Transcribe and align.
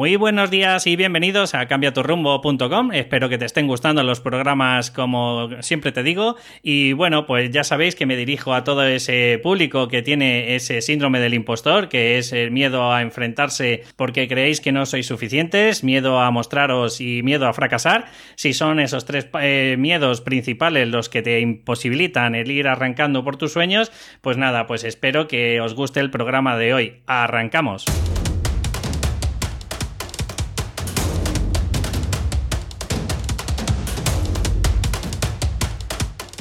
Muy 0.00 0.16
buenos 0.16 0.50
días 0.50 0.86
y 0.86 0.96
bienvenidos 0.96 1.52
a 1.54 1.66
cambiaturrumbo.com. 1.66 2.90
Espero 2.94 3.28
que 3.28 3.36
te 3.36 3.44
estén 3.44 3.66
gustando 3.66 4.02
los 4.02 4.22
programas 4.22 4.90
como 4.90 5.50
siempre 5.60 5.92
te 5.92 6.02
digo. 6.02 6.36
Y 6.62 6.94
bueno, 6.94 7.26
pues 7.26 7.50
ya 7.50 7.64
sabéis 7.64 7.96
que 7.96 8.06
me 8.06 8.16
dirijo 8.16 8.54
a 8.54 8.64
todo 8.64 8.82
ese 8.82 9.38
público 9.42 9.88
que 9.88 10.00
tiene 10.00 10.54
ese 10.54 10.80
síndrome 10.80 11.20
del 11.20 11.34
impostor, 11.34 11.90
que 11.90 12.16
es 12.16 12.32
el 12.32 12.50
miedo 12.50 12.90
a 12.90 13.02
enfrentarse 13.02 13.82
porque 13.96 14.26
creéis 14.26 14.62
que 14.62 14.72
no 14.72 14.86
sois 14.86 15.06
suficientes, 15.06 15.84
miedo 15.84 16.18
a 16.18 16.30
mostraros 16.30 17.02
y 17.02 17.22
miedo 17.22 17.46
a 17.46 17.52
fracasar. 17.52 18.06
Si 18.36 18.54
son 18.54 18.80
esos 18.80 19.04
tres 19.04 19.28
eh, 19.38 19.76
miedos 19.78 20.22
principales 20.22 20.88
los 20.88 21.10
que 21.10 21.20
te 21.20 21.40
imposibilitan 21.40 22.34
el 22.34 22.50
ir 22.50 22.68
arrancando 22.68 23.22
por 23.22 23.36
tus 23.36 23.52
sueños, 23.52 23.92
pues 24.22 24.38
nada, 24.38 24.66
pues 24.66 24.82
espero 24.82 25.28
que 25.28 25.60
os 25.60 25.74
guste 25.74 26.00
el 26.00 26.10
programa 26.10 26.56
de 26.56 26.72
hoy. 26.72 27.02
Arrancamos. 27.04 27.84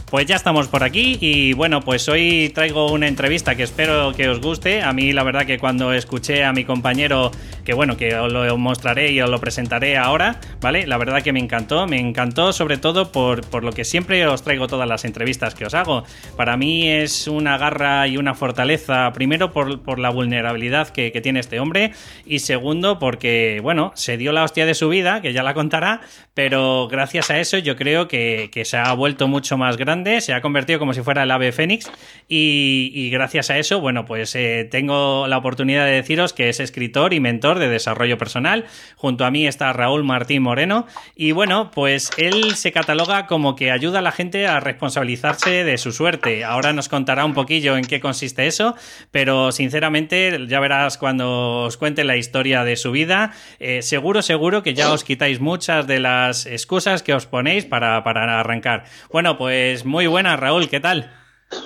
Pues 0.10 0.26
ya 0.26 0.36
estamos 0.36 0.68
por 0.68 0.84
aquí 0.84 1.20
y 1.22 1.54
bueno, 1.54 1.82
pues 1.82 2.10
hoy 2.10 2.52
traigo 2.56 2.92
una 2.92 3.08
entrevista 3.08 3.54
que 3.54 3.62
espero 3.62 4.12
que 4.14 4.28
os 4.28 4.42
guste. 4.42 4.82
A 4.82 4.92
mí 4.92 5.14
la 5.14 5.22
verdad 5.22 5.46
que 5.46 5.60
cuando 5.60 5.94
escuché 5.94 6.44
a 6.44 6.52
mi 6.52 6.66
compañero, 6.66 7.30
que 7.70 7.76
bueno, 7.76 7.98
que 7.98 8.16
os 8.16 8.34
lo 8.34 8.58
mostraré 8.58 9.12
y 9.12 9.22
os 9.22 9.30
lo 9.30 9.40
presentaré 9.40 9.96
ahora, 9.96 10.40
¿vale? 10.60 10.88
La 10.88 10.98
verdad 10.98 11.22
que 11.22 11.32
me 11.32 11.40
encantó, 11.40 11.86
me 11.86 12.00
encantó 12.00 12.52
sobre 12.52 12.78
todo 12.78 13.12
por, 13.12 13.48
por 13.48 13.64
lo 13.64 13.74
que 13.74 13.86
siempre 13.86 14.26
os 14.26 14.42
traigo 14.42 14.66
todas 14.66 14.90
las 14.90 15.06
entrevistas 15.06 15.54
que 15.54 15.66
os 15.68 15.76
hago. 15.76 16.04
Para 16.36 16.58
mí 16.58 16.90
es 16.90 17.28
una 17.28 17.60
garra 17.60 18.08
y 18.08 18.18
una 18.18 18.34
fortaleza, 18.34 19.14
primero 19.14 19.52
por, 19.52 19.84
por 19.84 20.00
la 20.00 20.10
vulnerabilidad 20.10 20.90
que, 20.90 21.12
tiene 21.22 21.42
este 21.42 21.60
hombre 21.60 21.92
y 22.26 22.40
segundo 22.40 22.98
porque, 22.98 23.60
bueno, 23.62 23.92
se 23.94 24.18
dio 24.18 24.32
la 24.32 24.46
hostia 24.46 24.66
de 24.66 24.74
su 24.74 24.90
vida, 24.90 25.22
que 25.22 25.32
ya 25.32 25.44
la 25.44 25.54
contará, 25.54 26.02
pero 26.34 26.88
gracias 26.88 27.30
a 27.30 27.40
eso 27.40 27.60
yo 27.60 27.76
creo 27.76 28.08
que, 28.08 28.50
que 28.52 28.66
se 28.66 28.78
ha 28.78 28.92
vuelto 28.94 29.28
mucho 29.28 29.60
más 29.60 29.78
grande 29.78 30.22
se 30.22 30.34
ha 30.34 30.42
convertido 30.42 30.80
como 30.80 30.94
si 30.94 31.02
fuera 31.02 31.22
el 31.22 31.30
ave 31.30 31.52
fénix 31.52 31.92
y, 32.28 33.10
gracias 33.12 33.52
a 33.52 33.60
eso, 33.60 33.80
bueno, 33.80 34.06
pues 34.06 34.36
eh, 34.36 34.68
tengo 34.72 35.28
la 35.28 35.38
oportunidad 35.38 35.86
de 35.86 35.92
deciros 35.92 36.34
que 36.34 36.50
es 36.50 36.60
escritor 36.60 37.14
y 37.14 37.20
mentor 37.20 37.59
de 37.60 37.70
desarrollo 37.70 38.18
personal. 38.18 38.66
Junto 38.96 39.26
a 39.26 39.32
mí 39.32 39.46
está 39.46 39.72
Raúl 39.74 40.04
Martín 40.04 40.42
Moreno 40.42 40.88
y 41.16 41.32
bueno, 41.32 41.70
pues 41.72 42.12
él 42.18 42.56
se 42.56 42.72
cataloga 42.72 43.28
como 43.28 43.56
que 43.56 43.72
ayuda 43.72 44.00
a 44.00 44.02
la 44.02 44.12
gente 44.12 44.48
a 44.48 44.60
responsabilizarse 44.60 45.64
de 45.64 45.78
su 45.78 45.92
suerte. 45.92 46.44
Ahora 46.44 46.74
nos 46.74 46.90
contará 46.90 47.26
un 47.26 47.34
poquillo 47.34 47.78
en 47.78 47.86
qué 47.86 48.00
consiste 48.00 48.48
eso, 48.48 48.76
pero 49.12 49.52
sinceramente 49.52 50.48
ya 50.48 50.60
verás 50.60 50.98
cuando 50.98 51.64
os 51.64 51.78
cuente 51.78 52.04
la 52.04 52.18
historia 52.18 52.64
de 52.64 52.76
su 52.76 52.92
vida, 52.92 53.34
eh, 53.60 53.82
seguro, 53.82 54.22
seguro 54.22 54.64
que 54.64 54.74
ya 54.74 54.92
os 54.92 55.04
quitáis 55.04 55.40
muchas 55.40 55.88
de 55.88 56.00
las 56.00 56.46
excusas 56.46 57.04
que 57.04 57.14
os 57.14 57.26
ponéis 57.26 57.66
para, 57.66 58.04
para 58.04 58.40
arrancar. 58.40 58.86
Bueno, 59.12 59.38
pues 59.38 59.86
muy 59.86 60.08
buenas, 60.08 60.40
Raúl, 60.40 60.70
¿qué 60.70 60.80
tal? 60.80 61.12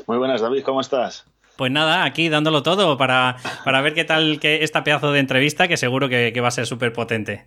Muy 0.07 0.17
buenas, 0.17 0.41
David, 0.41 0.63
¿cómo 0.63 0.81
estás? 0.81 1.25
Pues 1.57 1.71
nada, 1.71 2.03
aquí 2.03 2.29
dándolo 2.29 2.63
todo 2.63 2.97
para, 2.97 3.37
para 3.63 3.81
ver 3.81 3.93
qué 3.93 4.03
tal 4.03 4.39
que 4.39 4.63
esta 4.63 4.83
pedazo 4.83 5.11
de 5.11 5.19
entrevista 5.19 5.67
que 5.67 5.77
seguro 5.77 6.09
que, 6.09 6.33
va 6.41 6.47
a 6.47 6.51
ser 6.51 6.65
súper 6.65 6.93
potente. 6.93 7.45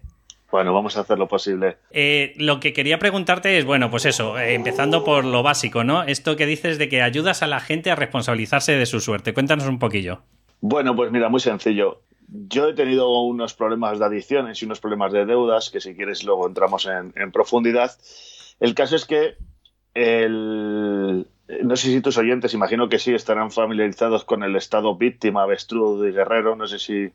Bueno, 0.51 0.73
vamos 0.73 0.97
a 0.97 1.01
hacer 1.01 1.19
lo 1.19 1.27
posible. 1.27 1.77
Eh, 1.91 2.33
lo 2.37 2.61
que 2.61 2.73
quería 2.73 2.98
preguntarte 3.01 3.59
es, 3.59 3.65
bueno, 3.65 3.91
pues 3.91 4.07
eso, 4.07 4.39
eh, 4.39 4.55
empezando 4.55 5.03
por 5.03 5.25
lo 5.25 5.43
básico, 5.43 5.83
¿no? 5.83 6.05
Esto 6.05 6.37
que 6.37 6.47
dices 6.47 6.79
de 6.79 6.89
que 6.89 7.03
ayudas 7.03 7.43
a 7.43 7.48
la 7.48 7.59
gente 7.59 7.91
a 7.91 7.97
responsabilizarse 7.97 8.73
de 8.73 8.87
su 8.87 9.01
suerte. 9.01 9.35
Cuéntanos 9.35 9.67
un 9.67 9.81
poquillo. 9.81 10.20
Bueno, 10.61 10.95
pues 10.95 11.11
mira, 11.11 11.29
muy 11.29 11.41
sencillo. 11.41 12.03
Yo 12.29 12.69
he 12.69 12.75
tenido 12.75 13.23
unos 13.23 13.55
problemas 13.55 13.98
de 13.98 14.05
adicciones 14.05 14.63
y 14.63 14.67
unos 14.67 14.81
problemas 14.81 15.13
de 15.13 15.27
deudas, 15.27 15.70
que 15.70 15.81
si 15.81 15.95
quieres 15.95 16.25
luego 16.25 16.47
entramos 16.47 16.87
en, 16.87 17.13
en 17.17 17.33
profundidad. 17.33 17.91
El 18.61 18.75
caso 18.75 18.97
es 18.97 19.05
que 19.05 19.35
el, 19.95 21.27
no 21.62 21.77
sé 21.77 21.89
si 21.89 22.00
tus 22.00 22.19
oyentes, 22.19 22.55
imagino 22.55 22.89
que 22.89 22.98
sí, 22.98 23.14
estarán 23.14 23.52
familiarizados 23.52 24.24
con 24.24 24.42
el 24.42 24.57
estado 24.57 24.96
víctima, 24.96 25.42
avestruz 25.42 26.07
y 26.07 26.12
guerrero. 26.12 26.57
No 26.57 26.67
sé 26.67 26.79
si 26.79 27.12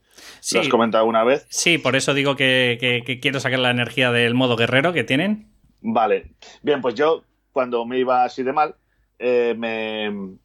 lo 0.53 0.61
has 0.61 0.69
comentado 0.69 1.05
una 1.05 1.23
vez. 1.23 1.45
Sí, 1.49 1.77
por 1.77 1.95
eso 1.95 2.13
digo 2.13 2.35
que, 2.35 3.19
quiero 3.21 3.39
sacar 3.39 3.59
la 3.59 3.71
energía 3.71 4.11
del 4.11 4.33
modo 4.33 4.55
guerrero 4.55 4.93
que 4.93 5.03
tienen. 5.03 5.51
Vale. 5.81 6.31
Bien, 6.61 6.81
pues 6.81 6.95
yo, 6.95 7.23
cuando 7.51 7.85
me 7.85 7.99
iba 7.99 8.23
así 8.23 8.43
de 8.43 8.53
mal, 8.53 8.75
eh, 9.19 9.53
me 9.57 10.37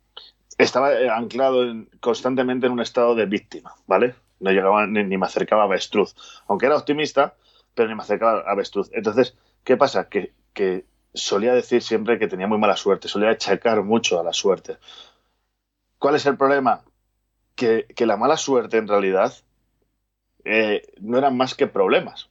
estaba 0.59 0.91
anclado 1.17 1.87
constantemente 2.01 2.67
en 2.67 2.73
un 2.73 2.81
estado 2.81 3.15
de 3.15 3.27
víctima, 3.27 3.75
¿vale? 3.87 4.15
No 4.41 4.51
llegaba 4.51 4.87
ni, 4.87 5.17
me 5.17 5.27
acercaba 5.27 5.63
a 5.63 5.67
avestruz. 5.67 6.15
Aunque 6.49 6.67
era 6.67 6.77
optimista, 6.77 7.35
pero 7.75 7.89
ni 7.89 7.95
me 7.95 8.03
acercaba 8.03 8.41
a 8.41 8.51
avestruz. 8.51 8.91
Entonces, 8.93 9.37
¿qué 9.63 9.77
pasa? 9.77 10.09
Que, 10.09 10.33
que 10.53 10.85
solía 11.17 11.55
decir 11.55 11.83
siempre 11.83 12.19
que 12.19 12.29
tenía 12.29 12.47
muy 12.47 12.59
mala 12.59 12.77
suerte, 12.77 13.09
solía 13.09 13.31
achacar 13.31 13.83
mucho 13.83 14.21
a 14.21 14.25
la 14.25 14.33
suerte. 14.33 14.79
¿Cuál 15.99 16.15
es 16.15 16.27
el 16.27 16.37
problema? 16.37 16.85
Que, 17.55 17.87
la 17.99 18.17
mala 18.17 18.37
suerte 18.37 18.77
en 18.77 18.87
realidad 18.87 19.33
eh, 20.45 20.83
no 21.01 21.19
eran 21.19 21.37
más 21.37 21.55
que 21.55 21.67
problemas. 21.67 22.31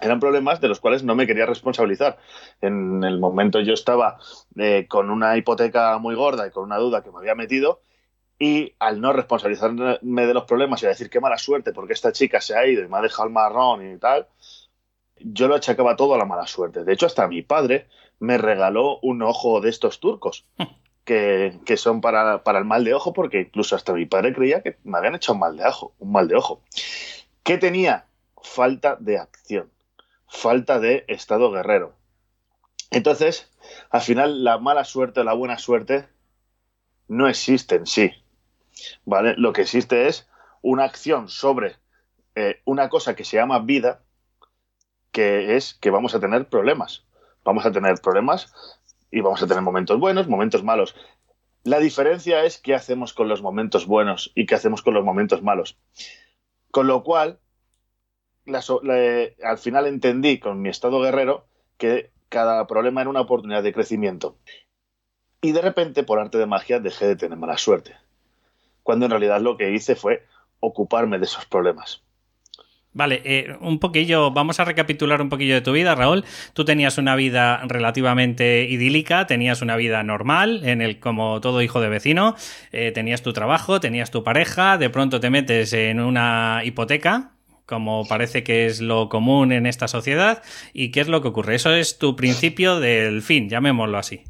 Eran 0.00 0.20
problemas 0.20 0.60
de 0.60 0.68
los 0.68 0.80
cuales 0.80 1.02
no 1.02 1.14
me 1.14 1.26
quería 1.26 1.44
responsabilizar. 1.44 2.18
En 2.60 3.04
el 3.04 3.18
momento 3.18 3.60
yo 3.60 3.74
estaba 3.74 4.18
eh, 4.56 4.86
con 4.88 5.10
una 5.10 5.36
hipoteca 5.36 5.98
muy 5.98 6.14
gorda 6.14 6.46
y 6.46 6.50
con 6.50 6.64
una 6.64 6.78
duda 6.78 7.02
que 7.02 7.10
me 7.10 7.18
había 7.18 7.34
metido 7.34 7.82
y 8.38 8.74
al 8.78 9.02
no 9.02 9.12
responsabilizarme 9.12 10.26
de 10.26 10.34
los 10.34 10.44
problemas 10.44 10.82
y 10.82 10.86
a 10.86 10.88
decir 10.88 11.10
qué 11.10 11.20
mala 11.20 11.36
suerte 11.36 11.74
porque 11.74 11.92
esta 11.92 12.10
chica 12.10 12.40
se 12.40 12.56
ha 12.56 12.66
ido 12.66 12.82
y 12.82 12.88
me 12.88 12.96
ha 12.96 13.02
dejado 13.02 13.28
el 13.28 13.34
marrón 13.34 13.86
y 13.86 13.98
tal, 13.98 14.26
yo 15.20 15.48
lo 15.48 15.54
achacaba 15.54 15.96
todo 15.96 16.14
a 16.14 16.18
la 16.18 16.24
mala 16.24 16.46
suerte. 16.46 16.84
De 16.84 16.92
hecho, 16.92 17.06
hasta 17.06 17.28
mi 17.28 17.42
padre 17.42 17.88
me 18.18 18.38
regaló 18.38 18.98
un 19.02 19.22
ojo 19.22 19.60
de 19.60 19.70
estos 19.70 20.00
turcos, 20.00 20.46
que, 21.04 21.76
son 21.76 22.00
para, 22.00 22.42
el 22.44 22.64
mal 22.64 22.84
de 22.84 22.94
ojo, 22.94 23.12
porque 23.12 23.40
incluso 23.40 23.76
hasta 23.76 23.92
mi 23.92 24.06
padre 24.06 24.34
creía 24.34 24.62
que 24.62 24.78
me 24.84 24.98
habían 24.98 25.14
hecho 25.14 25.32
un 25.32 25.40
mal 25.40 25.56
de 25.56 25.64
ojo. 25.64 25.94
Un 25.98 26.12
mal 26.12 26.28
de 26.28 26.36
ojo. 26.36 26.62
¿Qué 27.42 27.58
tenía? 27.58 28.06
Falta 28.42 28.96
de 28.98 29.18
acción, 29.18 29.70
falta 30.26 30.78
de 30.78 31.04
estado 31.08 31.50
guerrero. 31.50 31.94
Entonces, 32.90 33.50
al 33.90 34.00
final, 34.00 34.44
la 34.44 34.58
mala 34.58 34.84
suerte 34.84 35.20
o 35.20 35.24
la 35.24 35.34
buena 35.34 35.58
suerte 35.58 36.08
no 37.08 37.28
existe 37.28 37.76
en 37.76 37.86
sí. 37.86 38.12
¿Vale? 39.04 39.34
Lo 39.36 39.52
que 39.52 39.62
existe 39.62 40.06
es 40.06 40.28
una 40.62 40.84
acción 40.84 41.28
sobre 41.28 41.76
eh, 42.34 42.60
una 42.64 42.88
cosa 42.88 43.14
que 43.14 43.24
se 43.24 43.36
llama 43.36 43.58
vida, 43.58 44.02
es 45.56 45.74
que 45.74 45.90
vamos 45.90 46.14
a 46.14 46.20
tener 46.20 46.48
problemas. 46.48 47.04
Vamos 47.44 47.64
a 47.66 47.72
tener 47.72 48.00
problemas 48.00 48.52
y 49.10 49.20
vamos 49.20 49.42
a 49.42 49.46
tener 49.46 49.62
momentos 49.62 49.98
buenos, 49.98 50.28
momentos 50.28 50.62
malos. 50.62 50.94
La 51.64 51.78
diferencia 51.78 52.44
es 52.44 52.58
qué 52.58 52.74
hacemos 52.74 53.12
con 53.12 53.28
los 53.28 53.42
momentos 53.42 53.86
buenos 53.86 54.32
y 54.34 54.46
qué 54.46 54.54
hacemos 54.54 54.82
con 54.82 54.94
los 54.94 55.04
momentos 55.04 55.42
malos. 55.42 55.78
Con 56.70 56.86
lo 56.86 57.02
cual, 57.02 57.38
al 58.46 59.58
final 59.58 59.86
entendí 59.86 60.38
con 60.38 60.62
mi 60.62 60.68
estado 60.68 61.00
guerrero 61.00 61.46
que 61.76 62.10
cada 62.28 62.66
problema 62.66 63.00
era 63.00 63.10
una 63.10 63.20
oportunidad 63.20 63.62
de 63.62 63.72
crecimiento. 63.72 64.36
Y 65.42 65.52
de 65.52 65.62
repente, 65.62 66.02
por 66.02 66.18
arte 66.18 66.38
de 66.38 66.46
magia, 66.46 66.80
dejé 66.80 67.06
de 67.06 67.16
tener 67.16 67.38
mala 67.38 67.58
suerte. 67.58 67.96
Cuando 68.82 69.06
en 69.06 69.10
realidad 69.10 69.40
lo 69.40 69.56
que 69.56 69.70
hice 69.70 69.96
fue 69.96 70.24
ocuparme 70.60 71.18
de 71.18 71.24
esos 71.24 71.46
problemas. 71.46 72.02
Vale, 72.92 73.22
eh, 73.24 73.56
un 73.60 73.78
poquillo, 73.78 74.32
vamos 74.32 74.58
a 74.58 74.64
recapitular 74.64 75.22
un 75.22 75.28
poquillo 75.28 75.54
de 75.54 75.60
tu 75.60 75.70
vida, 75.70 75.94
Raúl. 75.94 76.24
Tú 76.54 76.64
tenías 76.64 76.98
una 76.98 77.14
vida 77.14 77.62
relativamente 77.68 78.66
idílica, 78.68 79.28
tenías 79.28 79.62
una 79.62 79.76
vida 79.76 80.02
normal, 80.02 80.62
en 80.64 80.82
el 80.82 80.98
como 80.98 81.40
todo 81.40 81.62
hijo 81.62 81.80
de 81.80 81.88
vecino, 81.88 82.34
eh, 82.72 82.90
tenías 82.90 83.22
tu 83.22 83.32
trabajo, 83.32 83.78
tenías 83.78 84.10
tu 84.10 84.24
pareja, 84.24 84.76
de 84.76 84.90
pronto 84.90 85.20
te 85.20 85.30
metes 85.30 85.72
en 85.72 86.00
una 86.00 86.62
hipoteca, 86.64 87.30
como 87.64 88.08
parece 88.08 88.42
que 88.42 88.66
es 88.66 88.80
lo 88.80 89.08
común 89.08 89.52
en 89.52 89.66
esta 89.66 89.86
sociedad, 89.86 90.42
y 90.72 90.90
qué 90.90 91.00
es 91.00 91.08
lo 91.08 91.22
que 91.22 91.28
ocurre. 91.28 91.54
Eso 91.54 91.72
es 91.72 91.96
tu 91.96 92.16
principio 92.16 92.80
del 92.80 93.22
fin, 93.22 93.48
llamémoslo 93.48 93.98
así. 93.98 94.24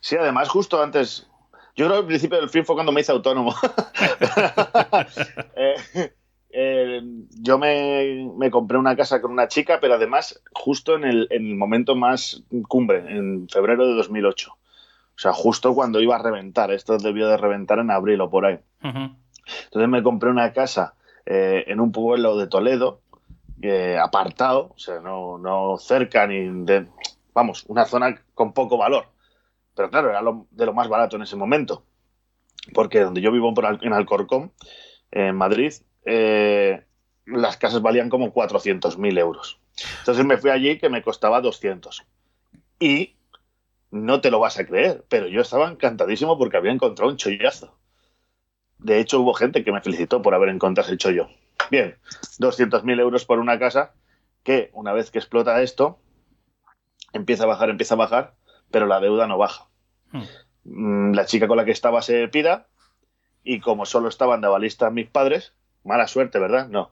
Sí, 0.00 0.16
además, 0.16 0.48
justo 0.48 0.82
antes, 0.82 1.28
yo 1.76 1.84
creo 1.84 1.96
que 1.96 2.00
el 2.00 2.06
principio 2.06 2.40
del 2.40 2.48
fin 2.48 2.64
fue 2.64 2.76
cuando 2.76 2.92
me 2.92 3.02
hice 3.02 3.12
autónomo. 3.12 3.54
eh, 5.56 5.74
eh, 6.58 7.02
yo 7.38 7.58
me, 7.58 8.50
compré 8.50 8.78
una 8.78 8.96
casa 8.96 9.20
con 9.20 9.30
una 9.30 9.46
chica, 9.46 9.78
pero 9.78 9.92
además 9.92 10.42
justo 10.54 10.96
en 10.96 11.04
el, 11.04 11.54
momento 11.54 11.94
más 11.94 12.44
cumbre, 12.66 13.14
en 13.14 13.46
febrero 13.46 13.86
de 13.86 13.92
2008. 13.92 14.50
O 14.52 15.18
sea, 15.18 15.34
justo 15.34 15.74
cuando 15.74 16.00
iba 16.00 16.16
a 16.16 16.22
reventar. 16.22 16.70
Esto 16.72 16.96
debió 16.96 17.28
de 17.28 17.36
reventar 17.36 17.78
en 17.78 17.90
abril 17.90 18.22
o 18.22 18.30
por 18.30 18.46
ahí. 18.46 18.58
Entonces 18.80 19.88
me 19.90 20.02
compré 20.02 20.30
una 20.30 20.54
casa 20.54 20.94
eh, 21.26 21.64
en 21.66 21.78
un 21.78 21.92
pueblo 21.92 22.38
de 22.38 22.46
Toledo, 22.46 23.02
eh, 23.60 23.98
apartado, 23.98 24.72
o 24.74 24.78
sea, 24.78 25.00
no, 25.00 25.36
no 25.36 25.76
cerca 25.76 26.26
ni 26.26 26.64
de... 26.64 26.88
Vamos, 27.34 27.64
una 27.68 27.84
zona 27.84 28.22
con 28.32 28.54
poco 28.54 28.78
valor. 28.78 29.08
Pero 29.74 29.90
claro, 29.90 30.08
era 30.08 30.22
de 30.50 30.66
lo 30.66 30.72
más 30.72 30.88
barato 30.88 31.16
en 31.16 31.22
ese 31.22 31.36
momento. 31.36 31.82
Porque 32.72 33.00
donde 33.00 33.20
yo 33.20 33.30
vivo 33.30 33.52
en 33.82 33.92
Alcorcón, 33.92 34.52
en 35.10 35.36
Madrid, 35.36 35.72
eh, 36.06 36.84
las 37.26 37.56
casas 37.56 37.82
valían 37.82 38.08
como 38.08 38.32
400.000 38.32 39.18
euros. 39.18 39.60
Entonces 39.98 40.24
me 40.24 40.38
fui 40.38 40.50
allí 40.50 40.78
que 40.78 40.88
me 40.88 41.02
costaba 41.02 41.40
200. 41.40 42.04
Y 42.78 43.16
no 43.90 44.20
te 44.20 44.30
lo 44.30 44.38
vas 44.38 44.58
a 44.58 44.66
creer, 44.66 45.04
pero 45.08 45.26
yo 45.26 45.40
estaba 45.40 45.68
encantadísimo 45.68 46.38
porque 46.38 46.56
había 46.56 46.72
encontrado 46.72 47.10
un 47.10 47.16
chollazo. 47.16 47.76
De 48.78 49.00
hecho, 49.00 49.20
hubo 49.20 49.34
gente 49.34 49.64
que 49.64 49.72
me 49.72 49.80
felicitó 49.80 50.22
por 50.22 50.34
haber 50.34 50.50
encontrado 50.50 50.90
el 50.90 50.98
chollo. 50.98 51.28
Bien, 51.70 51.96
200.000 52.38 53.00
euros 53.00 53.24
por 53.24 53.38
una 53.38 53.58
casa 53.58 53.94
que 54.44 54.70
una 54.74 54.92
vez 54.92 55.10
que 55.10 55.18
explota 55.18 55.60
esto, 55.62 55.98
empieza 57.12 57.44
a 57.44 57.46
bajar, 57.46 57.70
empieza 57.70 57.94
a 57.94 57.98
bajar, 57.98 58.34
pero 58.70 58.86
la 58.86 59.00
deuda 59.00 59.26
no 59.26 59.38
baja. 59.38 59.68
Hmm. 60.12 60.22
Mm, 60.64 61.14
la 61.14 61.26
chica 61.26 61.48
con 61.48 61.56
la 61.56 61.64
que 61.64 61.72
estaba 61.72 62.02
se 62.02 62.28
pida 62.28 62.68
y 63.42 63.60
como 63.60 63.86
solo 63.86 64.08
estaban 64.08 64.40
de 64.40 64.48
balista 64.48 64.90
mis 64.90 65.08
padres, 65.08 65.54
mala 65.86 66.06
suerte, 66.06 66.38
¿verdad? 66.38 66.68
No. 66.68 66.90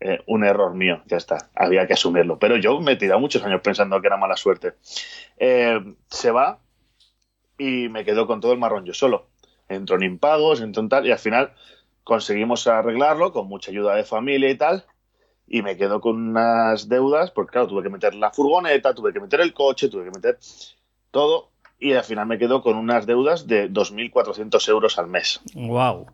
Eh, 0.00 0.20
un 0.26 0.44
error 0.44 0.74
mío, 0.74 1.02
ya 1.06 1.16
está, 1.16 1.50
había 1.54 1.86
que 1.86 1.94
asumirlo. 1.94 2.38
Pero 2.38 2.56
yo 2.56 2.80
me 2.80 2.92
he 2.92 2.96
tirado 2.96 3.18
muchos 3.18 3.42
años 3.42 3.60
pensando 3.62 4.00
que 4.00 4.06
era 4.06 4.16
mala 4.16 4.36
suerte. 4.36 4.74
Eh, 5.38 5.80
se 6.08 6.30
va 6.30 6.60
y 7.58 7.88
me 7.88 8.04
quedo 8.04 8.26
con 8.26 8.40
todo 8.40 8.52
el 8.52 8.58
marrón 8.58 8.84
yo 8.84 8.94
solo. 8.94 9.26
Entro 9.68 9.96
en 9.96 10.04
impagos, 10.04 10.60
entro 10.60 10.82
en 10.82 10.88
tal, 10.88 11.06
y 11.06 11.12
al 11.12 11.18
final 11.18 11.52
conseguimos 12.04 12.66
arreglarlo 12.66 13.32
con 13.32 13.48
mucha 13.48 13.70
ayuda 13.70 13.94
de 13.96 14.04
familia 14.04 14.48
y 14.50 14.56
tal. 14.56 14.84
Y 15.46 15.62
me 15.62 15.76
quedo 15.76 16.00
con 16.00 16.28
unas 16.28 16.88
deudas, 16.88 17.30
porque 17.30 17.52
claro, 17.52 17.66
tuve 17.68 17.82
que 17.82 17.88
meter 17.88 18.14
la 18.14 18.30
furgoneta, 18.30 18.94
tuve 18.94 19.12
que 19.12 19.20
meter 19.20 19.40
el 19.40 19.52
coche, 19.52 19.88
tuve 19.88 20.04
que 20.04 20.10
meter 20.10 20.38
todo. 21.10 21.50
Y 21.80 21.94
al 21.94 22.04
final 22.04 22.26
me 22.26 22.38
quedo 22.38 22.62
con 22.62 22.76
unas 22.76 23.06
deudas 23.06 23.46
de 23.46 23.70
2.400 23.70 24.68
euros 24.68 24.98
al 24.98 25.08
mes. 25.08 25.40
¡Wow! 25.54 26.06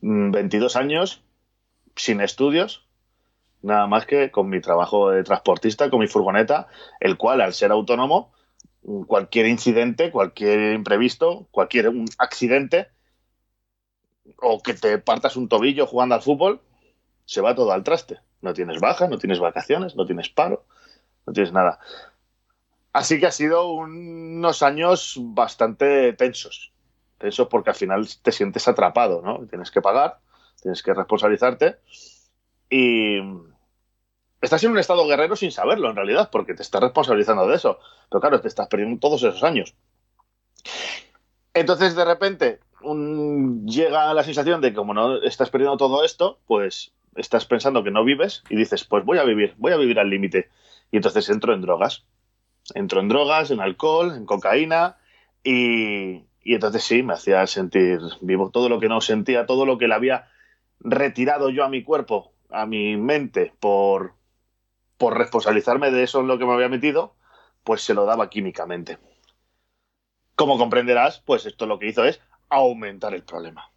22 0.00 0.76
años, 0.76 1.22
sin 1.96 2.20
estudios, 2.20 2.86
nada 3.62 3.86
más 3.86 4.06
que 4.06 4.30
con 4.30 4.48
mi 4.48 4.60
trabajo 4.60 5.10
de 5.10 5.24
transportista, 5.24 5.90
con 5.90 6.00
mi 6.00 6.06
furgoneta, 6.06 6.68
el 7.00 7.16
cual 7.16 7.40
al 7.40 7.54
ser 7.54 7.72
autónomo, 7.72 8.32
cualquier 9.06 9.46
incidente, 9.46 10.10
cualquier 10.10 10.72
imprevisto, 10.72 11.48
cualquier 11.50 11.92
accidente, 12.18 12.88
o 14.36 14.62
que 14.62 14.74
te 14.74 14.98
partas 14.98 15.36
un 15.36 15.48
tobillo 15.48 15.86
jugando 15.86 16.14
al 16.14 16.22
fútbol, 16.22 16.60
se 17.24 17.40
va 17.40 17.54
todo 17.54 17.72
al 17.72 17.84
traste. 17.84 18.18
No 18.40 18.54
tienes 18.54 18.80
baja, 18.80 19.08
no 19.08 19.18
tienes 19.18 19.40
vacaciones, 19.40 19.96
no 19.96 20.06
tienes 20.06 20.28
paro, 20.28 20.64
no 21.26 21.32
tienes 21.32 21.52
nada. 21.52 21.80
Así 22.92 23.18
que 23.20 23.26
ha 23.26 23.32
sido 23.32 23.70
unos 23.72 24.62
años 24.62 25.16
bastante 25.18 26.12
tensos. 26.14 26.72
Tensos 27.18 27.48
porque 27.48 27.70
al 27.70 27.76
final 27.76 28.06
te 28.22 28.32
sientes 28.32 28.68
atrapado, 28.68 29.20
¿no? 29.22 29.46
Tienes 29.48 29.70
que 29.70 29.82
pagar, 29.82 30.20
tienes 30.62 30.82
que 30.82 30.94
responsabilizarte 30.94 31.78
y 32.70 33.18
estás 34.40 34.62
en 34.64 34.70
un 34.70 34.78
estado 34.78 35.06
guerrero 35.06 35.36
sin 35.36 35.50
saberlo 35.50 35.90
en 35.90 35.96
realidad, 35.96 36.30
porque 36.30 36.54
te 36.54 36.62
estás 36.62 36.80
responsabilizando 36.80 37.46
de 37.46 37.56
eso. 37.56 37.78
Pero 38.10 38.20
claro, 38.20 38.40
te 38.40 38.48
estás 38.48 38.68
perdiendo 38.68 39.00
todos 39.00 39.22
esos 39.22 39.42
años. 39.42 39.74
Entonces, 41.54 41.96
de 41.96 42.04
repente, 42.04 42.60
llega 43.64 44.14
la 44.14 44.22
sensación 44.22 44.60
de 44.60 44.70
que 44.70 44.76
como 44.76 44.94
no 44.94 45.22
estás 45.22 45.50
perdiendo 45.50 45.76
todo 45.76 46.04
esto, 46.04 46.38
pues 46.46 46.92
estás 47.16 47.46
pensando 47.46 47.82
que 47.82 47.90
no 47.90 48.04
vives 48.04 48.44
y 48.48 48.56
dices, 48.56 48.84
pues 48.84 49.04
voy 49.04 49.18
a 49.18 49.24
vivir, 49.24 49.54
voy 49.56 49.72
a 49.72 49.76
vivir 49.76 49.98
al 49.98 50.10
límite. 50.10 50.50
Y 50.90 50.96
entonces 50.96 51.28
entro 51.28 51.52
en 51.52 51.62
drogas. 51.62 52.04
Entro 52.74 53.00
en 53.00 53.08
drogas, 53.08 53.50
en 53.50 53.60
alcohol, 53.60 54.14
en 54.14 54.26
cocaína 54.26 54.98
y, 55.42 56.27
y 56.48 56.54
entonces 56.54 56.82
sí, 56.82 57.02
me 57.02 57.12
hacía 57.12 57.46
sentir 57.46 58.00
vivo. 58.22 58.48
Todo 58.48 58.70
lo 58.70 58.80
que 58.80 58.88
no 58.88 59.02
sentía, 59.02 59.44
todo 59.44 59.66
lo 59.66 59.76
que 59.76 59.86
le 59.86 59.92
había 59.92 60.30
retirado 60.80 61.50
yo 61.50 61.62
a 61.62 61.68
mi 61.68 61.84
cuerpo, 61.84 62.32
a 62.48 62.64
mi 62.64 62.96
mente, 62.96 63.52
por, 63.60 64.14
por 64.96 65.18
responsabilizarme 65.18 65.90
de 65.90 66.04
eso 66.04 66.20
en 66.20 66.26
lo 66.26 66.38
que 66.38 66.46
me 66.46 66.54
había 66.54 66.70
metido, 66.70 67.14
pues 67.64 67.82
se 67.82 67.92
lo 67.92 68.06
daba 68.06 68.30
químicamente. 68.30 68.96
Como 70.36 70.56
comprenderás, 70.56 71.20
pues 71.20 71.44
esto 71.44 71.66
lo 71.66 71.78
que 71.78 71.88
hizo 71.88 72.06
es 72.06 72.18
aumentar 72.48 73.12
el 73.12 73.24
problema. 73.24 73.70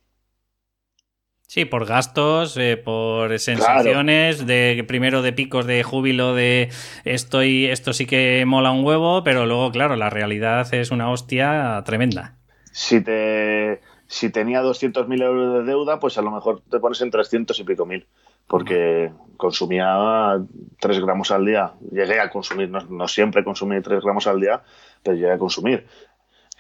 Sí, 1.48 1.66
por 1.66 1.86
gastos, 1.86 2.56
eh, 2.56 2.78
por 2.78 3.38
sensaciones, 3.38 4.48
de 4.48 4.86
primero 4.88 5.22
de 5.22 5.34
picos 5.34 5.66
de 5.66 5.84
júbilo 5.84 6.34
de 6.36 6.70
estoy, 7.04 7.66
esto 7.66 7.92
sí 7.92 8.06
que 8.06 8.46
mola 8.48 8.72
un 8.72 8.86
huevo, 8.86 9.26
pero 9.26 9.46
luego, 9.46 9.70
claro, 9.72 9.98
la 9.98 10.10
realidad 10.10 10.74
es 10.74 10.92
una 10.92 11.12
hostia 11.12 11.84
tremenda. 11.86 12.38
Si 12.72 13.02
te 13.02 13.82
si 14.08 14.30
tenía 14.30 14.62
200.000 14.62 15.24
euros 15.24 15.54
de 15.54 15.64
deuda, 15.64 16.00
pues 16.00 16.18
a 16.18 16.22
lo 16.22 16.32
mejor 16.32 16.62
te 16.70 16.80
pones 16.80 17.02
en 17.02 17.12
300 17.12 17.58
y 17.60 17.64
pico 17.64 17.86
mil, 17.86 18.08
porque 18.46 19.12
consumía 19.38 20.38
3 20.80 21.00
gramos 21.00 21.32
al 21.32 21.46
día. 21.46 21.74
Llegué 21.92 22.20
a 22.20 22.30
consumir, 22.30 22.70
no, 22.70 22.82
no 22.82 23.08
siempre 23.08 23.44
consumí 23.46 23.82
3 23.82 24.04
gramos 24.04 24.28
al 24.28 24.42
día, 24.42 24.64
pero 25.02 25.16
llegué 25.16 25.32
a 25.32 25.38
consumir 25.38 25.88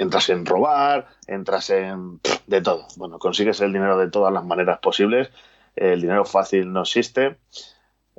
entras 0.01 0.29
en 0.29 0.45
robar, 0.45 1.07
entras 1.27 1.69
en 1.69 2.19
de 2.47 2.61
todo. 2.61 2.87
Bueno, 2.97 3.19
consigues 3.19 3.61
el 3.61 3.71
dinero 3.71 3.97
de 3.97 4.09
todas 4.09 4.33
las 4.33 4.43
maneras 4.43 4.79
posibles. 4.79 5.29
El 5.75 6.01
dinero 6.01 6.25
fácil 6.25 6.73
no 6.73 6.81
existe, 6.81 7.37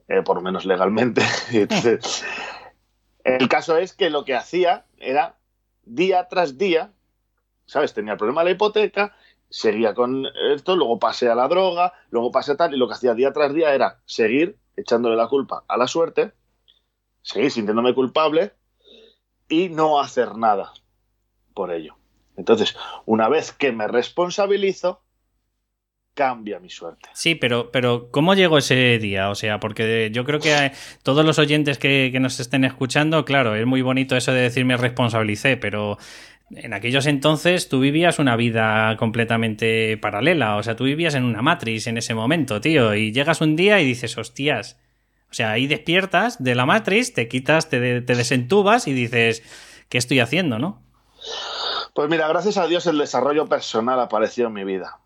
eh, 0.09 0.23
por 0.23 0.37
lo 0.37 0.43
menos 0.43 0.65
legalmente. 0.65 1.23
el 3.25 3.49
caso 3.49 3.77
es 3.77 3.93
que 3.93 4.11
lo 4.11 4.25
que 4.25 4.35
hacía 4.35 4.87
era 4.99 5.37
día 5.85 6.29
tras 6.29 6.57
día, 6.57 6.93
¿sabes? 7.67 7.95
Tenía 7.95 8.13
el 8.13 8.19
problema 8.19 8.43
de 8.43 8.47
la 8.47 8.51
hipoteca, 8.53 9.17
seguía 9.49 9.95
con 9.95 10.27
esto, 10.55 10.77
luego 10.77 10.99
pasé 10.99 11.29
a 11.29 11.35
la 11.35 11.49
droga, 11.49 11.93
luego 12.11 12.31
pasé 12.31 12.53
a 12.53 12.57
tal, 12.57 12.75
y 12.75 12.79
lo 12.79 12.89
que 12.89 12.95
hacía 12.95 13.15
día 13.15 13.33
tras 13.33 13.53
día 13.53 13.75
era 13.75 14.01
seguir 14.07 14.57
echándole 14.77 15.17
la 15.17 15.29
culpa 15.29 15.65
a 15.69 15.77
la 15.77 15.87
suerte, 15.87 16.33
seguir 17.23 17.51
sintiéndome 17.51 17.95
culpable 17.95 18.53
y 19.49 19.69
no 19.69 20.01
hacer 20.01 20.37
nada 20.37 20.73
por 21.55 21.71
ello. 21.71 21.97
Entonces, 22.37 22.77
una 23.05 23.29
vez 23.29 23.53
que 23.53 23.73
me 23.73 23.87
responsabilizo, 23.87 25.03
cambia 26.15 26.61
mi 26.61 26.71
suerte. 26.71 27.09
Sí, 27.15 27.35
pero, 27.35 27.71
pero 27.71 28.11
¿cómo 28.11 28.35
llegó 28.35 28.59
ese 28.59 28.99
día? 28.99 29.31
O 29.31 29.35
sea, 29.35 29.61
porque 29.61 30.11
yo 30.13 30.25
creo 30.25 30.41
que 30.41 30.73
todos 31.03 31.25
los 31.25 31.39
oyentes 31.39 31.79
que, 31.79 32.11
que, 32.13 32.21
nos 32.21 32.39
estén 32.41 32.65
escuchando, 32.65 33.25
claro, 33.25 33.55
es 33.55 33.67
muy 33.67 33.83
bonito 33.83 34.17
eso 34.17 34.33
de 34.33 34.43
decirme 34.43 34.77
responsabilicé, 34.77 35.57
pero 35.57 35.99
en 36.57 36.75
aquellos 36.75 37.07
entonces 37.07 37.69
tú 37.69 37.81
vivías 37.81 38.19
una 38.19 38.37
vida 38.37 38.97
completamente 38.97 39.97
paralela, 39.97 40.57
o 40.57 40.63
sea, 40.63 40.77
tú 40.77 40.85
vivías 40.85 41.15
en 41.15 41.25
una 41.25 41.43
matriz 41.43 41.87
en 41.87 41.99
ese 41.99 42.15
momento, 42.15 42.61
tío, 42.61 42.95
y 42.95 43.13
llegas 43.13 43.41
un 43.41 43.57
día 43.57 43.81
y 43.81 43.87
dices, 43.87 44.19
hostias, 44.19 44.79
o 45.31 45.35
sea, 45.35 45.53
ahí 45.53 45.67
despiertas 45.67 46.43
de 46.43 46.55
la 46.55 46.67
matriz, 46.67 47.15
te 47.15 47.27
quitas, 47.27 47.71
te, 47.71 48.03
desentubas 48.03 48.87
y 48.87 48.93
dices, 48.93 49.43
¿qué 49.89 49.97
estoy 49.97 50.21
haciendo, 50.21 50.59
no? 50.59 50.83
Pues 51.95 52.11
mira, 52.11 52.29
gracias 52.29 52.59
a 52.59 52.67
Dios 52.67 52.87
el 52.87 52.99
desarrollo 52.99 53.47
personal 53.47 53.99
apareció 53.99 54.49
en 54.49 54.53
mi 54.53 54.65
vida. 54.65 54.99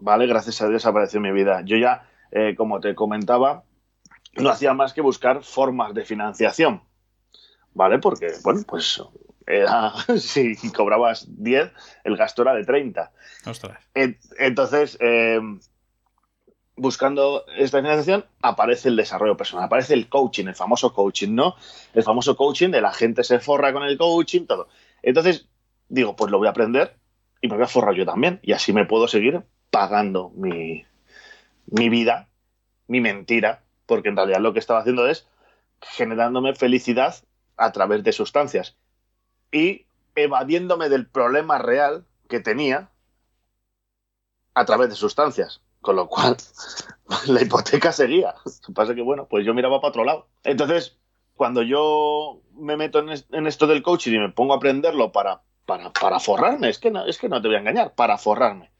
¿Vale? 0.00 0.26
Gracias 0.26 0.62
a 0.62 0.68
Dios 0.68 0.86
apareció 0.86 1.18
en 1.18 1.24
mi 1.24 1.32
vida. 1.32 1.62
Yo 1.64 1.76
ya, 1.76 2.08
eh, 2.30 2.54
como 2.56 2.80
te 2.80 2.94
comentaba, 2.94 3.64
no 4.34 4.48
hacía 4.48 4.72
más 4.72 4.94
que 4.94 5.02
buscar 5.02 5.42
formas 5.42 5.92
de 5.92 6.06
financiación. 6.06 6.82
¿Vale? 7.74 7.98
Porque, 7.98 8.28
bueno, 8.42 8.62
pues 8.66 9.02
era, 9.46 9.92
si 10.18 10.56
cobrabas 10.72 11.26
10, 11.28 11.70
el 12.04 12.16
gasto 12.16 12.42
era 12.42 12.54
de 12.54 12.64
30. 12.64 13.12
Ostras. 13.46 13.78
Entonces, 14.38 14.96
eh, 15.00 15.40
buscando 16.76 17.44
esta 17.56 17.78
financiación, 17.78 18.24
aparece 18.40 18.88
el 18.88 18.96
desarrollo 18.96 19.36
personal, 19.36 19.66
aparece 19.66 19.94
el 19.94 20.08
coaching, 20.08 20.46
el 20.46 20.54
famoso 20.54 20.92
coaching, 20.92 21.34
¿no? 21.34 21.54
El 21.94 22.02
famoso 22.02 22.36
coaching 22.36 22.70
de 22.70 22.80
la 22.80 22.92
gente 22.92 23.24
se 23.24 23.38
forra 23.38 23.72
con 23.72 23.82
el 23.82 23.98
coaching, 23.98 24.46
todo. 24.46 24.68
Entonces, 25.02 25.48
digo, 25.88 26.16
pues 26.16 26.30
lo 26.30 26.38
voy 26.38 26.46
a 26.46 26.50
aprender 26.50 26.96
y 27.40 27.48
me 27.48 27.56
voy 27.56 27.64
a 27.64 27.68
forrar 27.68 27.94
yo 27.94 28.06
también. 28.06 28.40
Y 28.42 28.52
así 28.52 28.72
me 28.72 28.86
puedo 28.86 29.08
seguir 29.08 29.42
pagando 29.70 30.30
mi, 30.34 30.84
mi 31.66 31.88
vida, 31.88 32.28
mi 32.86 33.00
mentira, 33.00 33.62
porque 33.86 34.08
en 34.08 34.16
realidad 34.16 34.40
lo 34.40 34.52
que 34.52 34.58
estaba 34.58 34.80
haciendo 34.80 35.06
es 35.06 35.28
generándome 35.80 36.54
felicidad 36.54 37.16
a 37.56 37.72
través 37.72 38.02
de 38.04 38.12
sustancias 38.12 38.76
y 39.52 39.86
evadiéndome 40.16 40.88
del 40.88 41.06
problema 41.06 41.58
real 41.58 42.06
que 42.28 42.40
tenía 42.40 42.90
a 44.54 44.64
través 44.64 44.88
de 44.88 44.96
sustancias. 44.96 45.60
Con 45.80 45.96
lo 45.96 46.08
cual, 46.08 46.36
la 47.26 47.42
hipoteca 47.42 47.92
seguía. 47.92 48.34
Lo 48.44 48.52
que 48.66 48.72
pasa 48.72 48.94
que, 48.94 49.02
bueno, 49.02 49.26
pues 49.28 49.44
yo 49.44 49.52
miraba 49.52 49.80
para 49.80 49.90
otro 49.90 50.04
lado. 50.04 50.28
Entonces, 50.44 50.96
cuando 51.34 51.62
yo 51.62 52.40
me 52.54 52.76
meto 52.76 53.00
en, 53.00 53.46
esto 53.46 53.66
del 53.66 53.82
coaching 53.82 54.12
y 54.12 54.18
me 54.18 54.28
pongo 54.30 54.54
a 54.54 54.56
aprenderlo 54.56 55.10
para, 55.10 55.42
para, 55.66 56.20
forrarme, 56.20 56.68
es 56.68 56.78
que, 56.78 56.90
no, 56.90 57.04
es 57.04 57.18
que 57.18 57.28
no 57.28 57.42
te 57.42 57.48
voy 57.48 57.56
a 57.56 57.60
engañar, 57.60 57.94
para 57.94 58.16
forrarme. 58.16 58.70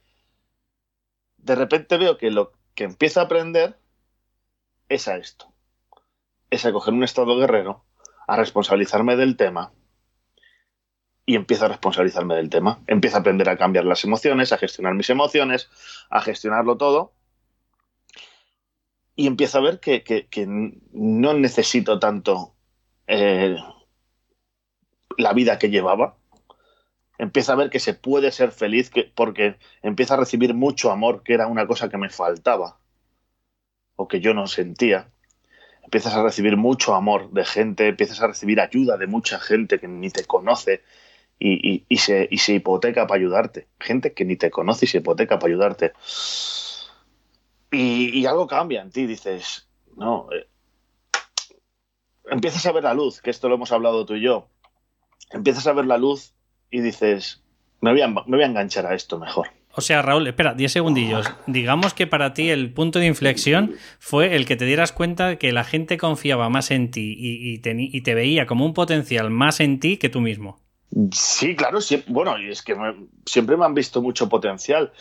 De 1.38 1.56
repente 1.56 1.98
veo 1.98 2.16
que 2.16 2.30
lo 2.30 2.52
que 2.74 2.84
empiezo 2.84 3.20
a 3.20 3.24
aprender 3.24 3.76
es 4.88 5.08
a 5.08 5.16
esto. 5.16 5.52
Es 6.50 6.64
a 6.64 6.72
coger 6.72 6.94
un 6.94 7.02
estado 7.02 7.36
guerrero, 7.36 7.84
a 8.28 8.36
responsabilizarme 8.36 9.16
del 9.16 9.36
tema 9.36 9.72
y 11.24 11.36
empiezo 11.36 11.66
a 11.66 11.68
responsabilizarme 11.68 12.34
del 12.34 12.50
tema. 12.50 12.80
Empiezo 12.86 13.16
a 13.16 13.20
aprender 13.20 13.48
a 13.48 13.56
cambiar 13.56 13.84
las 13.84 14.04
emociones, 14.04 14.52
a 14.52 14.58
gestionar 14.58 14.94
mis 14.94 15.10
emociones, 15.10 15.68
a 16.10 16.20
gestionarlo 16.20 16.76
todo 16.76 17.12
y 19.14 19.26
empiezo 19.26 19.58
a 19.58 19.62
ver 19.62 19.80
que, 19.80 20.24
no 20.92 21.34
necesito 21.34 21.98
tanto 21.98 22.54
eh, 23.06 23.56
la 25.18 25.32
vida 25.32 25.58
que 25.58 25.70
llevaba. 25.70 26.16
Empieza 27.18 27.52
a 27.52 27.56
ver 27.56 27.70
que 27.70 27.78
se 27.78 27.94
puede 27.94 28.32
ser 28.32 28.52
feliz 28.52 28.90
que, 28.90 29.04
porque 29.14 29.58
empieza 29.82 30.14
a 30.14 30.16
recibir 30.16 30.54
mucho 30.54 30.90
amor, 30.90 31.22
que 31.22 31.34
era 31.34 31.46
una 31.46 31.66
cosa 31.66 31.88
que 31.88 31.98
me 31.98 32.08
faltaba 32.08 32.78
o 33.96 34.08
que 34.08 34.20
yo 34.20 34.34
no 34.34 34.46
sentía. 34.46 35.10
Empiezas 35.82 36.14
a 36.14 36.22
recibir 36.22 36.56
mucho 36.56 36.94
amor 36.94 37.30
de 37.32 37.44
gente, 37.44 37.88
empiezas 37.88 38.20
a 38.22 38.28
recibir 38.28 38.60
ayuda 38.60 38.96
de 38.96 39.06
mucha 39.06 39.38
gente 39.38 39.78
que 39.78 39.88
ni 39.88 40.10
te 40.10 40.24
conoce 40.24 40.82
y, 41.44 41.96
se, 41.96 42.28
y 42.30 42.38
se 42.38 42.54
hipoteca 42.54 43.06
para 43.06 43.18
ayudarte. 43.18 43.66
Gente 43.80 44.12
que 44.12 44.24
ni 44.24 44.36
te 44.36 44.50
conoce 44.50 44.84
y 44.84 44.88
se 44.88 44.98
hipoteca 44.98 45.38
para 45.38 45.50
ayudarte. 45.50 45.92
Y, 47.72 48.24
algo 48.26 48.46
cambia 48.46 48.82
en 48.82 48.90
ti, 48.90 49.06
dices, 49.06 49.66
no, 49.96 50.28
eh, 50.30 50.46
empiezas 52.30 52.66
a 52.66 52.72
ver 52.72 52.84
la 52.84 52.92
luz, 52.92 53.22
que 53.22 53.30
esto 53.30 53.48
lo 53.48 53.54
hemos 53.54 53.72
hablado 53.72 54.04
tú 54.04 54.14
y 54.14 54.20
yo, 54.20 54.48
empiezas 55.30 55.66
a 55.66 55.72
ver 55.72 55.86
la 55.86 55.96
luz 55.96 56.34
y 56.70 56.80
dices, 56.80 57.42
me 57.80 57.92
voy 57.92 58.02
a, 58.02 58.46
enganchar 58.46 58.86
a 58.86 58.94
esto 58.94 59.18
mejor. 59.18 59.48
O 59.74 59.80
sea, 59.80 60.02
Raúl, 60.02 60.26
espera, 60.26 60.52
10 60.52 60.70
segundillos. 60.70 61.32
Digamos 61.46 61.94
que 61.94 62.06
para 62.06 62.34
ti 62.34 62.50
el 62.50 62.74
punto 62.74 62.98
de 62.98 63.06
inflexión 63.06 63.74
fue 63.98 64.36
el 64.36 64.44
que 64.44 64.56
te 64.56 64.66
dieras 64.66 64.92
cuenta 64.92 65.36
que 65.36 65.50
la 65.50 65.64
gente 65.64 65.96
confiaba 65.96 66.50
más 66.50 66.70
en 66.70 66.90
ti 66.90 67.16
y, 67.18 67.58
te, 67.58 68.14
veía 68.14 68.46
como 68.46 68.66
un 68.66 68.74
potencial 68.74 69.30
más 69.30 69.60
en 69.60 69.80
ti 69.80 69.96
que 69.96 70.10
tú 70.10 70.20
mismo. 70.20 70.61
Sí, 71.12 71.56
claro, 71.56 71.80
sí, 71.80 72.04
bueno, 72.06 72.38
y 72.38 72.50
es 72.50 72.62
que 72.62 72.76
siempre 73.24 73.56
me 73.56 73.64
han 73.64 73.74
visto 73.74 74.02
mucho 74.02 74.28
potencial. 74.28 74.92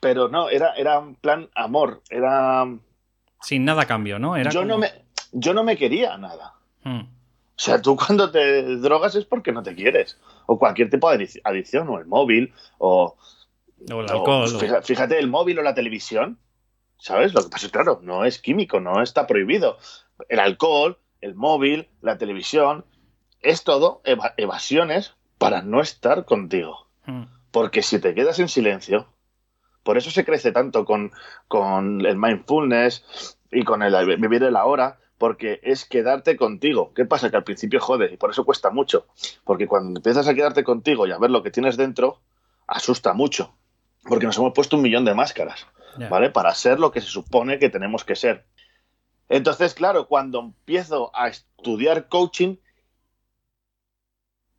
Pero 0.00 0.28
no, 0.28 0.48
era, 0.48 0.74
era 0.74 0.98
un 1.00 1.16
plan 1.16 1.48
amor, 1.54 2.02
era... 2.08 2.64
Sin 3.40 3.64
nada 3.64 3.84
cambio, 3.86 4.18
¿no? 4.18 4.36
Era 4.36 4.50
yo, 4.50 4.64
no 4.64 4.78
me, 4.78 4.90
yo 5.32 5.54
no 5.54 5.64
me 5.64 5.76
quería 5.76 6.16
nada. 6.18 6.54
Hmm. 6.84 7.00
O 7.00 7.60
sea, 7.60 7.82
tú 7.82 7.96
cuando 7.96 8.30
te 8.30 8.76
drogas 8.76 9.16
es 9.16 9.24
porque 9.24 9.50
no 9.50 9.64
te 9.64 9.74
quieres. 9.74 10.18
O 10.46 10.58
cualquier 10.58 10.90
tipo 10.90 11.10
de 11.10 11.28
adicción, 11.42 11.88
o 11.88 11.98
el 11.98 12.06
móvil, 12.06 12.52
o... 12.78 13.16
O 13.92 14.00
el 14.00 14.10
alcohol. 14.10 14.48
fíjate, 14.82 15.18
el 15.18 15.28
móvil 15.28 15.58
o 15.58 15.62
la 15.62 15.74
televisión, 15.74 16.38
¿sabes? 16.98 17.34
Lo 17.34 17.42
que 17.42 17.48
pasa 17.48 17.66
es, 17.66 17.72
claro, 17.72 18.00
no 18.02 18.24
es 18.24 18.38
químico, 18.38 18.80
no 18.80 19.02
está 19.02 19.26
prohibido. 19.26 19.78
El 20.28 20.38
alcohol, 20.38 20.98
el 21.20 21.34
móvil, 21.34 21.88
la 22.00 22.18
televisión, 22.18 22.84
es 23.40 23.64
todo 23.64 24.02
evasiones 24.36 25.14
para 25.38 25.62
no 25.62 25.80
estar 25.80 26.24
contigo. 26.24 26.86
Hmm. 27.06 27.24
Porque 27.50 27.82
si 27.82 27.98
te 27.98 28.14
quedas 28.14 28.38
en 28.38 28.48
silencio, 28.48 29.06
por 29.82 29.96
eso 29.96 30.10
se 30.10 30.24
crece 30.24 30.52
tanto 30.52 30.84
con, 30.84 31.12
el 32.04 32.16
mindfulness 32.16 33.36
y 33.50 33.64
con 33.64 33.82
el 33.82 34.18
vivir 34.18 34.42
el 34.42 34.56
ahora, 34.56 34.98
porque 35.16 35.60
es 35.62 35.84
quedarte 35.84 36.36
contigo. 36.36 36.92
¿Qué 36.94 37.04
pasa? 37.04 37.30
Que 37.30 37.38
al 37.38 37.44
principio 37.44 37.80
jode 37.80 38.12
y 38.12 38.16
por 38.16 38.30
eso 38.30 38.44
cuesta 38.44 38.70
mucho. 38.70 39.06
Porque 39.44 39.66
cuando 39.66 39.98
empiezas 39.98 40.28
a 40.28 40.34
quedarte 40.34 40.62
contigo 40.62 41.06
y 41.06 41.12
a 41.12 41.18
ver 41.18 41.30
lo 41.30 41.42
que 41.42 41.50
tienes 41.50 41.76
dentro, 41.76 42.20
asusta 42.66 43.14
mucho. 43.14 43.54
Porque 44.04 44.26
nos 44.26 44.36
hemos 44.36 44.52
puesto 44.52 44.76
un 44.76 44.82
millón 44.82 45.04
de 45.04 45.14
máscaras, 45.14 45.66
¿vale? 46.10 46.30
Para 46.30 46.54
ser 46.54 46.78
lo 46.78 46.92
que 46.92 47.00
se 47.00 47.08
supone 47.08 47.58
que 47.58 47.70
tenemos 47.70 48.04
que 48.04 48.14
ser. 48.14 48.44
Entonces, 49.28 49.74
claro, 49.74 50.06
cuando 50.06 50.40
empiezo 50.40 51.10
a 51.14 51.28
estudiar 51.28 52.08
coaching, 52.08 52.56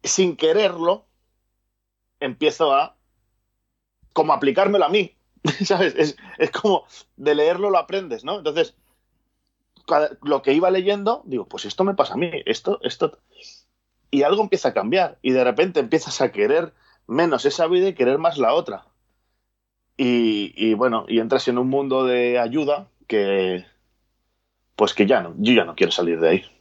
sin 0.04 0.36
quererlo, 0.36 1.06
empiezo 2.20 2.74
a 2.74 2.98
como 4.14 4.34
aplicármelo 4.34 4.86
a 4.86 4.90
mí, 4.90 5.16
¿sabes? 5.66 6.18
Es, 6.38 6.52
como 6.52 6.86
de 7.16 7.36
leerlo 7.36 7.70
lo 7.70 7.78
aprendes, 7.78 8.24
¿no? 8.24 8.40
Entonces, 8.40 8.76
lo 10.22 10.42
que 10.42 10.54
iba 10.54 10.70
leyendo, 10.70 11.24
digo, 11.26 11.48
pues 11.48 11.66
esto 11.66 11.84
me 11.84 11.96
pasa 11.96 12.14
a 12.14 12.18
mí, 12.18 12.32
esto, 12.46 12.80
esto. 12.84 13.20
Y 14.12 14.24
algo 14.24 14.42
empieza 14.42 14.70
a 14.70 14.74
cambiar 14.74 15.18
y 15.22 15.32
de 15.32 15.44
repente 15.44 15.80
empiezas 15.80 16.22
a 16.22 16.32
querer 16.32 16.74
menos 17.08 17.46
esa 17.46 17.68
vida 17.68 17.90
y 17.90 17.94
querer 17.94 18.18
más 18.18 18.38
la 18.38 18.54
otra. 18.54 18.86
Y, 19.98 20.54
y 20.56 20.74
bueno, 20.76 21.06
y 21.08 21.20
entras 21.20 21.48
en 21.48 21.58
un 21.58 21.70
mundo 21.70 22.06
de 22.06 22.40
ayuda 22.40 22.88
que, 23.08 23.66
pues 24.76 24.94
que 24.94 25.06
ya 25.06 25.22
no, 25.22 25.36
yo 25.38 25.54
ya 25.54 25.66
no 25.66 25.76
quiero 25.76 25.92
salir 25.92 26.20
de 26.20 26.30
ahí. 26.30 26.59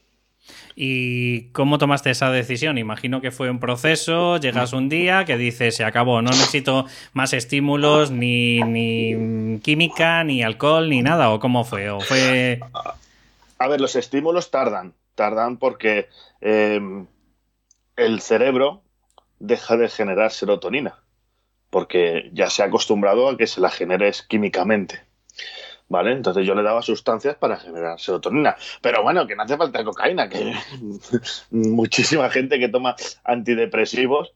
¿Y 0.74 1.48
cómo 1.50 1.78
tomaste 1.78 2.10
esa 2.10 2.30
decisión? 2.30 2.78
Imagino 2.78 3.20
que 3.20 3.32
fue 3.32 3.50
un 3.50 3.58
proceso, 3.58 4.36
llegas 4.36 4.72
un 4.72 4.88
día 4.88 5.24
que 5.24 5.36
dices, 5.36 5.74
se 5.74 5.84
acabó, 5.84 6.22
no 6.22 6.30
necesito 6.30 6.86
más 7.12 7.32
estímulos, 7.32 8.10
ni, 8.10 8.60
ni 8.60 9.58
química, 9.60 10.22
ni 10.22 10.42
alcohol, 10.42 10.88
ni 10.88 11.02
nada, 11.02 11.30
¿o 11.30 11.40
cómo 11.40 11.64
fue? 11.64 11.90
¿O 11.90 12.00
fue... 12.00 12.60
A 13.58 13.66
ver, 13.66 13.80
los 13.80 13.96
estímulos 13.96 14.52
tardan, 14.52 14.94
tardan 15.16 15.56
porque 15.56 16.08
em, 16.40 17.06
el 17.96 18.20
cerebro 18.20 18.82
deja 19.40 19.76
de 19.76 19.88
generar 19.88 20.30
serotonina, 20.30 21.02
porque 21.70 22.30
ya 22.32 22.50
se 22.50 22.62
ha 22.62 22.66
acostumbrado 22.66 23.28
a 23.28 23.36
que 23.36 23.48
se 23.48 23.60
la 23.60 23.70
generes 23.70 24.22
químicamente. 24.22 25.00
¿Vale? 25.88 26.12
Entonces 26.12 26.46
yo 26.46 26.54
le 26.54 26.62
daba 26.62 26.82
sustancias 26.82 27.36
para 27.36 27.56
generar 27.56 27.98
serotonina. 27.98 28.56
Pero 28.80 29.02
bueno, 29.02 29.26
que 29.26 29.36
no 29.36 29.42
hace 29.42 29.56
falta 29.56 29.84
cocaína, 29.84 30.28
que 30.28 30.54
muchísima 31.50 32.30
gente 32.30 32.58
que 32.58 32.68
toma 32.68 32.96
antidepresivos 33.24 34.32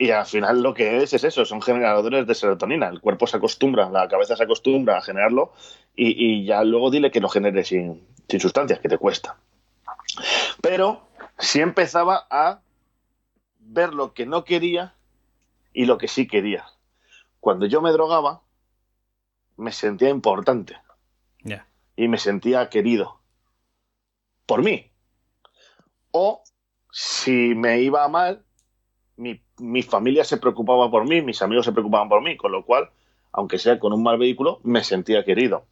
y 0.00 0.10
al 0.12 0.26
final 0.26 0.62
lo 0.62 0.74
que 0.74 1.02
es 1.02 1.12
es 1.12 1.24
eso, 1.24 1.44
son 1.44 1.60
generadores 1.60 2.26
de 2.26 2.34
serotonina. 2.34 2.88
El 2.88 3.00
cuerpo 3.00 3.26
se 3.26 3.36
acostumbra, 3.36 3.90
la 3.90 4.06
cabeza 4.06 4.36
se 4.36 4.44
acostumbra 4.44 4.98
a 4.98 5.02
generarlo 5.02 5.52
y, 5.96 6.44
ya 6.44 6.62
luego 6.62 6.90
dile 6.90 7.10
que 7.10 7.20
lo 7.20 7.28
genere 7.28 7.64
sin, 7.64 8.06
sin 8.28 8.38
sustancias, 8.38 8.78
que 8.78 8.88
te 8.88 8.96
cuesta. 8.96 9.36
Pero 10.62 11.08
sí 11.36 11.60
empezaba 11.60 12.28
a 12.30 12.60
ver 13.58 13.92
lo 13.92 14.14
que 14.14 14.24
no 14.24 14.44
quería 14.44 14.94
y 15.72 15.86
lo 15.86 15.98
que 15.98 16.06
sí 16.06 16.28
quería. 16.28 16.64
Cuando 17.40 17.66
yo 17.66 17.82
me 17.82 17.90
drogaba, 17.90 18.42
me 19.58 19.72
sentía 19.72 20.08
importante. 20.08 20.76
Y 21.96 22.06
me 22.06 22.18
sentía 22.18 22.70
querido. 22.70 23.18
Por 24.46 24.62
mí. 24.62 24.92
O 26.12 26.44
si 26.92 27.56
me 27.56 27.80
iba 27.80 28.06
mal, 28.08 28.44
mi, 29.16 29.42
mi, 29.58 29.82
familia 29.82 30.22
se 30.22 30.36
preocupaba 30.36 30.88
por 30.92 31.08
mí, 31.08 31.22
mis 31.22 31.42
amigos 31.42 31.66
se 31.66 31.72
preocupaban 31.72 32.08
por 32.08 32.22
mí, 32.22 32.36
con 32.36 32.52
lo 32.52 32.64
cual, 32.64 32.90
aunque 33.32 33.58
sea 33.58 33.80
con 33.80 33.92
un 33.92 34.04
mal 34.04 34.16
vehículo, 34.16 34.60
me 34.62 34.84
sentía 34.84 35.24
querido. 35.24 35.66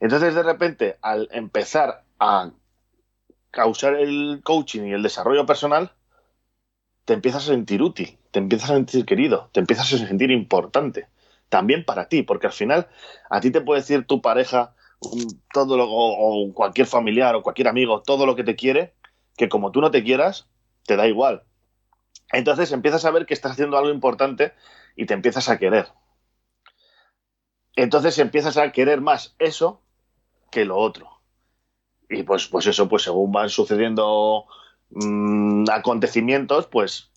Entonces, 0.00 0.34
de 0.34 0.42
repente, 0.42 0.98
al 1.00 1.28
empezar 1.30 2.04
a 2.18 2.50
causar 3.52 3.94
el 3.94 4.40
coaching 4.42 4.82
y 4.82 4.92
el 4.94 5.02
desarrollo 5.04 5.46
personal, 5.46 5.92
te 7.04 7.12
empiezas 7.12 7.44
a 7.44 7.52
sentir 7.52 7.82
útil, 7.82 8.18
te 8.32 8.40
empiezas 8.40 8.70
a 8.70 8.74
sentir 8.74 9.06
querido, 9.06 9.48
te 9.52 9.60
empiezas 9.60 9.92
a 9.92 9.98
sentir 9.98 10.32
importante 10.32 11.06
también 11.54 11.84
para 11.84 12.08
ti, 12.08 12.24
porque 12.24 12.48
al 12.48 12.52
final 12.52 12.88
a 13.30 13.40
ti 13.40 13.52
te 13.52 13.60
puede 13.60 13.80
decir 13.80 14.08
tu 14.08 14.20
pareja 14.20 14.74
todo 15.52 15.76
lo, 15.76 15.86
o, 15.88 16.52
cualquier 16.52 16.88
familiar 16.88 17.36
o 17.36 17.42
cualquier 17.44 17.68
amigo 17.68 18.02
todo 18.02 18.26
lo 18.26 18.34
que 18.34 18.42
te 18.42 18.56
quiere, 18.56 18.96
que 19.36 19.48
como 19.48 19.70
tú 19.70 19.80
no 19.80 19.92
te 19.92 20.02
quieras, 20.02 20.48
te 20.84 20.96
da 20.96 21.06
igual. 21.06 21.44
Entonces 22.32 22.72
empiezas 22.72 23.04
a 23.04 23.12
ver 23.12 23.24
que 23.24 23.34
estás 23.34 23.52
haciendo 23.52 23.78
algo 23.78 23.90
importante 23.90 24.52
y 24.96 25.06
te 25.06 25.14
empiezas 25.14 25.48
a 25.48 25.56
querer. 25.56 25.86
Entonces 27.76 28.18
empiezas 28.18 28.56
a 28.56 28.72
querer 28.72 29.00
más 29.00 29.36
eso 29.38 29.80
que 30.50 30.64
lo 30.64 30.76
otro. 30.76 31.20
Y 32.10 32.24
pues, 32.24 32.48
pues 32.48 32.66
eso, 32.66 32.88
pues 32.88 33.04
según 33.04 33.30
van 33.30 33.48
sucediendo 33.48 34.46
mm, 34.90 35.70
acontecimientos, 35.70 36.66
pues 36.66 37.12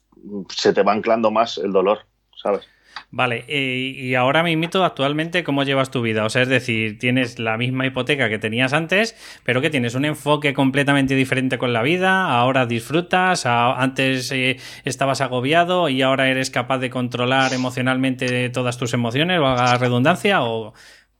se 0.50 0.74
te 0.74 0.84
va 0.84 0.92
anclando 0.92 1.32
más 1.32 1.58
el 1.58 1.72
dolor, 1.72 2.06
¿sabes? 2.40 2.68
Vale, 3.12 3.46
y 3.48 4.16
ahora 4.16 4.44
me 4.44 4.52
invito 4.52 4.84
actualmente, 4.84 5.44
¿cómo 5.44 5.64
llevas 5.64 5.92
tu 5.92 6.02
vida? 6.02 6.26
O 6.26 6.30
sea, 6.30 6.42
es 6.42 6.48
decir, 6.48 7.00
tienes 7.00 7.40
la 7.40 7.58
misma 7.58 7.86
hipoteca 7.86 8.30
que 8.30 8.40
tenías 8.40 8.74
antes, 8.74 9.16
pero 9.44 9.62
que 9.62 9.70
tienes 9.70 9.96
un 9.96 10.06
enfoque 10.06 10.54
completamente 10.54 11.16
diferente 11.16 11.58
con 11.58 11.74
la 11.74 11.82
vida, 11.82 12.30
ahora 12.32 12.66
disfrutas, 12.66 13.46
antes 13.46 14.32
eh, 14.32 14.58
estabas 14.84 15.22
agobiado 15.22 15.90
y 15.90 16.02
ahora 16.02 16.30
eres 16.30 16.50
capaz 16.50 16.80
de 16.80 16.90
controlar 16.90 17.54
emocionalmente 17.54 18.50
todas 18.50 18.78
tus 18.78 18.94
emociones, 18.94 19.40
o 19.40 19.46
haga 19.46 19.78
redundancia, 19.78 20.44
o 20.44 20.74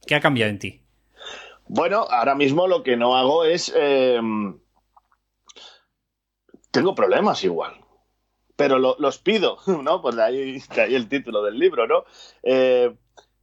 qué 0.06 0.16
ha 0.16 0.20
cambiado 0.20 0.52
en 0.52 0.60
ti? 0.60 0.82
Bueno, 1.68 2.06
ahora 2.10 2.36
mismo 2.36 2.68
lo 2.68 2.84
que 2.84 2.98
no 2.98 3.16
hago 3.16 3.44
es... 3.46 3.74
Eh, 3.76 4.20
tengo 6.72 6.94
problemas 6.94 7.44
igual 7.44 7.87
pero 8.58 8.80
los 8.80 9.20
pido, 9.20 9.60
¿no? 9.68 10.02
Pues 10.02 10.16
de 10.18 10.24
ahí, 10.24 10.64
el 10.78 11.08
título 11.08 11.44
del 11.44 11.58
libro, 11.58 11.88
¿no? 11.88 12.04
Eh, 12.44 12.94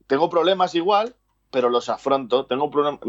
tengo 0.07 0.29
problemas 0.29 0.75
igual, 0.75 1.15
pero 1.51 1.71
los 1.71 1.89
afronto. 1.89 2.45
Tengo 2.47 2.71
problemas. 2.71 3.01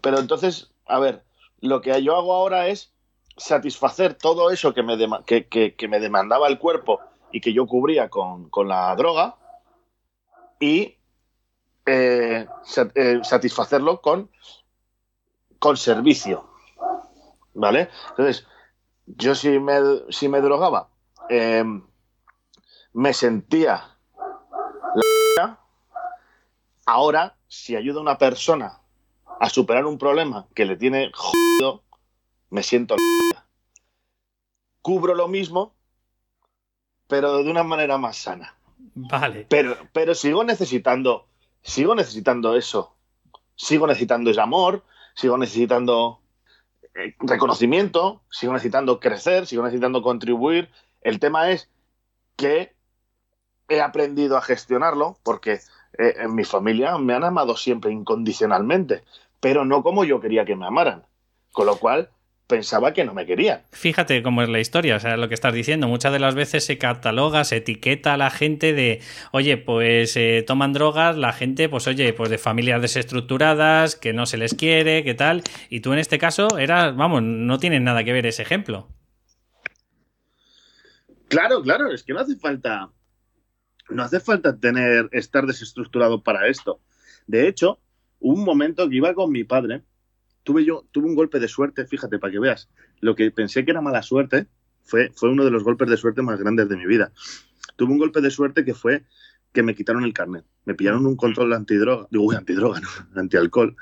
Pero 0.00 0.20
entonces, 0.20 0.70
a 0.86 0.98
ver, 1.00 1.24
lo 1.60 1.80
que 1.80 2.02
yo 2.02 2.16
hago 2.16 2.32
ahora 2.32 2.68
es 2.68 2.94
satisfacer 3.36 4.14
todo 4.14 4.50
eso 4.50 4.72
que 4.72 4.82
me, 4.82 4.96
que, 5.24 5.88
me 5.88 6.00
demandaba 6.00 6.48
el 6.48 6.58
cuerpo 6.58 7.00
y 7.32 7.40
que 7.40 7.52
yo 7.52 7.66
cubría 7.66 8.08
con, 8.08 8.48
la 8.64 8.94
droga 8.94 9.36
y 10.60 10.96
eh, 11.86 12.46
eh, 12.94 13.20
satisfacerlo 13.22 14.00
con, 14.00 14.30
con 15.58 15.76
servicio. 15.76 16.48
¿Vale? 17.54 17.88
Entonces, 18.10 18.46
yo 19.06 19.34
si 19.34 19.58
me, 19.58 19.80
si 20.10 20.28
me 20.28 20.40
drogaba, 20.40 20.90
eh, 21.30 21.64
me 22.92 23.14
sentía 23.14 23.96
la 25.36 25.60
ahora, 26.86 27.36
si 27.46 27.76
ayuda 27.76 27.98
a 27.98 28.02
una 28.02 28.18
persona 28.18 28.80
a 29.40 29.48
superar 29.48 29.86
un 29.86 29.98
problema 29.98 30.46
que 30.54 30.64
le 30.64 30.76
tiene 30.76 31.10
jodido, 31.14 31.82
me 32.50 32.62
siento 32.62 32.96
la 32.96 33.46
Cubro 34.82 35.14
lo 35.14 35.28
mismo, 35.28 35.74
pero 37.06 37.42
de 37.42 37.50
una 37.50 37.62
manera 37.62 37.98
más 37.98 38.16
sana. 38.16 38.54
Vale. 38.94 39.46
Pero, 39.48 39.76
pero 39.92 40.14
sigo 40.14 40.44
necesitando, 40.44 41.26
sigo 41.62 41.94
necesitando 41.94 42.56
eso. 42.56 42.94
Sigo 43.54 43.86
necesitando 43.86 44.30
ese 44.30 44.40
amor, 44.40 44.84
sigo 45.14 45.36
necesitando 45.36 46.20
eh, 46.94 47.14
reconocimiento, 47.18 48.22
sigo 48.30 48.52
necesitando 48.52 49.00
crecer, 49.00 49.46
sigo 49.46 49.62
necesitando 49.62 50.00
contribuir. 50.00 50.70
El 51.00 51.18
tema 51.18 51.50
es 51.50 51.70
que 52.36 52.74
he 53.68 53.80
aprendido 53.80 54.36
a 54.36 54.42
gestionarlo 54.42 55.18
porque 55.22 55.60
eh, 55.98 56.14
en 56.18 56.34
mi 56.34 56.44
familia 56.44 56.96
me 56.98 57.14
han 57.14 57.24
amado 57.24 57.56
siempre 57.56 57.92
incondicionalmente, 57.92 59.02
pero 59.40 59.64
no 59.64 59.82
como 59.82 60.04
yo 60.04 60.20
quería 60.20 60.44
que 60.44 60.56
me 60.56 60.66
amaran. 60.66 61.04
Con 61.52 61.66
lo 61.66 61.76
cual, 61.76 62.10
pensaba 62.48 62.92
que 62.92 63.04
no 63.04 63.14
me 63.14 63.26
querían. 63.26 63.62
Fíjate 63.72 64.22
cómo 64.22 64.42
es 64.42 64.48
la 64.48 64.58
historia, 64.58 64.96
o 64.96 65.00
sea, 65.00 65.16
lo 65.16 65.28
que 65.28 65.34
estás 65.34 65.52
diciendo. 65.52 65.86
Muchas 65.86 66.12
de 66.12 66.18
las 66.18 66.34
veces 66.34 66.64
se 66.64 66.78
cataloga, 66.78 67.44
se 67.44 67.56
etiqueta 67.56 68.14
a 68.14 68.16
la 68.16 68.30
gente 68.30 68.72
de, 68.72 69.00
oye, 69.32 69.56
pues 69.58 70.16
eh, 70.16 70.42
toman 70.46 70.72
drogas, 70.72 71.16
la 71.16 71.32
gente, 71.32 71.68
pues 71.68 71.86
oye, 71.86 72.12
pues 72.12 72.30
de 72.30 72.38
familias 72.38 72.82
desestructuradas, 72.82 73.94
que 73.94 74.12
no 74.12 74.26
se 74.26 74.38
les 74.38 74.54
quiere, 74.54 75.04
que 75.04 75.14
tal. 75.14 75.42
Y 75.68 75.80
tú 75.80 75.92
en 75.92 75.98
este 76.00 76.18
caso 76.18 76.48
eras, 76.58 76.96
vamos, 76.96 77.22
no 77.22 77.58
tienes 77.58 77.82
nada 77.82 78.02
que 78.02 78.12
ver 78.12 78.26
ese 78.26 78.42
ejemplo. 78.42 78.88
Claro, 81.28 81.62
claro, 81.62 81.92
es 81.92 82.02
que 82.02 82.12
no 82.12 82.20
hace 82.20 82.36
falta, 82.36 82.90
no 83.90 84.02
hace 84.02 84.20
falta 84.20 84.58
tener, 84.58 85.08
estar 85.12 85.46
desestructurado 85.46 86.22
para 86.22 86.48
esto. 86.48 86.80
De 87.26 87.48
hecho, 87.48 87.80
un 88.20 88.44
momento 88.44 88.88
que 88.88 88.96
iba 88.96 89.14
con 89.14 89.30
mi 89.30 89.44
padre 89.44 89.84
tuve 90.42 90.64
yo, 90.64 90.86
tuve 90.92 91.06
un 91.06 91.14
golpe 91.14 91.38
de 91.38 91.48
suerte, 91.48 91.86
fíjate, 91.86 92.18
para 92.18 92.32
que 92.32 92.38
veas, 92.38 92.70
lo 93.00 93.14
que 93.14 93.30
pensé 93.30 93.64
que 93.64 93.70
era 93.70 93.82
mala 93.82 94.02
suerte 94.02 94.46
fue, 94.82 95.12
fue 95.14 95.30
uno 95.30 95.44
de 95.44 95.50
los 95.50 95.62
golpes 95.62 95.90
de 95.90 95.98
suerte 95.98 96.22
más 96.22 96.40
grandes 96.40 96.68
de 96.70 96.76
mi 96.76 96.86
vida. 96.86 97.12
Tuve 97.76 97.92
un 97.92 97.98
golpe 97.98 98.22
de 98.22 98.30
suerte 98.30 98.64
que 98.64 98.72
fue 98.72 99.04
que 99.52 99.62
me 99.62 99.74
quitaron 99.74 100.04
el 100.04 100.14
carnet. 100.14 100.44
Me 100.64 100.74
pillaron 100.74 101.06
un 101.06 101.16
control 101.16 101.52
antidroga, 101.52 102.08
digo, 102.10 102.32
antidroga, 102.32 102.80
no, 103.12 103.20
antialcohol, 103.20 103.76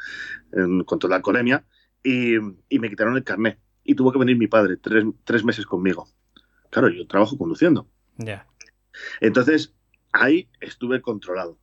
en, 0.52 0.82
contra 0.82 1.08
la 1.08 1.16
alcoholemia, 1.16 1.64
y, 2.02 2.34
y, 2.68 2.78
me 2.78 2.88
quitaron 2.88 3.16
el 3.16 3.24
carnet. 3.24 3.60
Y 3.84 3.94
tuvo 3.94 4.12
que 4.12 4.18
venir 4.18 4.36
mi 4.36 4.48
padre 4.48 4.76
tres, 4.76 5.04
tres 5.24 5.44
meses 5.44 5.66
conmigo. 5.66 6.08
Claro, 6.70 6.88
yo 6.88 7.06
trabajo 7.06 7.36
conduciendo. 7.38 7.88
Ya. 8.16 8.46
Entonces, 9.20 9.74
ahí 10.12 10.48
estuve 10.60 11.00
controlado. 11.02 11.58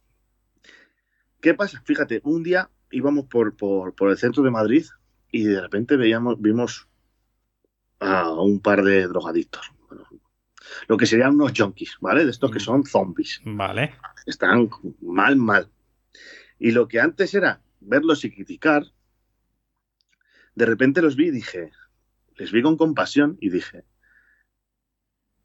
¿Qué 1.41 1.53
pasa? 1.53 1.81
Fíjate, 1.85 2.21
un 2.23 2.43
día 2.43 2.69
íbamos 2.91 3.25
por, 3.25 3.55
por, 3.55 3.95
por, 3.95 4.11
el 4.11 4.17
centro 4.17 4.43
de 4.43 4.51
Madrid 4.51 4.85
y 5.31 5.43
de 5.43 5.59
repente 5.59 5.97
veíamos, 5.97 6.39
vimos 6.39 6.87
a 7.99 8.31
un 8.31 8.59
par 8.59 8.83
de 8.83 9.07
drogadictos. 9.07 9.71
Bueno, 9.87 10.07
lo 10.87 10.97
que 10.97 11.05
serían 11.05 11.35
unos 11.35 11.53
junkies, 11.57 11.97
¿vale? 11.99 12.23
De 12.25 12.31
estos 12.31 12.51
que 12.51 12.59
son 12.59 12.85
zombies. 12.85 13.41
Vale. 13.43 13.95
Están 14.25 14.69
mal, 15.01 15.35
mal. 15.35 15.69
Y 16.59 16.71
lo 16.71 16.87
que 16.87 16.99
antes 16.99 17.33
era 17.33 17.61
verlos 17.81 18.23
y 18.23 18.31
criticar, 18.31 18.85
de 20.55 20.65
repente 20.65 21.01
los 21.01 21.15
vi 21.15 21.27
y 21.27 21.31
dije, 21.31 21.71
les 22.37 22.51
vi 22.51 22.61
con 22.61 22.77
compasión 22.77 23.37
y 23.41 23.49
dije, 23.49 23.83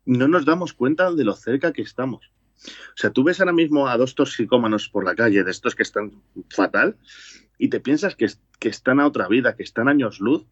no 0.09 0.27
nos 0.27 0.47
damos 0.47 0.73
cuenta 0.73 1.13
de 1.13 1.23
lo 1.23 1.35
cerca 1.35 1.73
que 1.73 1.83
estamos. 1.83 2.33
O 2.65 2.97
sea, 2.97 3.11
tú 3.11 3.23
ves 3.25 3.41
ahora 3.41 3.53
mismo 3.53 3.89
a 3.89 3.97
dos 3.97 4.15
toxicómanos 4.15 4.89
por 4.89 5.05
la 5.05 5.15
calle, 5.15 5.45
de 5.45 5.51
estos 5.51 5.75
que 5.75 5.83
están 5.83 6.23
fatal, 6.49 6.97
y 7.59 7.69
te 7.69 7.79
piensas 7.79 8.17
que, 8.17 8.27
que 8.59 8.69
están 8.69 9.01
a 9.01 9.07
otra 9.07 9.29
vida, 9.29 9.55
que 9.55 9.63
están 9.63 9.87
años 9.87 10.19
luz, 10.19 10.47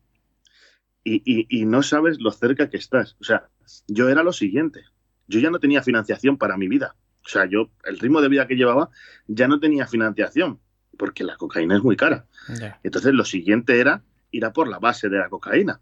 y, 1.02 1.22
y, 1.24 1.46
y, 1.48 1.64
no 1.64 1.82
sabes 1.82 2.20
lo 2.20 2.32
cerca 2.32 2.68
que 2.68 2.76
estás. 2.76 3.16
O 3.20 3.24
sea, 3.24 3.48
yo 3.86 4.08
era 4.08 4.24
lo 4.24 4.32
siguiente. 4.32 4.84
Yo 5.28 5.38
ya 5.38 5.50
no 5.50 5.60
tenía 5.60 5.82
financiación 5.82 6.36
para 6.36 6.56
mi 6.56 6.66
vida. 6.66 6.96
O 7.24 7.28
sea, 7.28 7.46
yo, 7.46 7.70
el 7.84 7.98
ritmo 7.98 8.20
de 8.20 8.28
vida 8.28 8.48
que 8.48 8.56
llevaba, 8.56 8.90
ya 9.28 9.46
no 9.46 9.60
tenía 9.60 9.86
financiación, 9.86 10.60
porque 10.98 11.22
la 11.22 11.36
cocaína 11.36 11.76
es 11.76 11.82
muy 11.82 11.96
cara. 11.96 12.26
Entonces, 12.82 13.14
lo 13.14 13.24
siguiente 13.24 13.78
era 13.78 14.02
ir 14.32 14.44
a 14.44 14.52
por 14.52 14.68
la 14.68 14.80
base 14.80 15.08
de 15.08 15.18
la 15.18 15.28
cocaína, 15.28 15.80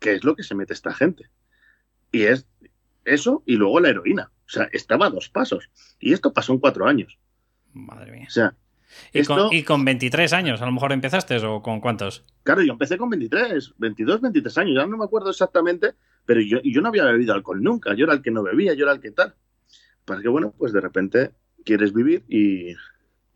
que 0.00 0.14
es 0.14 0.24
lo 0.24 0.34
que 0.34 0.42
se 0.42 0.56
mete 0.56 0.72
esta 0.72 0.92
gente. 0.92 1.30
Y 2.10 2.22
es 2.22 2.48
eso 3.04 3.42
y 3.46 3.56
luego 3.56 3.80
la 3.80 3.90
heroína. 3.90 4.30
O 4.46 4.48
sea, 4.52 4.68
estaba 4.72 5.06
a 5.06 5.10
dos 5.10 5.28
pasos. 5.28 5.70
Y 6.00 6.12
esto 6.12 6.32
pasó 6.32 6.52
en 6.52 6.58
cuatro 6.58 6.86
años. 6.86 7.18
Madre 7.72 8.12
mía. 8.12 8.26
O 8.28 8.30
sea, 8.30 8.54
Y, 9.12 9.20
esto- 9.20 9.48
con, 9.48 9.52
y 9.56 9.62
con 9.62 9.84
23 9.84 10.32
años, 10.32 10.60
a 10.62 10.66
lo 10.66 10.72
mejor 10.72 10.92
empezaste 10.92 11.36
o 11.46 11.62
con 11.62 11.80
cuántos. 11.80 12.24
claro, 12.42 12.62
yo 12.62 12.72
empecé 12.72 12.98
con 12.98 13.08
23, 13.10 13.74
22, 13.78 14.20
23 14.20 14.58
años, 14.58 14.74
ya 14.76 14.86
no 14.86 14.96
me 14.96 15.04
acuerdo 15.04 15.30
exactamente, 15.30 15.94
pero 16.26 16.40
yo, 16.40 16.58
yo 16.64 16.80
no 16.80 16.88
había 16.88 17.04
bebido 17.04 17.32
alcohol 17.34 17.62
nunca. 17.62 17.94
Yo 17.94 18.04
era 18.06 18.14
el 18.14 18.22
que 18.22 18.30
no 18.32 18.42
bebía, 18.42 18.74
yo 18.74 18.84
era 18.84 18.92
el 18.92 19.00
que 19.00 19.12
tal. 19.12 19.34
Para 20.04 20.20
que, 20.22 20.28
bueno, 20.28 20.52
pues 20.58 20.72
de 20.72 20.80
repente 20.80 21.30
quieres 21.64 21.92
vivir 21.92 22.24
y, 22.28 22.72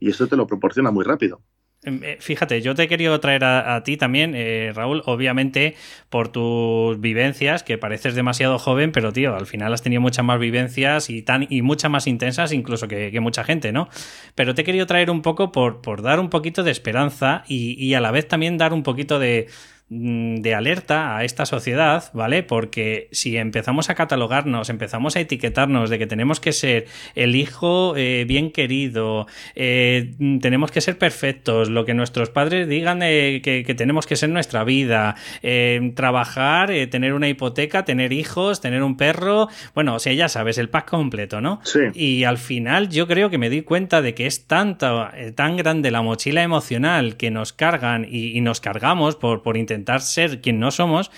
y 0.00 0.10
esto 0.10 0.26
te 0.26 0.36
lo 0.36 0.46
proporciona 0.46 0.90
muy 0.90 1.04
rápido. 1.04 1.40
Em, 1.84 2.00
eh, 2.02 2.16
Fíjate, 2.20 2.62
yo 2.62 2.74
te 2.74 2.84
he 2.84 2.88
querido 2.88 3.18
traer 3.20 3.44
a, 3.44 3.82
ti 3.84 3.96
también, 3.96 4.32
eh, 4.34 4.72
Raúl, 4.74 5.02
obviamente 5.06 5.74
por 6.08 6.28
tus 6.28 7.00
vivencias, 7.00 7.62
que 7.62 7.78
pareces 7.78 8.14
demasiado 8.14 8.58
joven, 8.58 8.92
pero 8.92 9.12
tío, 9.12 9.34
al 9.34 9.46
final 9.46 9.72
has 9.72 9.82
tenido 9.82 10.00
muchas 10.00 10.24
más 10.24 10.38
vivencias 10.38 11.10
y 11.10 11.22
tan 11.22 11.46
y 11.50 11.62
muchas 11.62 11.90
más 11.90 12.06
intensas 12.06 12.52
incluso 12.52 12.88
que, 12.88 13.10
que 13.10 13.20
mucha 13.20 13.44
gente, 13.44 13.72
¿no? 13.72 13.88
Pero 14.34 14.54
te 14.54 14.62
he 14.62 14.64
querido 14.64 14.86
traer 14.86 15.10
un 15.10 15.22
poco 15.22 15.52
por, 15.52 15.82
por 15.82 16.02
dar 16.02 16.20
un 16.20 16.30
poquito 16.30 16.62
de 16.62 16.70
esperanza 16.70 17.44
y, 17.48 17.72
y 17.84 17.94
a 17.94 18.00
la 18.00 18.10
vez 18.10 18.28
también 18.28 18.56
dar 18.56 18.72
un 18.72 18.82
poquito 18.82 19.18
de, 19.18 19.48
de 19.96 20.54
alerta 20.54 21.16
a 21.16 21.24
esta 21.24 21.46
sociedad, 21.46 22.10
¿vale? 22.12 22.42
Porque 22.42 23.08
si 23.12 23.36
empezamos 23.36 23.90
a 23.90 23.94
catalogarnos, 23.94 24.68
empezamos 24.70 25.16
a 25.16 25.20
etiquetarnos 25.20 25.90
de 25.90 25.98
que 25.98 26.06
tenemos 26.06 26.40
que 26.40 26.52
ser 26.52 26.86
el 27.14 27.36
hijo 27.36 27.94
eh, 27.96 28.24
bien 28.26 28.50
querido, 28.50 29.26
eh, 29.54 30.14
mm, 30.18 30.38
tenemos 30.38 30.72
que 30.72 30.80
ser 30.80 30.98
perfectos, 30.98 31.70
lo 31.70 31.84
que 31.84 31.94
nuestros 31.94 32.30
padres 32.30 32.68
digan 32.68 33.00
eh, 33.02 33.40
que, 33.42 33.62
que 33.64 33.74
tenemos 33.74 34.06
que 34.06 34.16
ser 34.16 34.30
nuestra 34.30 34.64
vida, 34.64 35.14
eh, 35.42 35.92
trabajar, 35.94 36.72
tener 36.90 37.14
una 37.14 37.28
hipoteca, 37.28 37.84
tener 37.84 38.12
hijos, 38.12 38.60
tener 38.60 38.82
un 38.82 38.96
perro, 38.96 39.48
bueno, 39.74 39.94
o 39.94 39.98
sea, 39.98 40.12
ya 40.12 40.28
sabes, 40.28 40.58
el 40.58 40.68
pack 40.68 40.90
completo, 40.90 41.40
¿no? 41.40 41.60
Sí. 41.62 41.80
Y 41.94 42.24
al 42.24 42.38
final 42.38 42.88
yo 42.88 43.06
creo 43.06 43.30
que 43.30 43.38
me 43.38 43.50
di 43.50 43.62
cuenta 43.62 44.02
de 44.02 44.14
que 44.14 44.26
es 44.26 44.46
tanto, 44.46 45.08
eh, 45.14 45.32
tan 45.32 45.56
grande 45.56 45.90
la 45.90 46.02
mochila 46.02 46.42
emocional 46.42 47.16
que 47.16 47.30
nos 47.30 47.52
cargan 47.52 48.06
y, 48.08 48.36
y 48.36 48.40
nos 48.40 48.60
cargamos 48.60 49.16
por, 49.16 49.42
por 49.42 49.56
intentar 49.56 49.83
ser 50.00 50.40
quien 50.40 50.58
no 50.58 50.70
somos, 50.70 51.10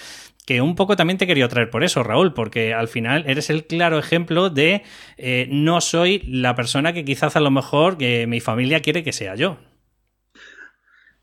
que 0.46 0.61
un 0.61 0.76
poco 0.76 0.94
también 0.94 1.18
te 1.18 1.26
quería 1.26 1.48
traer 1.48 1.70
por 1.70 1.83
eso, 1.83 2.02
Raúl, 2.05 2.33
porque 2.33 2.72
al 2.72 2.87
final 2.88 3.24
eres 3.26 3.50
el 3.50 3.66
claro 3.66 3.98
ejemplo 3.98 4.48
de 4.48 4.83
eh, 5.16 5.48
no 5.50 5.81
soy 5.81 6.20
la 6.29 6.55
persona 6.55 6.92
que 6.92 7.05
quizás 7.05 7.35
a 7.37 7.40
lo 7.40 7.50
mejor 7.50 7.98
que 7.98 8.26
mi 8.29 8.40
familia 8.40 8.81
quiere 8.81 9.02
que 9.02 9.12
sea 9.12 9.35
yo. 9.35 9.59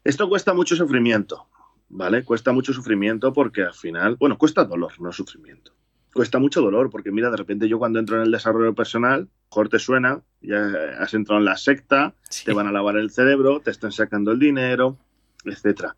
Esto 0.03 0.27
cuesta 0.27 0.53
mucho 0.53 0.75
sufrimiento, 0.75 1.47
¿vale? 1.89 2.23
Cuesta 2.23 2.51
mucho 2.51 2.73
sufrimiento 2.73 3.31
porque 3.31 3.63
al 3.63 3.73
final, 3.73 4.17
bueno, 4.17 4.37
cuesta 4.37 4.65
dolor, 4.65 4.99
no 4.99 5.11
sufrimiento. 5.13 5.71
Cuesta 6.13 6.37
mucho 6.37 6.61
dolor 6.61 6.89
porque 6.89 7.11
mira, 7.11 7.31
de 7.31 7.37
repente 7.37 7.67
yo 7.69 7.79
cuando 7.79 7.99
entro 7.99 8.17
en 8.17 8.23
el 8.23 8.31
desarrollo 8.31 8.75
personal, 8.75 9.29
mejor 9.49 9.69
te 9.69 9.79
suena, 9.79 10.21
ya 10.41 10.59
has 10.99 11.13
entrado 11.13 11.39
en 11.39 11.45
la 11.45 11.57
secta, 11.57 12.13
Sí. 12.29 12.45
te 12.45 12.53
van 12.53 12.67
a 12.67 12.71
lavar 12.71 12.97
el 12.97 13.09
cerebro, 13.09 13.61
te 13.61 13.71
están 13.71 13.91
sacando 13.91 14.31
el 14.31 14.39
dinero, 14.39 14.97
etcétera. 15.45 15.95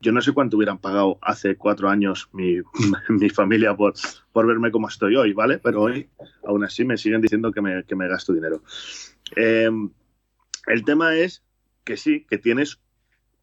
Yo 0.00 0.12
no 0.12 0.20
sé 0.20 0.32
cuánto 0.32 0.56
hubieran 0.56 0.78
pagado 0.78 1.18
hace 1.22 1.56
cuatro 1.56 1.88
años 1.88 2.28
mi, 2.32 2.58
mi 3.08 3.30
familia 3.30 3.74
por, 3.76 3.94
por 4.32 4.46
verme 4.46 4.70
como 4.70 4.88
estoy 4.88 5.16
hoy, 5.16 5.32
¿vale? 5.32 5.58
Pero 5.58 5.82
hoy, 5.82 6.08
aún 6.46 6.64
así, 6.64 6.84
me 6.84 6.96
siguen 6.96 7.20
diciendo 7.20 7.50
que 7.52 7.60
me, 7.60 7.84
que 7.84 7.96
me 7.96 8.08
gasto 8.08 8.32
dinero. 8.32 8.62
Eh, 9.36 9.70
el 10.66 10.84
tema 10.84 11.16
es 11.16 11.42
que 11.84 11.96
sí, 11.96 12.26
que 12.28 12.38
tienes 12.38 12.80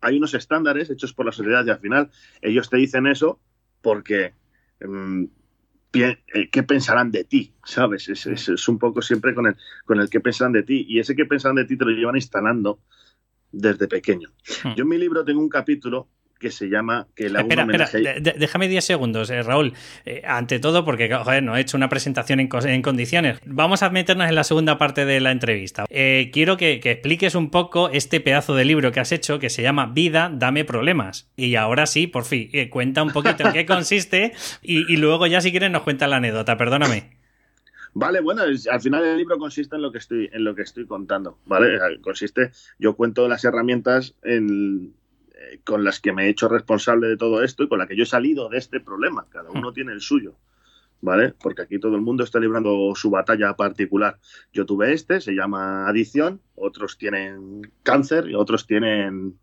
hay 0.02 0.18
unos 0.18 0.34
estándares 0.36 0.90
hechos 0.92 1.14
por 1.14 1.26
la 1.26 1.32
sociedad 1.32 1.66
y 1.66 1.72
al 1.72 1.80
final 1.80 2.12
ellos 2.42 2.70
te 2.70 2.78
dicen 2.78 3.08
eso 3.08 3.40
porque 3.82 4.34
pie- 5.92 6.20
eh, 6.34 6.50
qué 6.52 6.64
pensarán 6.64 7.12
de 7.12 7.24
ti, 7.24 7.54
¿sabes? 7.64 8.08
Es, 8.10 8.26
es- 8.28 8.50
es 8.50 8.68
un 8.68 8.78
poco 8.78 9.02
siempre 9.02 9.34
con 9.34 9.48
el, 9.48 9.56
con 9.86 10.00
el 10.00 10.10
qué 10.10 10.20
pensarán 10.20 10.54
de 10.54 10.64
ti 10.64 10.86
y 10.88 11.00
ese 11.00 11.16
qué 11.16 11.26
pensarán 11.26 11.56
de 11.56 11.66
ti 11.66 11.78
te 11.78 11.86
lo 11.86 11.92
llevan 11.92 12.16
instalando 12.16 12.80
desde 13.52 13.88
pequeño. 13.88 14.30
Hmm. 14.64 14.74
Yo 14.76 14.84
en 14.84 14.90
mi 14.90 14.98
libro 14.98 15.24
tengo 15.26 15.42
un 15.42 15.50
capítulo 15.50 16.08
que 16.46 16.52
se 16.52 16.68
llama 16.68 17.08
que 17.16 17.28
la 17.28 17.42
espera, 17.42 17.64
espera, 17.64 18.20
déjame 18.38 18.68
10 18.68 18.86
segundos, 18.86 19.32
eh, 19.32 19.42
Raúl. 19.42 19.74
Eh, 20.06 20.22
ante 20.28 20.60
todo, 20.60 20.86
porque 20.86 21.12
joder, 21.12 21.42
no 21.42 21.58
he 21.58 21.62
hecho 21.62 21.76
una 21.76 21.90
presentación 21.90 22.40
en, 22.40 22.50
en, 22.66 22.82
condiciones. 22.84 23.40
Vamos 23.48 23.82
a 23.82 23.90
meternos 23.90 24.30
en 24.30 24.36
la 24.36 24.44
segunda 24.44 24.78
parte 24.78 25.06
de 25.06 25.20
la 25.22 25.32
entrevista. 25.32 25.86
Eh, 25.90 26.30
quiero 26.32 26.56
que, 26.56 26.74
expliques 26.84 27.34
un 27.34 27.50
poco 27.50 27.90
este 27.90 28.20
pedazo 28.20 28.54
de 28.54 28.64
libro 28.64 28.92
que 28.92 29.00
has 29.00 29.12
hecho 29.12 29.40
que 29.40 29.50
se 29.50 29.64
llama 29.64 29.88
Vida, 29.88 30.30
dame 30.32 30.66
problemas. 30.66 31.32
Y 31.36 31.56
ahora 31.56 31.88
sí, 31.88 32.06
por 32.06 32.26
fin, 32.26 32.48
cuenta 32.70 33.02
un 33.02 33.10
poquito 33.10 33.48
en 33.48 33.52
qué 33.52 33.66
consiste 33.66 34.34
y, 34.62 34.94
y 34.94 34.98
luego 34.98 35.26
ya 35.26 35.42
si 35.42 35.50
quieres 35.50 35.72
nos 35.72 35.82
cuenta 35.82 36.06
la 36.06 36.18
anécdota, 36.18 36.58
perdóname. 36.58 37.10
Vale, 37.96 38.20
bueno, 38.20 38.44
al 38.44 38.82
final 38.82 39.04
el 39.04 39.18
libro 39.18 39.40
consiste 39.40 39.78
en 39.78 39.82
lo 39.82 39.92
que 39.92 40.00
estoy, 40.00 40.30
en 40.32 40.44
lo 40.44 40.54
que 40.54 40.64
estoy 40.64 40.86
contando, 40.86 41.40
¿vale? 41.46 41.80
Consiste, 42.02 42.52
yo 42.78 42.96
cuento 42.96 43.28
las 43.30 43.46
herramientas 43.46 44.16
en, 44.22 44.94
con 45.64 45.84
las 45.84 46.00
que 46.00 46.14
me 46.14 46.26
he 46.26 46.30
hecho 46.30 46.48
responsable 46.48 47.08
de 47.08 47.18
todo 47.18 47.44
esto 47.44 47.64
y 47.64 47.68
con 47.68 47.80
las 47.80 47.88
que 47.88 47.96
yo 47.96 48.04
he 48.04 48.08
salido 48.08 48.50
de 48.50 48.58
este 48.58 48.80
problema. 48.80 49.26
Cada 49.30 49.52
uno 49.52 49.74
tiene 49.74 49.92
el 49.92 50.02
suyo, 50.02 50.36
¿vale? 51.02 51.34
Porque 51.40 51.62
aquí 51.62 51.80
todo 51.80 51.96
el 51.96 52.02
mundo 52.02 52.24
está 52.24 52.40
librando 52.40 52.94
su 52.96 53.10
batalla 53.10 53.56
particular. 53.56 54.20
Yo 54.54 54.66
tuve 54.66 54.94
este, 54.94 55.22
se 55.22 55.34
llama 55.34 55.88
adicción, 55.88 56.42
otros 56.56 56.98
tienen 56.98 57.72
cáncer 57.84 58.30
y 58.30 58.36
otros 58.36 58.66
tienen 58.68 59.40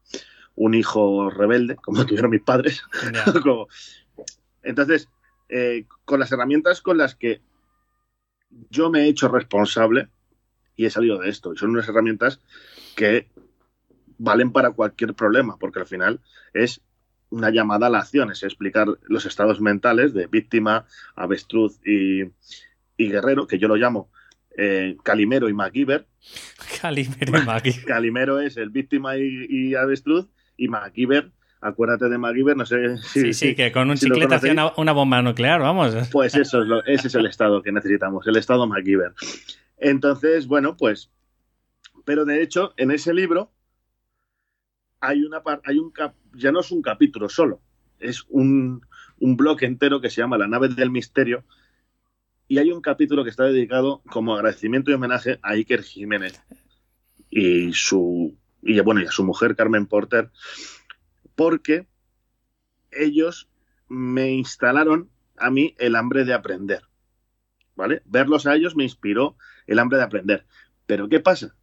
un 0.55 0.74
hijo 0.74 1.31
rebelde, 1.31 1.76
como 1.76 2.05
tuvieron 2.07 2.31
mis 2.31 2.42
padres. 2.42 2.83
Entonces, 4.62 5.09
eh, 5.48 5.87
con 6.05 6.20
las 6.20 6.33
herramientas 6.33 6.81
con 6.81 6.98
las 6.98 7.14
que 7.14 7.40
yo 8.70 8.90
me 8.90 9.05
he 9.05 9.09
hecho 9.09 9.28
responsable 9.28 10.09
y 10.76 10.87
he 10.87 10.90
salido 10.90 11.18
de 11.18 11.28
esto. 11.28 11.52
Y 11.52 11.57
son 11.57 11.70
unas 11.70 11.88
herramientas 11.88 12.40
que 12.96 13.28
valen 14.23 14.53
para 14.53 14.71
cualquier 14.71 15.15
problema, 15.15 15.57
porque 15.59 15.81
al 15.81 15.87
final 15.87 16.21
es 16.55 16.81
una 17.31 17.51
llamada 17.51 17.89
a 17.89 17.91
la 17.91 17.99
acción, 17.99 18.31
es 18.31 18.43
explicar 18.43 18.87
los 19.09 19.27
estados 19.27 19.61
mentales 19.61 20.15
de 20.15 20.27
víctima, 20.29 20.87
avestruz 21.17 21.81
y, 21.85 22.31
guerrero, 22.97 23.49
que 23.49 23.59
yo 23.59 23.67
lo 23.67 23.75
llamo 23.75 24.11
eh, 24.57 24.97
Calimero 25.03 25.49
y 25.49 25.55
MacGyver. 25.55 26.07
Calimero 26.81 27.39
y 27.39 27.45
MacGyver. 27.45 27.85
Calimero 27.85 28.41
es 28.41 28.57
el 28.57 28.71
víctima 28.71 29.17
y, 29.17 29.75
avestruz, 29.75 30.29
y 30.57 30.69
MacGyver, 30.69 31.33
acuérdate 31.61 32.09
de 32.09 32.19
MacGyver, 32.19 32.57
no 32.57 32.65
sé 32.65 32.99
si. 32.99 33.21
Sí, 33.21 33.33
sí, 33.33 33.55
que 33.57 33.73
con 33.73 33.91
un 33.91 33.97
chiclete 33.97 34.37
hacía 34.37 34.73
una, 34.77 34.93
bomba 34.93 35.21
nuclear, 35.21 35.61
vamos. 35.61 35.97
Pues 36.13 36.37
eso 36.37 36.63
es 36.63 36.69
lo, 36.69 36.85
ese 36.85 37.09
es 37.09 37.15
el 37.17 37.27
estado 37.27 37.61
que 37.61 37.73
necesitamos, 37.73 38.25
el 38.29 38.37
estado 38.37 38.69
MacGyver. 38.69 39.15
Entonces, 39.79 40.47
bueno, 40.47 40.77
pues. 40.77 41.11
Pero 42.05 42.25
de 42.25 42.43
hecho, 42.43 42.75
en 42.77 42.91
ese 42.91 43.15
libro 43.15 43.53
hay 45.03 45.25
una 45.25 45.43
hay 45.65 45.79
un 45.79 45.93
ya 46.33 46.53
no 46.53 46.61
es 46.61 46.71
un 46.71 46.81
capítulo 46.81 47.29
solo, 47.29 47.61
es 47.99 48.25
un, 48.29 48.87
un 49.19 49.37
bloque 49.37 49.67
entero 49.67 50.01
que 50.01 50.09
se 50.09 50.23
llama 50.23 50.38
La 50.38 50.49
nave 50.49 50.69
del 50.69 50.91
misterio 50.91 51.45
y 52.49 52.59
hay 52.59 52.71
un 52.71 52.81
capítulo 52.81 53.25
que 53.25 53.31
está 53.31 53.45
dedicado 53.45 54.03
como 54.11 54.35
agradecimiento 54.35 54.91
y 54.91 54.95
homenaje 54.95 55.38
a 55.43 55.51
Iker 55.51 55.83
Jiménez 55.83 56.41
y 57.29 57.73
su 57.75 58.38
y 58.62 58.79
bueno 58.81 59.03
y 59.03 59.07
a 59.07 59.11
su 59.11 59.25
mujer 59.25 59.57
Carmen 59.57 59.87
Porter 59.87 60.31
porque 61.35 61.88
ellos 62.93 63.51
me 63.88 64.31
instalaron 64.31 65.11
a 65.37 65.51
mí 65.51 65.75
el 65.79 65.97
hambre 65.97 66.25
de 66.25 66.35
aprender 66.35 66.83
vale 67.75 68.03
verlos 68.05 68.47
a 68.47 68.55
ellos 68.55 68.77
me 68.77 68.85
inspiró 68.85 69.37
el 69.67 69.79
hambre 69.79 69.99
de 69.99 70.05
aprender. 70.05 70.47
Pero 70.87 71.09
qué 71.09 71.21
pasa 71.21 71.57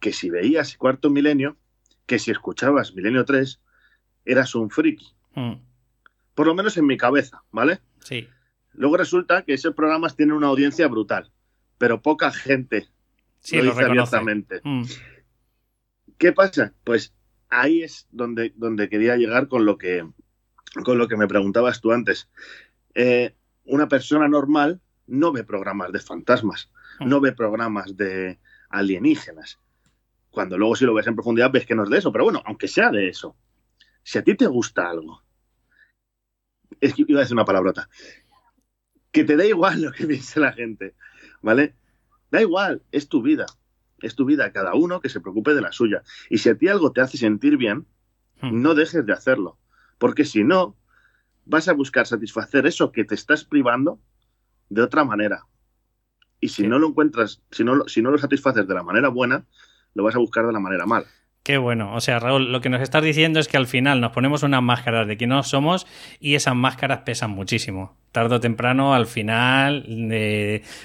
que 0.00 0.12
si 0.12 0.30
veías 0.30 0.76
cuarto 0.76 1.10
milenio 1.10 1.56
que 2.12 2.18
si 2.18 2.30
escuchabas 2.30 2.94
Milenio 2.94 3.24
3 3.24 3.58
eras 4.26 4.54
un 4.54 4.68
friki. 4.68 5.14
Hmm. 5.34 5.54
Por 6.34 6.46
lo 6.46 6.54
menos 6.54 6.76
en 6.76 6.84
mi 6.84 6.98
cabeza, 6.98 7.42
¿vale? 7.50 7.80
Sí. 8.00 8.28
Luego 8.74 8.98
resulta 8.98 9.46
que 9.46 9.54
esos 9.54 9.74
programas 9.74 10.14
tienen 10.14 10.36
una 10.36 10.48
audiencia 10.48 10.88
brutal, 10.88 11.32
pero 11.78 12.02
poca 12.02 12.30
gente 12.30 12.86
sí, 13.40 13.56
lo, 13.56 13.70
dice 13.72 13.84
abiertamente. 13.84 14.60
Hmm. 14.62 14.82
¿Qué 16.18 16.32
pasa? 16.34 16.74
Pues 16.84 17.14
ahí 17.48 17.82
es 17.82 18.06
donde, 18.10 18.52
donde 18.56 18.90
quería 18.90 19.16
llegar 19.16 19.48
con 19.48 19.64
lo 19.64 19.78
que, 19.78 20.06
con 20.84 20.98
lo 20.98 21.08
que 21.08 21.16
me 21.16 21.28
preguntabas 21.28 21.80
tú 21.80 21.92
antes. 21.92 22.28
Eh, 22.94 23.34
una 23.64 23.88
persona 23.88 24.28
normal 24.28 24.82
no 25.06 25.32
ve 25.32 25.44
programas 25.44 25.92
de 25.92 26.00
fantasmas, 26.00 26.70
hmm. 26.98 27.08
no 27.08 27.22
ve 27.22 27.32
programas 27.32 27.96
de 27.96 28.38
alienígenas, 28.68 29.61
cuando 30.32 30.58
luego 30.58 30.74
si 30.74 30.84
lo 30.84 30.94
ves 30.94 31.06
en 31.06 31.14
profundidad 31.14 31.52
ves 31.52 31.66
que 31.66 31.74
no 31.74 31.84
es 31.84 31.90
de 31.90 31.98
eso, 31.98 32.10
pero 32.10 32.24
bueno, 32.24 32.42
aunque 32.44 32.66
sea 32.66 32.90
de 32.90 33.08
eso, 33.08 33.36
si 34.02 34.18
a 34.18 34.24
ti 34.24 34.34
te 34.34 34.46
gusta 34.46 34.88
algo, 34.88 35.22
es 36.80 36.94
que 36.94 37.04
iba 37.06 37.20
a 37.20 37.22
decir 37.22 37.36
una 37.36 37.44
palabrota, 37.44 37.88
que 39.12 39.24
te 39.24 39.36
da 39.36 39.44
igual 39.44 39.82
lo 39.82 39.92
que 39.92 40.06
piense 40.08 40.40
la 40.40 40.52
gente, 40.52 40.96
¿vale? 41.42 41.76
Da 42.30 42.40
igual, 42.40 42.82
es 42.90 43.08
tu 43.08 43.22
vida, 43.22 43.44
es 44.00 44.16
tu 44.16 44.24
vida, 44.24 44.50
cada 44.52 44.74
uno 44.74 45.00
que 45.00 45.10
se 45.10 45.20
preocupe 45.20 45.54
de 45.54 45.60
la 45.60 45.70
suya. 45.70 46.02
Y 46.30 46.38
si 46.38 46.48
a 46.48 46.56
ti 46.56 46.66
algo 46.66 46.92
te 46.92 47.02
hace 47.02 47.18
sentir 47.18 47.58
bien, 47.58 47.86
hmm. 48.40 48.62
no 48.62 48.74
dejes 48.74 49.04
de 49.04 49.12
hacerlo, 49.12 49.58
porque 49.98 50.24
si 50.24 50.44
no, 50.44 50.76
vas 51.44 51.68
a 51.68 51.74
buscar 51.74 52.06
satisfacer 52.06 52.66
eso 52.66 52.90
que 52.90 53.04
te 53.04 53.14
estás 53.14 53.44
privando 53.44 54.00
de 54.70 54.82
otra 54.82 55.04
manera. 55.04 55.46
Y 56.40 56.48
si 56.48 56.66
no 56.66 56.78
lo 56.78 56.88
encuentras, 56.88 57.42
si 57.50 57.64
no, 57.64 57.86
si 57.86 58.00
no 58.00 58.10
lo 58.10 58.18
satisfaces 58.18 58.66
de 58.66 58.74
la 58.74 58.82
manera 58.82 59.08
buena, 59.08 59.46
lo 59.94 60.04
vas 60.04 60.14
a 60.14 60.18
buscar 60.18 60.46
de 60.46 60.52
la 60.52 60.60
manera 60.60 60.86
mal. 60.86 61.06
Qué 61.42 61.58
bueno. 61.58 61.92
O 61.94 62.00
sea, 62.00 62.20
Raúl, 62.20 62.52
lo 62.52 62.60
que 62.60 62.68
nos 62.68 62.80
estás 62.80 63.02
diciendo 63.02 63.40
es 63.40 63.48
que 63.48 63.56
al 63.56 63.66
final 63.66 64.00
nos 64.00 64.12
ponemos 64.12 64.44
unas 64.44 64.62
máscaras 64.62 65.08
de 65.08 65.16
quien 65.16 65.30
no 65.30 65.42
somos 65.42 65.88
y 66.20 66.36
esas 66.36 66.54
máscaras 66.54 67.00
pesan 67.00 67.32
muchísimo. 67.32 67.96
Tardo 68.12 68.36
o 68.36 68.40
temprano, 68.40 68.94
al 68.94 69.06
final, 69.06 69.84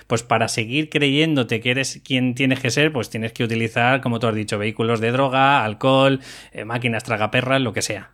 pues 0.08 0.24
para 0.24 0.48
seguir 0.48 0.90
creyéndote 0.90 1.60
que 1.60 1.72
eres 1.72 2.02
quien 2.04 2.34
tienes 2.34 2.60
que 2.60 2.72
ser, 2.72 2.92
pues 2.92 3.12
tienes 3.12 3.34
que 3.34 3.44
utilizar, 3.44 4.02
como 4.02 4.20
tú 4.20 4.28
has 4.28 4.34
dicho, 4.34 4.58
vehículos 4.58 5.00
de 5.00 5.12
droga, 5.12 5.64
alcohol, 5.64 6.22
eh, 6.54 6.66
máquinas 6.66 7.04
tragaperras, 7.04 7.62
lo 7.62 7.74
que 7.74 7.84
sea. 7.84 8.12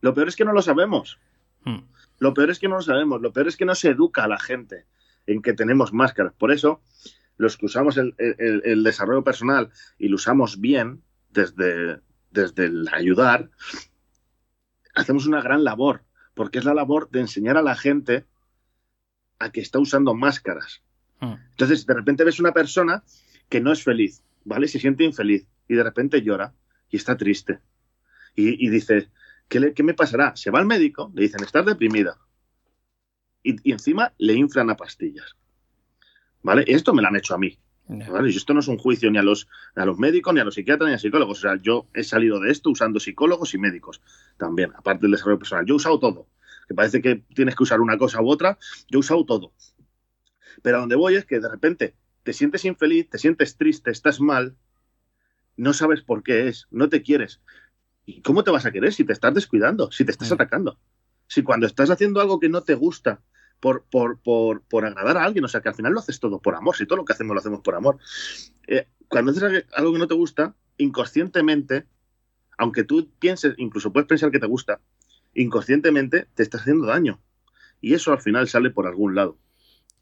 Lo 0.00 0.12
peor 0.12 0.26
es 0.26 0.34
que 0.34 0.44
no 0.44 0.52
lo 0.52 0.62
sabemos. 0.62 1.18
Hmm. 1.64 1.82
Lo 2.18 2.34
peor 2.34 2.50
es 2.50 2.58
que 2.58 2.68
no 2.68 2.76
lo 2.76 2.82
sabemos. 2.82 3.20
Lo 3.20 3.32
peor 3.32 3.46
es 3.46 3.56
que 3.56 3.64
no 3.64 3.76
se 3.76 3.90
educa 3.90 4.24
a 4.24 4.28
la 4.28 4.40
gente 4.40 4.86
en 5.26 5.40
que 5.40 5.52
tenemos 5.52 5.92
máscaras. 5.92 6.32
Por 6.32 6.50
eso, 6.50 6.80
los 7.36 7.56
que 7.56 7.66
usamos 7.66 7.96
el, 7.96 8.82
desarrollo 8.82 9.24
personal 9.24 9.70
y 9.98 10.08
lo 10.08 10.16
usamos 10.16 10.60
bien 10.60 11.02
desde, 11.30 12.00
desde 12.30 12.66
el 12.66 12.88
ayudar, 12.92 13.50
hacemos 14.94 15.26
una 15.26 15.42
gran 15.42 15.64
labor, 15.64 16.02
porque 16.34 16.58
es 16.58 16.64
la 16.64 16.74
labor 16.74 17.10
de 17.10 17.20
enseñar 17.20 17.56
a 17.56 17.62
la 17.62 17.76
gente 17.76 18.24
a 19.38 19.50
que 19.50 19.60
está 19.60 19.78
usando 19.78 20.14
máscaras. 20.14 20.82
Hmm. 21.20 21.34
Entonces, 21.50 21.86
de 21.86 21.94
repente 21.94 22.24
ves 22.24 22.40
una 22.40 22.52
persona 22.52 23.04
que 23.48 23.60
no 23.60 23.72
es 23.72 23.82
feliz, 23.82 24.22
¿vale? 24.44 24.68
Se 24.68 24.80
siente 24.80 25.04
infeliz 25.04 25.46
y 25.68 25.74
de 25.74 25.82
repente 25.82 26.22
llora 26.22 26.54
y 26.90 26.96
está 26.96 27.16
triste. 27.16 27.60
Y, 28.38 28.68
dice, 28.68 29.08
¿qué, 29.48 29.72
¿qué, 29.72 29.82
me 29.82 29.94
pasará? 29.94 30.36
Se 30.36 30.50
va 30.50 30.58
al 30.58 30.66
médico, 30.66 31.10
le 31.14 31.22
dicen, 31.22 31.42
estás 31.42 31.64
deprimida. 31.64 32.18
Y, 33.42 33.56
y 33.66 33.72
encima 33.72 34.12
le 34.18 34.34
inflan 34.34 34.68
a 34.68 34.76
pastillas. 34.76 35.36
¿Vale? 36.46 36.62
Esto 36.68 36.94
me 36.94 37.02
lo 37.02 37.08
han 37.08 37.16
hecho 37.16 37.34
a 37.34 37.38
mí. 37.38 37.58
¿vale? 37.88 38.30
Y 38.30 38.36
esto 38.36 38.54
no 38.54 38.60
es 38.60 38.68
un 38.68 38.78
juicio 38.78 39.10
ni 39.10 39.18
a 39.18 39.22
los, 39.22 39.48
a 39.74 39.84
los 39.84 39.98
médicos, 39.98 40.32
ni 40.32 40.38
a 40.38 40.44
los 40.44 40.54
psiquiatras, 40.54 40.86
ni 40.86 40.92
a 40.92 40.94
los 40.94 41.02
psicólogos. 41.02 41.38
O 41.38 41.40
sea, 41.40 41.56
yo 41.60 41.88
he 41.92 42.04
salido 42.04 42.38
de 42.38 42.52
esto 42.52 42.70
usando 42.70 43.00
psicólogos 43.00 43.52
y 43.54 43.58
médicos 43.58 44.00
también, 44.36 44.70
aparte 44.76 45.02
del 45.02 45.10
desarrollo 45.10 45.40
personal. 45.40 45.66
Yo 45.66 45.74
he 45.74 45.76
usado 45.76 45.98
todo. 45.98 46.28
Que 46.68 46.74
parece 46.74 47.02
que 47.02 47.16
tienes 47.34 47.56
que 47.56 47.64
usar 47.64 47.80
una 47.80 47.98
cosa 47.98 48.22
u 48.22 48.30
otra. 48.30 48.58
Yo 48.88 48.98
he 48.98 49.00
usado 49.00 49.26
todo. 49.26 49.52
Pero 50.62 50.76
a 50.76 50.80
donde 50.80 50.94
voy 50.94 51.16
es 51.16 51.24
que 51.24 51.40
de 51.40 51.48
repente 51.48 51.96
te 52.22 52.32
sientes 52.32 52.64
infeliz, 52.64 53.10
te 53.10 53.18
sientes 53.18 53.56
triste, 53.56 53.90
estás 53.90 54.20
mal, 54.20 54.56
no 55.56 55.72
sabes 55.72 56.00
por 56.00 56.22
qué 56.22 56.46
es, 56.46 56.68
no 56.70 56.88
te 56.88 57.02
quieres. 57.02 57.40
¿Y 58.04 58.22
cómo 58.22 58.44
te 58.44 58.52
vas 58.52 58.66
a 58.66 58.70
querer 58.70 58.92
si 58.92 59.02
te 59.02 59.12
estás 59.12 59.34
descuidando, 59.34 59.90
si 59.90 60.04
te 60.04 60.12
estás 60.12 60.30
atacando? 60.30 60.78
Si 61.26 61.42
cuando 61.42 61.66
estás 61.66 61.90
haciendo 61.90 62.20
algo 62.20 62.38
que 62.38 62.48
no 62.48 62.62
te 62.62 62.74
gusta, 62.74 63.20
por, 63.60 63.84
por, 63.90 64.20
por, 64.20 64.62
por, 64.62 64.84
agradar 64.84 65.16
a 65.16 65.24
alguien. 65.24 65.44
O 65.44 65.48
sea, 65.48 65.60
que 65.60 65.68
al 65.68 65.74
final 65.74 65.92
lo 65.92 66.00
haces 66.00 66.20
todo 66.20 66.40
por 66.40 66.54
amor. 66.54 66.76
Si 66.76 66.86
todo 66.86 66.98
lo 66.98 67.04
que 67.04 67.12
hacemos 67.12 67.34
lo 67.34 67.40
hacemos 67.40 67.60
por 67.60 67.74
amor. 67.74 67.98
Eh, 68.66 68.86
cuando 69.08 69.32
haces 69.32 69.64
algo 69.74 69.92
que 69.92 69.98
no 69.98 70.08
te 70.08 70.14
gusta, 70.14 70.54
inconscientemente, 70.78 71.86
aunque 72.58 72.84
tú 72.84 73.10
pienses, 73.18 73.54
incluso 73.58 73.92
puedes 73.92 74.08
pensar 74.08 74.30
que 74.30 74.38
te 74.38 74.46
gusta, 74.46 74.80
inconscientemente 75.34 76.26
te 76.34 76.42
estás 76.42 76.62
haciendo 76.62 76.86
daño. 76.86 77.20
Y 77.80 77.94
eso 77.94 78.12
al 78.12 78.20
final 78.20 78.48
sale 78.48 78.70
por 78.70 78.86
algún 78.86 79.14
lado. 79.14 79.38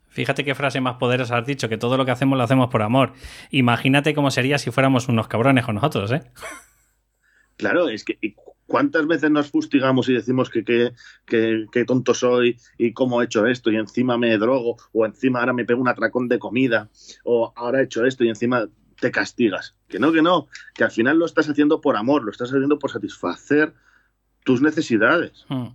Fíjate 0.09 0.45
qué 0.45 0.55
frase 0.55 0.81
más 0.81 0.97
poderosa 0.97 1.37
has 1.37 1.47
dicho, 1.47 1.69
que 1.69 1.77
todo 1.77 1.97
lo 1.97 2.05
que 2.05 2.13
hacemos 2.13 2.39
lo 2.39 2.45
hacemos 2.45 2.69
por 2.71 2.83
amor. 2.83 3.15
Imagínate 3.51 4.15
cómo 4.15 4.31
sería 4.31 4.59
si 4.59 4.71
fuéramos 4.71 5.09
unos 5.09 5.27
cabrones 5.27 5.65
con 5.65 5.75
nosotros, 5.75 6.13
¿eh? 6.13 6.23
Claro, 7.57 7.89
es 7.89 8.05
que 8.05 8.19
¿Cuántas 8.75 9.07
veces 9.07 9.31
nos 9.31 9.53
fustigamos 9.53 10.09
y 10.09 10.15
decimos 10.15 10.51
que 10.51 10.65
qué 10.65 11.85
tonto 11.87 12.13
soy 12.13 12.59
y 12.77 12.93
cómo 12.93 13.23
he 13.23 13.27
hecho 13.27 13.47
esto 13.47 13.71
y 13.71 13.77
encima 13.77 14.19
me 14.19 14.37
drogo 14.37 14.79
o 14.93 15.07
encima 15.07 15.39
ahora 15.39 15.53
me 15.53 15.65
pego 15.65 15.81
un 15.81 15.87
atracón 15.87 16.27
de 16.27 16.41
comida 16.41 16.91
o 17.23 17.53
ahora 17.55 17.81
he 17.81 17.85
hecho 17.85 18.05
esto 18.05 18.25
y 18.25 18.31
encima 18.31 18.67
te 18.99 19.13
castigas? 19.13 19.77
Que 19.87 20.01
no, 20.01 20.11
que 20.11 20.23
no, 20.23 20.49
que 20.75 20.83
al 20.83 20.91
final 20.91 21.21
lo 21.21 21.27
estás 21.27 21.49
haciendo 21.49 21.81
por 21.81 21.95
amor, 21.97 22.25
lo 22.25 22.33
estás 22.33 22.49
haciendo 22.49 22.81
por 22.81 22.91
satisfacer 22.91 23.75
tus 24.45 24.61
necesidades, 24.61 25.47
Mm. 25.49 25.69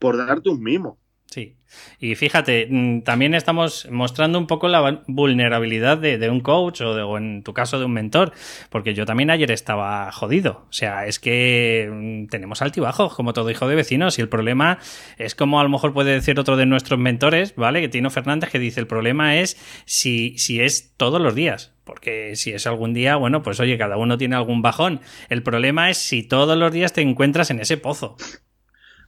por 0.00 0.16
darte 0.16 0.48
un 0.48 0.64
mimo. 0.64 0.98
Sí. 1.30 1.54
Y 2.00 2.16
fíjate, 2.16 2.66
mm, 2.68 3.02
también 3.02 3.34
estamos 3.34 3.86
mostrando 3.88 4.36
un 4.36 4.48
poco 4.48 4.66
la 4.66 5.04
vulnerabilidad 5.06 5.96
de, 5.96 6.28
un 6.28 6.40
coach 6.40 6.80
o, 6.80 6.92
de- 6.96 7.02
o 7.02 7.16
en 7.18 7.44
tu 7.44 7.54
caso 7.54 7.78
de 7.78 7.84
un 7.84 7.92
mentor, 7.92 8.32
porque 8.68 8.94
yo 8.94 9.06
también 9.06 9.30
ayer 9.30 9.52
estaba 9.52 10.10
jodido. 10.10 10.64
O 10.68 10.72
sea, 10.72 11.06
es 11.06 11.20
que 11.20 11.88
mm, 11.92 12.26
tenemos 12.30 12.62
altibajos, 12.62 13.14
como 13.14 13.32
todo 13.32 13.48
hijo 13.48 13.68
de 13.68 13.76
vecinos, 13.76 14.18
y 14.18 14.22
el 14.22 14.28
problema 14.28 14.80
es 15.18 15.36
como 15.36 15.60
a 15.60 15.62
lo 15.62 15.68
mejor 15.68 15.92
puede 15.92 16.12
decir 16.12 16.40
otro 16.40 16.56
de 16.56 16.66
nuestros 16.66 16.98
mentores, 16.98 17.54
¿vale? 17.54 17.80
Que 17.80 17.88
Tino 17.88 18.10
Fernández, 18.10 18.50
que 18.50 18.58
dice, 18.58 18.80
el 18.80 18.88
problema 18.88 19.36
es 19.38 19.56
si, 19.84 20.36
si 20.36 20.60
es 20.60 20.94
todos 20.96 21.20
los 21.20 21.36
días. 21.36 21.72
Porque 21.84 22.34
si 22.34 22.52
es 22.52 22.66
algún 22.66 22.92
día, 22.92 23.14
bueno, 23.16 23.42
pues 23.44 23.60
oye, 23.60 23.78
cada 23.78 23.96
uno 23.96 24.18
tiene 24.18 24.34
algún 24.34 24.62
bajón. 24.62 25.00
El 25.28 25.44
problema 25.44 25.90
es 25.90 25.98
si 25.98 26.24
todos 26.24 26.56
los 26.58 26.72
días 26.72 26.92
te 26.92 27.02
encuentras 27.02 27.50
en 27.50 27.60
ese 27.60 27.76
pozo. 27.76 28.16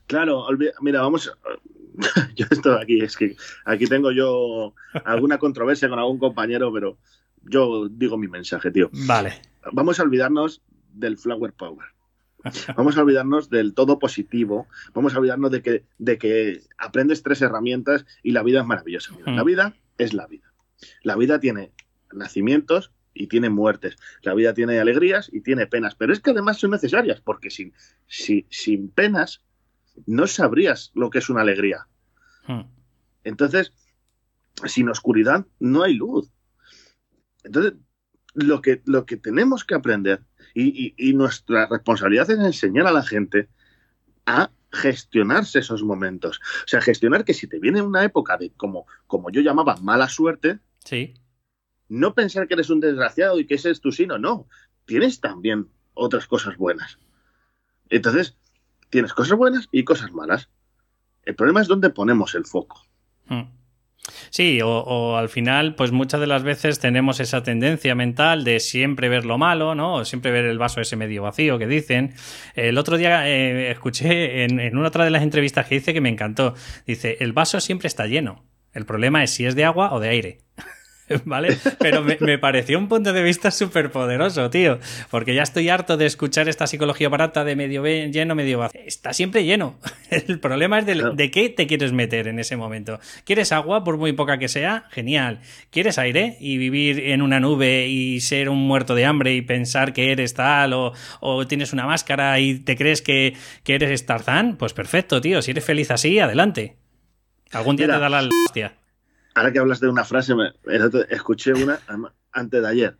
Claro, 0.07 0.45
mira, 0.81 1.01
vamos. 1.01 1.31
Yo 2.35 2.45
estoy 2.49 2.81
aquí, 2.81 3.01
es 3.01 3.15
que 3.17 3.35
aquí 3.65 3.85
tengo 3.87 4.11
yo 4.11 4.73
alguna 5.05 5.37
controversia 5.37 5.89
con 5.89 5.99
algún 5.99 6.17
compañero, 6.19 6.71
pero 6.73 6.97
yo 7.43 7.87
digo 7.89 8.17
mi 8.17 8.27
mensaje, 8.27 8.71
tío. 8.71 8.89
Vale. 9.07 9.41
Vamos 9.71 9.99
a 9.99 10.03
olvidarnos 10.03 10.61
del 10.93 11.17
flower 11.17 11.53
power. 11.53 11.87
Vamos 12.75 12.97
a 12.97 13.01
olvidarnos 13.01 13.49
del 13.49 13.73
todo 13.73 13.99
positivo. 13.99 14.67
Vamos 14.93 15.13
a 15.15 15.19
olvidarnos 15.19 15.49
de 15.51 15.61
que, 15.61 15.85
de 15.97 16.17
que 16.17 16.61
aprendes 16.77 17.23
tres 17.23 17.41
herramientas 17.41 18.05
y 18.21 18.31
la 18.31 18.43
vida 18.43 18.61
es 18.61 18.65
maravillosa. 18.67 19.13
Mira, 19.15 19.31
Mm. 19.31 19.35
La 19.37 19.43
vida 19.43 19.73
es 19.97 20.13
la 20.13 20.27
vida. 20.27 20.51
La 21.03 21.15
vida 21.15 21.39
tiene 21.39 21.71
nacimientos 22.11 22.91
y 23.13 23.27
tiene 23.27 23.49
muertes. 23.49 23.95
La 24.23 24.33
vida 24.33 24.53
tiene 24.53 24.79
alegrías 24.79 25.29
y 25.31 25.41
tiene 25.41 25.67
penas. 25.67 25.95
Pero 25.95 26.11
es 26.11 26.19
que 26.19 26.31
además 26.31 26.57
son 26.57 26.71
necesarias, 26.71 27.21
porque 27.21 27.49
sin, 27.49 27.73
si- 28.07 28.45
sin 28.49 28.89
penas 28.89 29.41
no 30.05 30.27
sabrías 30.27 30.91
lo 30.93 31.09
que 31.09 31.19
es 31.19 31.29
una 31.29 31.41
alegría. 31.41 31.87
Mm. 32.47 32.61
Entonces, 33.23 33.73
sin 34.65 34.89
oscuridad 34.89 35.45
no 35.59 35.83
hay 35.83 35.93
luz. 35.95 36.31
Entonces, 37.43 37.73
lo 38.33 38.61
que, 38.61 38.81
lo 38.85 39.05
que 39.05 39.17
tenemos 39.17 39.63
que 39.63 39.75
aprender 39.75 40.23
y, 40.53 40.63
y- 40.87 41.09
y 41.09 41.13
nuestra 41.13 41.67
responsabilidad 41.67 42.29
es 42.31 42.39
enseñar 42.39 42.87
a 42.87 42.91
la 42.91 43.03
gente 43.03 43.49
a 44.25 44.49
gestionarse 44.71 45.59
esos 45.59 45.83
momentos. 45.83 46.39
O 46.63 46.67
sea, 46.67 46.81
gestionar 46.81 47.25
que 47.25 47.33
si 47.35 47.47
te 47.47 47.59
viene 47.59 47.81
una 47.81 48.03
época 48.03 48.37
de, 48.37 48.51
como, 48.53 48.87
como 49.07 49.29
yo 49.29 49.41
llamaba, 49.41 49.75
mala 49.77 50.09
suerte, 50.09 50.59
Sí. 50.83 51.13
no 51.89 52.15
pensar 52.15 52.47
que 52.47 52.55
eres 52.55 52.69
un 52.71 52.79
desgraciado 52.79 53.39
y 53.39 53.45
que 53.45 53.55
ese 53.55 53.69
es 53.69 53.81
tu 53.81 53.91
sino, 53.91 54.17
no. 54.17 54.47
Tienes 54.85 55.21
también 55.21 55.69
otras 55.93 56.25
cosas 56.25 56.57
buenas. 56.57 56.97
Entonces, 57.89 58.35
tienes 58.93 59.13
cosas 59.13 59.35
buenas 59.35 59.67
y 59.71 59.83
cosas 59.83 60.11
malas. 60.11 60.49
El 61.23 61.33
problema 61.33 61.61
es 61.61 61.67
dónde 61.67 61.89
ponemos 61.89 62.35
el 62.35 62.45
foco. 62.45 62.85
Mm. 63.25 63.41
Sí, 64.29 64.59
o, 64.63 65.17
al 65.17 65.29
final, 65.29 65.73
pues 65.73 65.91
muchas 65.91 66.19
de 66.19 66.27
las 66.27 66.43
veces 66.43 66.77
tenemos 66.77 67.19
esa 67.19 67.41
tendencia 67.41 67.95
mental 67.95 68.43
de 68.43 68.59
siempre 68.59 69.09
ver 69.09 69.25
lo 69.25 69.39
malo, 69.39 69.73
¿no? 69.73 69.95
O 69.95 70.05
siempre 70.05 70.29
ver 70.29 70.45
el 70.45 70.59
vaso 70.59 70.79
ese 70.79 70.95
medio 70.95 71.23
vacío 71.23 71.57
que 71.57 71.65
dicen. 71.65 72.13
El 72.53 72.77
otro 72.77 72.97
día 72.97 73.27
eh, 73.27 73.71
escuché 73.71 74.43
en, 74.43 74.59
en 74.59 74.77
una 74.77 74.89
otra 74.89 75.05
de 75.05 75.09
las 75.09 75.23
entrevistas 75.23 75.65
que 75.65 75.75
hice 75.75 75.93
que 75.93 76.01
me 76.01 76.09
encantó. 76.09 76.53
Dice, 76.85 77.17
el 77.19 77.33
vaso 77.33 77.59
siempre 77.61 77.87
está 77.87 78.05
lleno. 78.05 78.43
El 78.73 78.85
problema 78.85 79.23
es 79.23 79.31
si 79.31 79.45
es 79.45 79.55
de 79.55 79.65
agua 79.65 79.91
o 79.93 79.99
de 79.99 80.09
aire. 80.09 80.37
¿Vale? 81.25 81.57
Pero 81.79 82.01
me, 82.01 82.17
me 82.21 82.37
pareció 82.37 82.77
un 82.79 82.87
punto 82.87 83.11
de 83.13 83.21
vista 83.23 83.51
súper 83.51 83.91
poderoso, 83.91 84.49
tío. 84.49 84.79
Porque 85.11 85.35
ya 85.35 85.43
estoy 85.43 85.69
harto 85.69 85.97
de 85.97 86.05
escuchar 86.05 86.47
esta 86.49 86.65
psicología 86.67 87.09
barata 87.09 87.43
de 87.43 87.55
medio 87.55 87.83
lleno, 87.85 88.35
medio 88.35 88.59
vacío. 88.59 88.81
Está 88.85 89.13
siempre 89.13 89.43
lleno. 89.43 89.77
El 90.09 90.39
problema 90.39 90.79
es 90.79 90.85
de, 90.85 90.93
Claro. 90.93 91.11
de 91.13 91.31
qué 91.31 91.49
te 91.49 91.67
quieres 91.67 91.91
meter 91.91 92.27
en 92.27 92.39
ese 92.39 92.55
momento. 92.55 92.99
¿Quieres 93.25 93.51
agua, 93.51 93.83
por 93.83 93.97
muy 93.97 94.13
poca 94.13 94.37
que 94.37 94.47
sea? 94.47 94.85
Genial. 94.91 95.41
¿Quieres 95.71 95.97
aire 95.97 96.37
y 96.39 96.57
vivir 96.57 96.99
en 96.99 97.21
una 97.21 97.39
nube 97.39 97.87
y 97.87 98.21
ser 98.21 98.47
un 98.49 98.59
muerto 98.65 98.95
de 98.95 99.05
hambre 99.05 99.33
y 99.33 99.41
pensar 99.41 99.91
que 99.93 100.11
eres 100.11 100.33
tal? 100.33 100.73
O, 100.73 100.93
o 101.19 101.45
tienes 101.47 101.73
una 101.73 101.85
máscara 101.85 102.39
y 102.39 102.59
te 102.59 102.75
crees 102.77 103.01
que, 103.01 103.35
que 103.63 103.75
eres 103.75 104.05
Tarzán? 104.05 104.55
Pues 104.57 104.73
perfecto, 104.73 105.19
tío. 105.19 105.41
Si 105.41 105.51
eres 105.51 105.65
feliz 105.65 105.91
así, 105.91 106.19
adelante. 106.19 106.77
Algún 107.51 107.75
día 107.75 107.87
Mira. 107.87 107.97
te 107.97 108.01
da 108.01 108.09
la 108.09 108.29
hostia. 108.47 108.73
Ahora 109.35 109.51
que 109.51 109.59
hablas 109.59 109.79
de 109.79 109.87
una 109.89 110.03
frase, 110.03 110.35
me, 110.35 110.53
escuché 111.09 111.53
una 111.53 111.79
antes 112.31 112.61
de 112.61 112.67
ayer. 112.67 112.97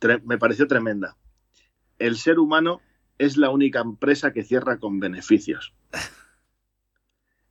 Tre- 0.00 0.22
me 0.24 0.38
pareció 0.38 0.66
tremenda. 0.66 1.16
El 1.98 2.16
ser 2.16 2.38
humano 2.38 2.80
es 3.18 3.36
la 3.36 3.50
única 3.50 3.80
empresa 3.80 4.32
que 4.32 4.42
cierra 4.44 4.78
con 4.78 5.00
beneficios. 5.00 5.72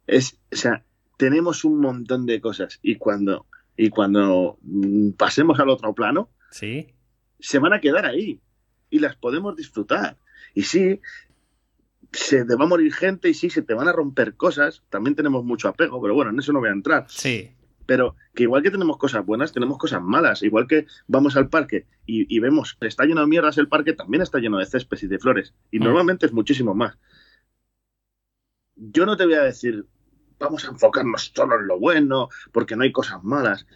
Es, 0.07 0.39
o 0.51 0.55
sea, 0.55 0.85
tenemos 1.17 1.63
un 1.63 1.79
montón 1.79 2.25
de 2.25 2.41
cosas 2.41 2.79
y 2.81 2.97
cuando, 2.97 3.45
y 3.77 3.89
cuando 3.89 4.57
mm, 4.61 5.11
pasemos 5.11 5.59
al 5.59 5.69
otro 5.69 5.93
plano, 5.93 6.29
Sí. 6.51 6.93
se 7.39 7.57
van 7.59 7.73
a 7.73 7.79
quedar 7.81 8.05
ahí 8.05 8.39
y 8.89 8.99
las 8.99 9.15
podemos 9.15 9.55
disfrutar. 9.55 10.17
Y 10.53 10.63
sí, 10.63 10.99
se 12.11 12.45
te 12.45 12.55
va 12.55 12.65
a 12.65 12.67
morir 12.67 12.93
gente 12.93 13.29
y 13.29 13.33
sí, 13.33 13.49
se 13.49 13.63
te 13.63 13.73
van 13.73 13.87
a 13.87 13.91
romper 13.93 14.35
cosas. 14.35 14.83
También 14.89 15.15
tenemos 15.15 15.43
mucho 15.43 15.67
apego, 15.69 15.99
pero 16.01 16.13
bueno, 16.13 16.29
en 16.31 16.39
eso 16.39 16.53
no 16.53 16.59
voy 16.59 16.69
a 16.69 16.73
entrar. 16.73 17.05
Sí. 17.09 17.55
Pero 17.93 18.15
que 18.33 18.41
igual 18.41 18.63
que 18.63 18.71
tenemos 18.71 18.97
cosas 18.97 19.23
buenas, 19.23 19.51
tenemos 19.53 19.77
cosas 19.77 20.01
malas. 20.01 20.41
Igual 20.41 20.65
que 20.65 20.87
vamos 21.05 21.35
al 21.37 21.47
parque 21.47 21.85
y, 22.07 22.25
y 22.35 22.39
vemos 22.39 22.73
que 22.73 22.87
está 22.87 23.05
lleno 23.05 23.21
de 23.21 23.27
mierdas 23.27 23.59
el 23.59 23.67
parque, 23.67 23.93
también 23.93 24.23
está 24.23 24.39
lleno 24.39 24.57
de 24.57 24.65
césped 24.65 24.97
y 25.03 25.05
de 25.05 25.19
flores. 25.19 25.53
Y 25.69 25.77
Mm. 25.77 25.83
normalmente 25.83 26.25
es 26.25 26.33
muchísimo 26.33 26.73
más. 26.73 26.97
Yo 28.75 29.05
no 29.05 29.15
te 29.15 29.25
voy 29.25 29.35
a 29.35 29.43
decir, 29.43 29.85
vamos 30.39 30.65
a 30.65 30.69
enfocarnos 30.69 31.31
solo 31.35 31.59
en 31.59 31.67
lo 31.67 31.79
bueno, 31.79 32.29
porque 32.51 32.75
no 32.75 32.81
hay 32.81 32.91
cosas 32.91 33.23
malas. 33.23 33.67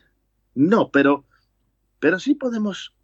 No, 0.55 0.89
pero, 0.89 1.23
pero 1.99 2.17
sí 2.17 2.33
podemos. 2.33 2.95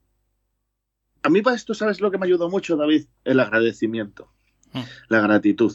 A 1.21 1.29
mí 1.29 1.43
para 1.43 1.55
esto, 1.55 1.75
¿sabes 1.75 2.01
lo 2.01 2.09
que 2.09 2.17
me 2.17 2.25
ayudó 2.25 2.49
mucho, 2.49 2.75
David? 2.75 3.05
El 3.23 3.39
agradecimiento, 3.39 4.33
Mm. 4.73 4.81
la 5.09 5.21
gratitud. 5.21 5.73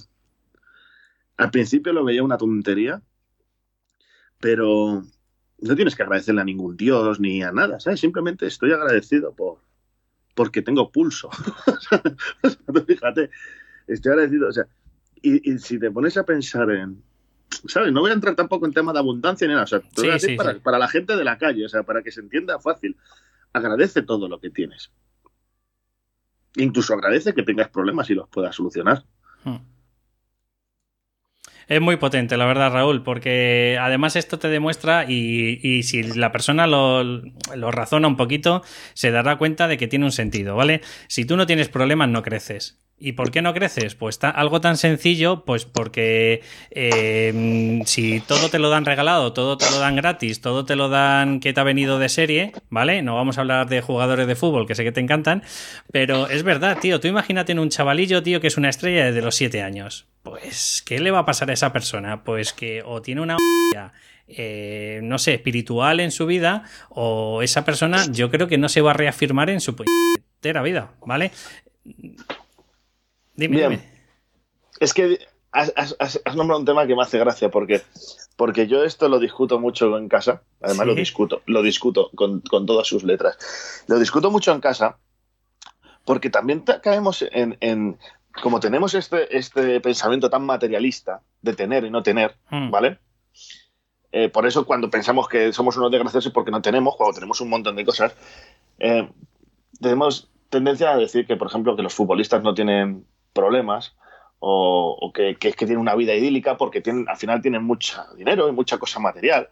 Al 1.36 1.52
principio 1.52 1.92
lo 1.92 2.02
veía 2.04 2.24
una 2.24 2.38
tontería, 2.38 3.02
pero 4.40 5.04
no 5.60 5.74
tienes 5.76 5.96
que 5.96 6.02
agradecerle 6.02 6.40
a 6.40 6.44
ningún 6.44 6.76
dios 6.76 7.20
ni 7.20 7.42
a 7.42 7.52
nada, 7.52 7.80
¿sabes? 7.80 8.00
Simplemente 8.00 8.46
estoy 8.46 8.72
agradecido 8.72 9.32
por 9.34 9.58
porque 10.34 10.62
tengo 10.62 10.90
pulso. 10.92 11.30
O 11.66 11.80
sea, 11.80 12.02
tú 12.72 12.84
fíjate, 12.86 13.30
estoy 13.86 14.12
agradecido, 14.12 14.48
o 14.48 14.52
sea, 14.52 14.66
y, 15.20 15.52
y 15.52 15.58
si 15.58 15.78
te 15.78 15.90
pones 15.90 16.16
a 16.16 16.24
pensar 16.24 16.70
en, 16.70 17.02
¿sabes? 17.66 17.92
No 17.92 18.00
voy 18.00 18.10
a 18.10 18.14
entrar 18.14 18.36
tampoco 18.36 18.66
en 18.66 18.72
tema 18.72 18.92
de 18.92 19.00
abundancia 19.00 19.46
ni 19.46 19.52
nada, 19.52 19.64
o 19.64 19.66
sea, 19.66 19.80
Sí, 19.96 20.06
decir 20.06 20.30
sí, 20.30 20.36
para, 20.36 20.54
sí. 20.54 20.60
para 20.60 20.78
la 20.78 20.88
gente 20.88 21.16
de 21.16 21.24
la 21.24 21.38
calle, 21.38 21.64
o 21.64 21.68
sea, 21.68 21.82
para 21.82 22.02
que 22.02 22.12
se 22.12 22.20
entienda 22.20 22.58
fácil, 22.60 22.96
agradece 23.52 24.02
todo 24.02 24.28
lo 24.28 24.38
que 24.38 24.50
tienes. 24.50 24.92
Incluso 26.56 26.94
agradece 26.94 27.34
que 27.34 27.42
tengas 27.42 27.68
problemas 27.68 28.08
y 28.10 28.14
los 28.14 28.28
puedas 28.28 28.54
solucionar. 28.54 29.04
Hmm. 29.44 29.56
Es 31.68 31.82
muy 31.82 31.96
potente, 31.96 32.38
la 32.38 32.46
verdad, 32.46 32.72
Raúl, 32.72 33.02
porque 33.02 33.76
además 33.78 34.16
esto 34.16 34.38
te 34.38 34.48
demuestra 34.48 35.04
y, 35.06 35.60
y 35.62 35.82
si 35.82 36.02
la 36.02 36.32
persona 36.32 36.66
lo, 36.66 37.04
lo 37.04 37.70
razona 37.70 38.08
un 38.08 38.16
poquito, 38.16 38.62
se 38.94 39.10
dará 39.10 39.36
cuenta 39.36 39.68
de 39.68 39.76
que 39.76 39.86
tiene 39.86 40.06
un 40.06 40.12
sentido, 40.12 40.56
¿vale? 40.56 40.80
Si 41.08 41.26
tú 41.26 41.36
no 41.36 41.46
tienes 41.46 41.68
problemas, 41.68 42.08
no 42.08 42.22
creces. 42.22 42.78
¿Y 43.00 43.12
por 43.12 43.30
qué 43.30 43.42
no 43.42 43.54
creces? 43.54 43.94
Pues 43.94 44.18
algo 44.22 44.60
tan 44.60 44.76
sencillo, 44.76 45.44
pues 45.44 45.64
porque 45.64 46.42
eh, 46.70 47.80
si 47.86 48.20
todo 48.20 48.48
te 48.50 48.58
lo 48.58 48.70
dan 48.70 48.84
regalado, 48.84 49.32
todo 49.32 49.56
te 49.56 49.70
lo 49.70 49.78
dan 49.78 49.94
gratis, 49.94 50.40
todo 50.40 50.64
te 50.64 50.74
lo 50.74 50.88
dan 50.88 51.38
que 51.38 51.52
te 51.52 51.60
ha 51.60 51.64
venido 51.64 52.00
de 52.00 52.08
serie, 52.08 52.52
¿vale? 52.70 53.02
No 53.02 53.14
vamos 53.14 53.38
a 53.38 53.42
hablar 53.42 53.68
de 53.68 53.80
jugadores 53.80 54.26
de 54.26 54.34
fútbol, 54.34 54.66
que 54.66 54.74
sé 54.74 54.82
que 54.82 54.90
te 54.90 55.00
encantan, 55.00 55.44
pero 55.92 56.28
es 56.28 56.42
verdad, 56.42 56.78
tío. 56.80 56.98
Tú 56.98 57.06
imagínate 57.06 57.52
en 57.52 57.60
un 57.60 57.68
chavalillo, 57.68 58.22
tío, 58.22 58.40
que 58.40 58.48
es 58.48 58.56
una 58.56 58.68
estrella 58.68 59.06
desde 59.06 59.22
los 59.22 59.36
7 59.36 59.62
años. 59.62 60.06
Pues, 60.24 60.82
¿qué 60.84 60.98
le 60.98 61.12
va 61.12 61.20
a 61.20 61.24
pasar 61.24 61.50
a 61.50 61.52
esa 61.52 61.72
persona? 61.72 62.24
Pues 62.24 62.52
que 62.52 62.82
o 62.84 63.00
tiene 63.00 63.20
una 63.20 63.36
eh, 64.26 65.00
no 65.04 65.18
sé, 65.18 65.34
espiritual 65.34 66.00
en 66.00 66.10
su 66.10 66.26
vida, 66.26 66.64
o 66.90 67.42
esa 67.42 67.64
persona 67.64 68.04
yo 68.10 68.30
creo 68.30 68.46
que 68.48 68.58
no 68.58 68.68
se 68.68 68.80
va 68.80 68.90
a 68.90 68.94
reafirmar 68.94 69.48
en 69.50 69.60
su 69.60 69.74
puñetera 69.74 70.62
vida, 70.62 70.90
¿vale? 71.06 71.30
Dime, 73.38 73.56
Bien. 73.56 73.70
dime. 73.70 73.82
Es 74.80 74.92
que 74.92 75.18
has, 75.52 75.72
has- 75.76 76.20
nombrado 76.36 76.58
un 76.58 76.66
tema 76.66 76.86
que 76.88 76.94
me 76.96 77.02
hace 77.02 77.18
gracia 77.18 77.50
porque, 77.50 77.82
porque 78.36 78.66
yo 78.66 78.82
esto 78.82 79.08
lo 79.08 79.20
discuto 79.20 79.60
mucho 79.60 79.96
en 79.96 80.08
casa. 80.08 80.42
Además, 80.60 80.84
Sí. 80.84 80.88
lo 80.88 80.94
discuto, 80.96 81.42
lo 81.46 81.62
discuto 81.62 82.10
con, 82.16 82.40
con 82.40 82.66
todas 82.66 82.86
sus 82.88 83.04
letras. 83.04 83.38
Lo 83.86 83.98
discuto 84.00 84.30
mucho 84.32 84.52
en 84.52 84.60
casa 84.60 84.98
porque 86.04 86.30
también 86.30 86.64
ta- 86.64 86.80
caemos 86.80 87.22
en, 87.30 87.56
en- 87.60 87.96
como 88.42 88.58
tenemos 88.58 88.94
este, 88.94 89.36
este 89.36 89.80
pensamiento 89.80 90.28
tan 90.30 90.44
materialista 90.44 91.22
de 91.40 91.54
tener 91.54 91.84
y 91.84 91.90
no 91.90 92.02
tener, 92.02 92.36
Hmm. 92.50 92.70
¿vale? 92.70 92.98
Eh, 94.10 94.28
por 94.30 94.46
eso 94.46 94.64
cuando 94.66 94.90
pensamos 94.90 95.28
que 95.28 95.52
somos 95.52 95.76
unos 95.76 95.92
desgraciados 95.92 96.26
es 96.26 96.32
porque 96.32 96.50
no 96.50 96.60
tenemos, 96.62 96.96
cuando 96.96 97.14
tenemos 97.14 97.40
un 97.40 97.50
montón 97.50 97.76
de 97.76 97.84
cosas, 97.84 98.14
eh, 98.80 99.08
tenemos 99.80 100.28
tendencia 100.48 100.90
a 100.92 100.96
decir 100.96 101.26
que, 101.26 101.36
por 101.36 101.46
ejemplo, 101.48 101.76
que 101.76 101.82
los 101.82 101.94
futbolistas 101.94 102.42
no 102.42 102.54
tienen 102.54 103.04
problemas 103.38 103.94
o, 104.40 105.12
que, 105.14 105.36
que, 105.36 105.52
tienen 105.52 105.78
una 105.78 105.94
vida 105.94 106.14
idílica 106.14 106.56
porque 106.56 106.80
tienen, 106.80 107.08
al 107.08 107.16
final 107.16 107.42
tienen 107.42 107.62
mucho 107.62 108.04
dinero 108.16 108.48
y 108.48 108.52
mucha 108.52 108.78
cosa 108.78 109.00
material. 109.00 109.48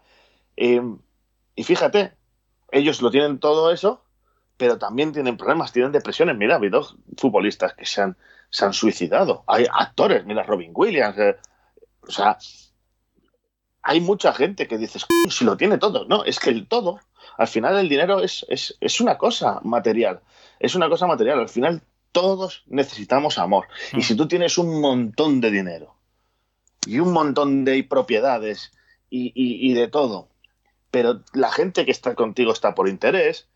Eh, 0.57 0.83
y 1.55 1.63
fíjate, 1.65 2.13
ellos 2.71 3.03
lo 3.03 3.11
tienen 3.11 3.39
todo 3.39 3.73
eso, 3.73 4.03
pero 4.57 4.79
también 4.79 5.13
tienen 5.13 5.37
problemas, 5.37 5.73
tienen 5.73 5.93
depresiones. 5.93 6.37
Mira, 6.37 6.55
ha 6.55 6.59
habido 6.59 6.87
futbolistas 7.17 7.75
que 7.75 7.87
se 7.87 8.03
han, 8.03 8.17
se 8.51 8.65
han 8.65 8.73
suicidado. 8.73 9.45
Hay 9.47 9.67
actores, 9.73 10.25
mira, 10.25 10.43
Robin 10.43 10.73
Williams. 10.75 11.19
Eh, 11.19 11.37
o 12.01 12.11
sea, 12.11 12.39
hay 13.83 14.01
mucha 14.01 14.33
gente 14.33 14.67
que 14.69 14.79
dices, 14.79 15.07
si 15.31 15.45
lo 15.45 15.57
tiene 15.57 15.79
todo. 15.79 16.07
No, 16.07 16.25
es 16.25 16.39
que 16.39 16.51
el 16.51 16.69
todo, 16.69 17.01
al 17.39 17.49
final 17.49 17.77
el 17.77 17.89
dinero 17.89 18.21
es, 18.21 18.47
es, 18.49 18.77
es 18.81 19.01
una 19.01 19.19
cosa 19.19 19.61
material. 19.63 20.21
Es 20.59 20.75
una 20.75 20.89
cosa 20.89 21.07
material. 21.07 21.41
Al 21.41 21.49
final 21.49 21.83
todos 22.17 22.63
necesitamos 22.67 23.37
amor. 23.37 23.69
Y 23.93 23.99
mm. 23.99 24.01
si 24.01 24.17
tú 24.17 24.27
tienes 24.27 24.57
un 24.57 24.81
montón 24.81 25.43
de 25.43 25.51
dinero 25.51 25.97
y 26.87 26.99
un 26.99 27.13
montón 27.13 27.67
de 27.67 27.85
propiedades 27.85 28.73
y, 29.11 29.75
de 29.75 29.89
todo, 29.89 30.31
pero 30.91 31.21
la 31.35 31.53
gente 31.53 31.85
que 31.85 31.91
está 31.91 32.15
contigo 32.15 32.55
está 32.55 32.75
por 32.75 32.89
interés, 32.89 33.49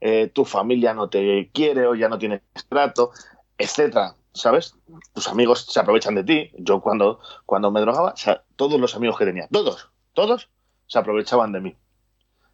eh, 0.00 0.30
tu 0.32 0.44
familia 0.44 0.94
no 0.94 1.08
te 1.08 1.50
quiere 1.52 1.88
o 1.88 1.96
ya 1.96 2.08
no 2.08 2.16
tienes 2.16 2.42
trato, 2.68 3.10
etcétera, 3.58 4.14
¿sabes? 4.32 4.76
Tus 5.12 5.26
amigos 5.26 5.66
se 5.68 5.80
aprovechan 5.80 6.14
de 6.14 6.22
ti. 6.22 6.50
Yo 6.56 6.80
cuando, 6.80 7.18
cuando 7.46 7.72
me 7.72 7.80
drogaba, 7.80 8.14
todos 8.54 8.80
los 8.80 8.94
amigos 8.94 9.18
que 9.18 9.24
tenía, 9.24 9.48
todos, 9.50 9.90
todos 10.12 10.48
se 10.86 11.00
aprovechaban 11.00 11.50
de 11.50 11.60
mí. 11.60 11.76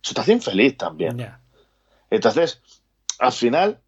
Eso 0.02 0.14
te 0.14 0.22
hace 0.22 0.32
infeliz 0.32 0.78
también. 0.78 1.38
Entonces, 2.08 2.62
al 3.18 3.32
final, 3.32 3.82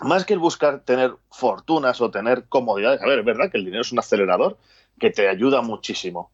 más 0.00 0.24
que 0.24 0.34
el 0.34 0.38
buscar 0.38 0.80
tener 0.80 1.14
fortunas 1.30 2.00
o 2.00 2.10
tener 2.10 2.44
comodidades, 2.48 3.02
a 3.02 3.06
ver, 3.06 3.20
es 3.20 3.24
verdad 3.24 3.50
que 3.50 3.58
el 3.58 3.64
dinero 3.64 3.82
es 3.82 3.92
un 3.92 3.98
acelerador 3.98 4.58
que 4.98 5.10
te 5.10 5.28
ayuda 5.28 5.62
muchísimo, 5.62 6.30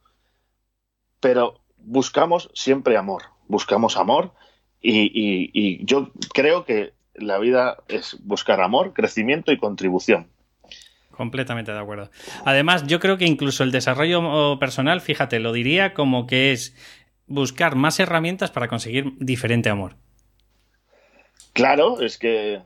pero 1.21 1.61
buscamos 1.77 2.51
siempre 2.55 2.97
amor, 2.97 3.25
buscamos 3.49 3.97
amor 3.97 4.33
y, 4.81 5.85
yo 5.85 6.11
creo 6.33 6.65
que 6.65 6.93
la 7.15 7.39
vida 7.39 7.79
es 7.89 8.17
buscar 8.21 8.61
amor, 8.61 8.95
crecimiento 8.95 9.53
y 9.53 9.59
contribución. 9.59 10.29
Completamente 11.11 11.71
de 11.71 11.79
acuerdo. 11.79 12.11
Además, 12.47 12.87
yo 12.87 12.99
creo 12.99 13.19
que 13.19 13.27
incluso 13.27 13.63
el 13.63 13.73
desarrollo 13.73 14.59
personal, 14.59 15.03
fíjate, 15.03 15.39
lo 15.39 15.53
diría 15.53 15.93
como 15.93 16.27
que 16.27 16.53
es 16.53 16.75
buscar 17.27 17.75
más 17.75 18.01
herramientas 18.01 18.51
para 18.51 18.69
conseguir 18.69 19.13
diferente 19.19 19.69
amor. 19.69 19.97
Claro, 21.53 22.01
es 22.01 22.17
que 22.17 22.63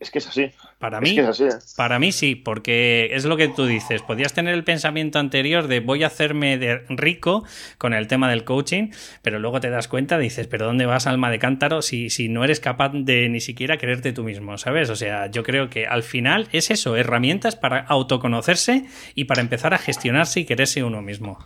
es 0.00 0.12
que 0.12 0.18
es 0.18 0.28
así. 0.28 0.52
Para 0.78 1.00
mí, 1.00 1.18
¿eh? 1.18 1.28
para 1.76 1.98
mí 1.98 2.12
sí, 2.12 2.36
porque 2.36 3.10
es 3.12 3.24
lo 3.24 3.36
que 3.36 3.48
tú 3.48 3.66
dices. 3.66 4.02
Podías 4.02 4.32
tener 4.32 4.54
el 4.54 4.62
pensamiento 4.62 5.18
anterior 5.18 5.66
de 5.66 5.80
voy 5.80 6.04
a 6.04 6.06
hacerme 6.06 6.56
de 6.56 6.84
rico 6.88 7.44
con 7.78 7.94
el 7.94 8.06
tema 8.06 8.30
del 8.30 8.44
coaching, 8.44 8.90
pero 9.22 9.40
luego 9.40 9.60
te 9.60 9.70
das 9.70 9.88
cuenta, 9.88 10.16
dices, 10.18 10.46
pero 10.46 10.66
¿dónde 10.66 10.86
vas, 10.86 11.08
alma 11.08 11.30
de 11.30 11.40
cántaro, 11.40 11.82
si, 11.82 12.10
si 12.10 12.28
no 12.28 12.44
eres 12.44 12.60
capaz 12.60 12.90
de 12.92 13.28
ni 13.28 13.40
siquiera 13.40 13.76
quererte 13.76 14.12
tú 14.12 14.22
mismo, 14.22 14.56
¿sabes? 14.56 14.88
O 14.90 14.96
sea, 14.96 15.26
yo 15.30 15.42
creo 15.42 15.68
que 15.68 15.86
al 15.86 16.04
final 16.04 16.48
es 16.52 16.70
eso, 16.70 16.96
herramientas 16.96 17.56
para 17.56 17.80
autoconocerse 17.80 18.86
y 19.16 19.24
para 19.24 19.40
empezar 19.40 19.74
a 19.74 19.78
gestionarse 19.78 20.40
y 20.40 20.44
quererse 20.44 20.84
uno 20.84 21.02
mismo. 21.02 21.38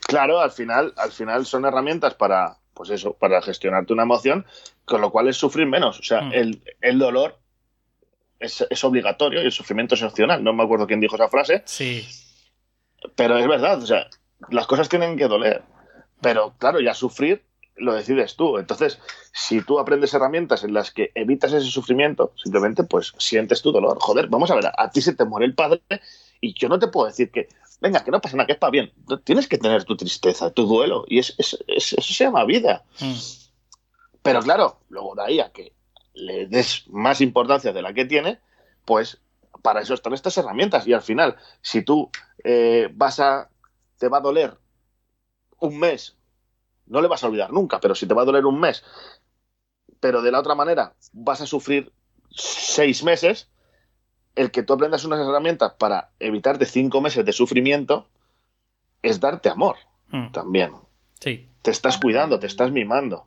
Claro, 0.00 0.40
al 0.40 0.50
final, 0.50 0.92
al 0.96 1.12
final 1.12 1.46
son 1.46 1.64
herramientas 1.64 2.14
para, 2.14 2.56
pues 2.74 2.90
eso, 2.90 3.14
para 3.14 3.40
gestionarte 3.42 3.92
una 3.92 4.02
emoción, 4.02 4.44
con 4.84 5.00
lo 5.00 5.10
cual 5.10 5.28
es 5.28 5.36
sufrir 5.36 5.66
menos. 5.66 6.00
O 6.00 6.02
sea, 6.02 6.22
mm. 6.22 6.32
el, 6.32 6.62
el 6.80 6.98
dolor 6.98 7.38
es, 8.40 8.84
obligatorio 8.84 9.42
y 9.42 9.46
el 9.46 9.52
sufrimiento 9.52 9.94
es 9.94 10.02
opcional. 10.02 10.42
No 10.42 10.52
me 10.52 10.62
acuerdo 10.62 10.86
quién 10.86 11.00
dijo 11.00 11.16
esa 11.16 11.28
frase. 11.28 11.62
Sí. 11.66 12.06
Pero 13.14 13.38
es 13.38 13.46
verdad, 13.46 13.82
o 13.82 13.86
sea, 13.86 14.08
las 14.50 14.66
cosas 14.66 14.88
tienen 14.88 15.16
que 15.16 15.28
doler. 15.28 15.62
Pero 16.20 16.54
claro, 16.58 16.80
ya 16.80 16.94
sufrir 16.94 17.44
lo 17.76 17.94
decides 17.94 18.36
tú. 18.36 18.58
Entonces, 18.58 18.98
si 19.32 19.60
tú 19.60 19.78
aprendes 19.78 20.14
herramientas 20.14 20.64
en 20.64 20.72
las 20.72 20.90
que 20.90 21.12
evitas 21.14 21.52
ese 21.52 21.70
sufrimiento, 21.70 22.32
simplemente 22.42 22.84
pues 22.84 23.12
sientes 23.18 23.62
tu 23.62 23.72
dolor. 23.72 23.98
Joder, 24.00 24.28
vamos 24.28 24.50
a 24.50 24.54
ver, 24.54 24.70
a 24.76 24.90
ti 24.90 25.00
se 25.02 25.14
te 25.14 25.24
muere 25.24 25.46
el 25.46 25.54
padre 25.54 25.82
y 26.40 26.54
yo 26.54 26.68
no 26.68 26.78
te 26.78 26.88
puedo 26.88 27.06
decir 27.06 27.30
que, 27.30 27.48
venga, 27.80 28.02
que 28.02 28.10
no 28.10 28.20
pasa 28.20 28.36
nada, 28.36 28.46
que 28.46 28.52
es 28.52 28.58
para 28.58 28.70
bien. 28.70 28.92
Tienes 29.24 29.46
que 29.46 29.58
tener 29.58 29.84
tu 29.84 29.96
tristeza, 29.96 30.50
tu 30.50 30.66
duelo 30.66 31.04
y 31.06 31.18
es, 31.18 31.34
eso 31.38 31.56
se 32.00 32.24
llama 32.24 32.44
vida. 32.44 32.84
Mm. 33.00 33.14
Pero 34.22 34.40
claro, 34.40 34.80
luego 34.88 35.14
de 35.14 35.22
ahí 35.22 35.40
a 35.40 35.52
que 35.52 35.75
le 36.16 36.46
des 36.46 36.84
más 36.88 37.20
importancia 37.20 37.72
de 37.72 37.82
la 37.82 37.92
que 37.94 38.04
tiene, 38.04 38.40
pues 38.84 39.20
para 39.62 39.80
eso 39.80 39.94
están 39.94 40.14
estas 40.14 40.36
herramientas. 40.38 40.86
Y 40.86 40.92
al 40.92 41.02
final, 41.02 41.36
si 41.60 41.82
tú 41.82 42.10
eh, 42.42 42.88
vas 42.92 43.20
a. 43.20 43.50
te 43.98 44.08
va 44.08 44.18
a 44.18 44.22
doler 44.22 44.56
un 45.60 45.78
mes, 45.78 46.16
no 46.86 47.00
le 47.00 47.08
vas 47.08 47.22
a 47.22 47.28
olvidar 47.28 47.52
nunca, 47.52 47.80
pero 47.80 47.94
si 47.94 48.06
te 48.06 48.14
va 48.14 48.22
a 48.22 48.26
doler 48.26 48.46
un 48.46 48.58
mes, 48.58 48.84
pero 50.00 50.22
de 50.22 50.30
la 50.30 50.40
otra 50.40 50.54
manera 50.54 50.94
vas 51.12 51.40
a 51.40 51.46
sufrir 51.46 51.92
seis 52.30 53.02
meses, 53.02 53.48
el 54.34 54.50
que 54.50 54.62
tú 54.62 54.74
aprendas 54.74 55.04
unas 55.04 55.20
herramientas 55.20 55.74
para 55.78 56.10
evitarte 56.18 56.66
cinco 56.66 57.00
meses 57.00 57.24
de 57.24 57.32
sufrimiento 57.32 58.08
es 59.02 59.20
darte 59.20 59.48
amor 59.48 59.76
mm. 60.08 60.32
también. 60.32 60.72
Sí. 61.20 61.48
Te 61.62 61.70
estás 61.70 61.98
cuidando, 61.98 62.38
te 62.38 62.46
estás 62.46 62.70
mimando. 62.70 63.26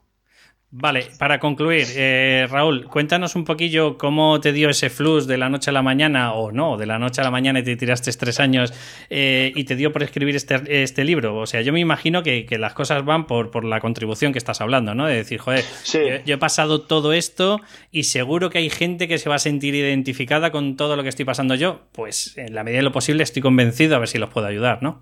Vale, 0.71 1.07
para 1.17 1.39
concluir, 1.39 1.87
eh, 1.95 2.45
Raúl, 2.47 2.85
cuéntanos 2.85 3.35
un 3.35 3.43
poquillo 3.43 3.97
cómo 3.97 4.39
te 4.39 4.53
dio 4.53 4.69
ese 4.69 4.91
flux 4.91 5.25
de 5.25 5.35
la 5.35 5.49
noche 5.49 5.71
a 5.71 5.73
la 5.73 5.81
mañana, 5.81 6.33
o 6.33 6.51
no, 6.51 6.77
de 6.77 6.85
la 6.85 6.99
noche 6.99 7.21
a 7.21 7.23
la 7.23 7.31
mañana 7.31 7.59
y 7.59 7.63
te 7.63 7.75
tiraste 7.75 8.11
tres 8.13 8.39
años 8.39 8.71
eh, 9.09 9.51
y 9.55 9.63
te 9.63 9.75
dio 9.75 9.91
por 9.91 10.03
escribir 10.03 10.35
este, 10.35 10.83
este, 10.83 11.03
libro. 11.03 11.35
O 11.37 11.47
sea, 11.47 11.61
yo 11.61 11.73
me 11.73 11.79
imagino 11.79 12.21
que, 12.21 12.45
las 12.59 12.73
cosas 12.73 13.03
van 13.03 13.25
por, 13.25 13.49
por, 13.49 13.65
la 13.65 13.81
contribución 13.81 14.31
que 14.31 14.37
estás 14.37 14.61
hablando, 14.61 14.93
¿no? 14.93 15.07
De 15.07 15.15
decir, 15.15 15.39
joder, 15.39 15.65
yo, 15.91 16.35
he 16.35 16.37
pasado 16.37 16.81
todo 16.81 17.13
esto 17.13 17.59
y 17.91 18.03
seguro 18.03 18.51
que 18.51 18.59
hay 18.59 18.69
gente 18.69 19.07
que 19.07 19.17
se 19.17 19.27
va 19.27 19.35
a 19.35 19.39
sentir 19.39 19.73
identificada 19.73 20.51
con 20.51 20.77
todo 20.77 20.95
lo 20.95 21.01
que 21.01 21.09
estoy 21.09 21.25
pasando 21.25 21.55
yo. 21.55 21.87
Pues 21.93 22.37
en 22.37 22.53
la 22.53 22.63
medida 22.63 22.77
de 22.77 22.83
lo 22.83 22.91
posible 22.91 23.23
estoy 23.23 23.41
convencido 23.41 23.95
a 23.95 23.99
ver 23.99 24.07
si 24.07 24.19
los 24.19 24.29
puedo 24.29 24.45
ayudar, 24.45 24.83
¿no? 24.83 25.01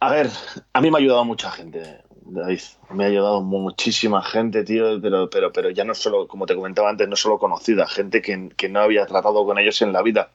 A 0.00 0.10
ver, 0.10 0.28
a 0.74 0.80
mí 0.82 0.90
me 0.90 0.98
ha 0.98 1.00
ayudado 1.00 1.24
mucha 1.24 1.50
gente 1.50 2.07
David. 2.28 2.60
Me 2.90 3.04
ha 3.04 3.06
ayudado 3.08 3.40
muchísima 3.42 4.22
gente, 4.22 4.64
tío, 4.64 5.00
pero, 5.00 5.30
pero, 5.30 5.52
pero 5.52 5.70
ya 5.70 5.84
no 5.84 5.94
solo, 5.94 6.28
como 6.28 6.46
te 6.46 6.54
comentaba 6.54 6.90
antes, 6.90 7.08
no 7.08 7.16
solo 7.16 7.38
conocida, 7.38 7.86
gente 7.86 8.22
que, 8.22 8.68
no 8.68 8.80
había 8.80 9.06
tratado 9.06 9.44
con 9.44 9.58
ellos 9.58 9.80
en 9.82 9.92
la 9.92 10.02
vida. 10.02 10.30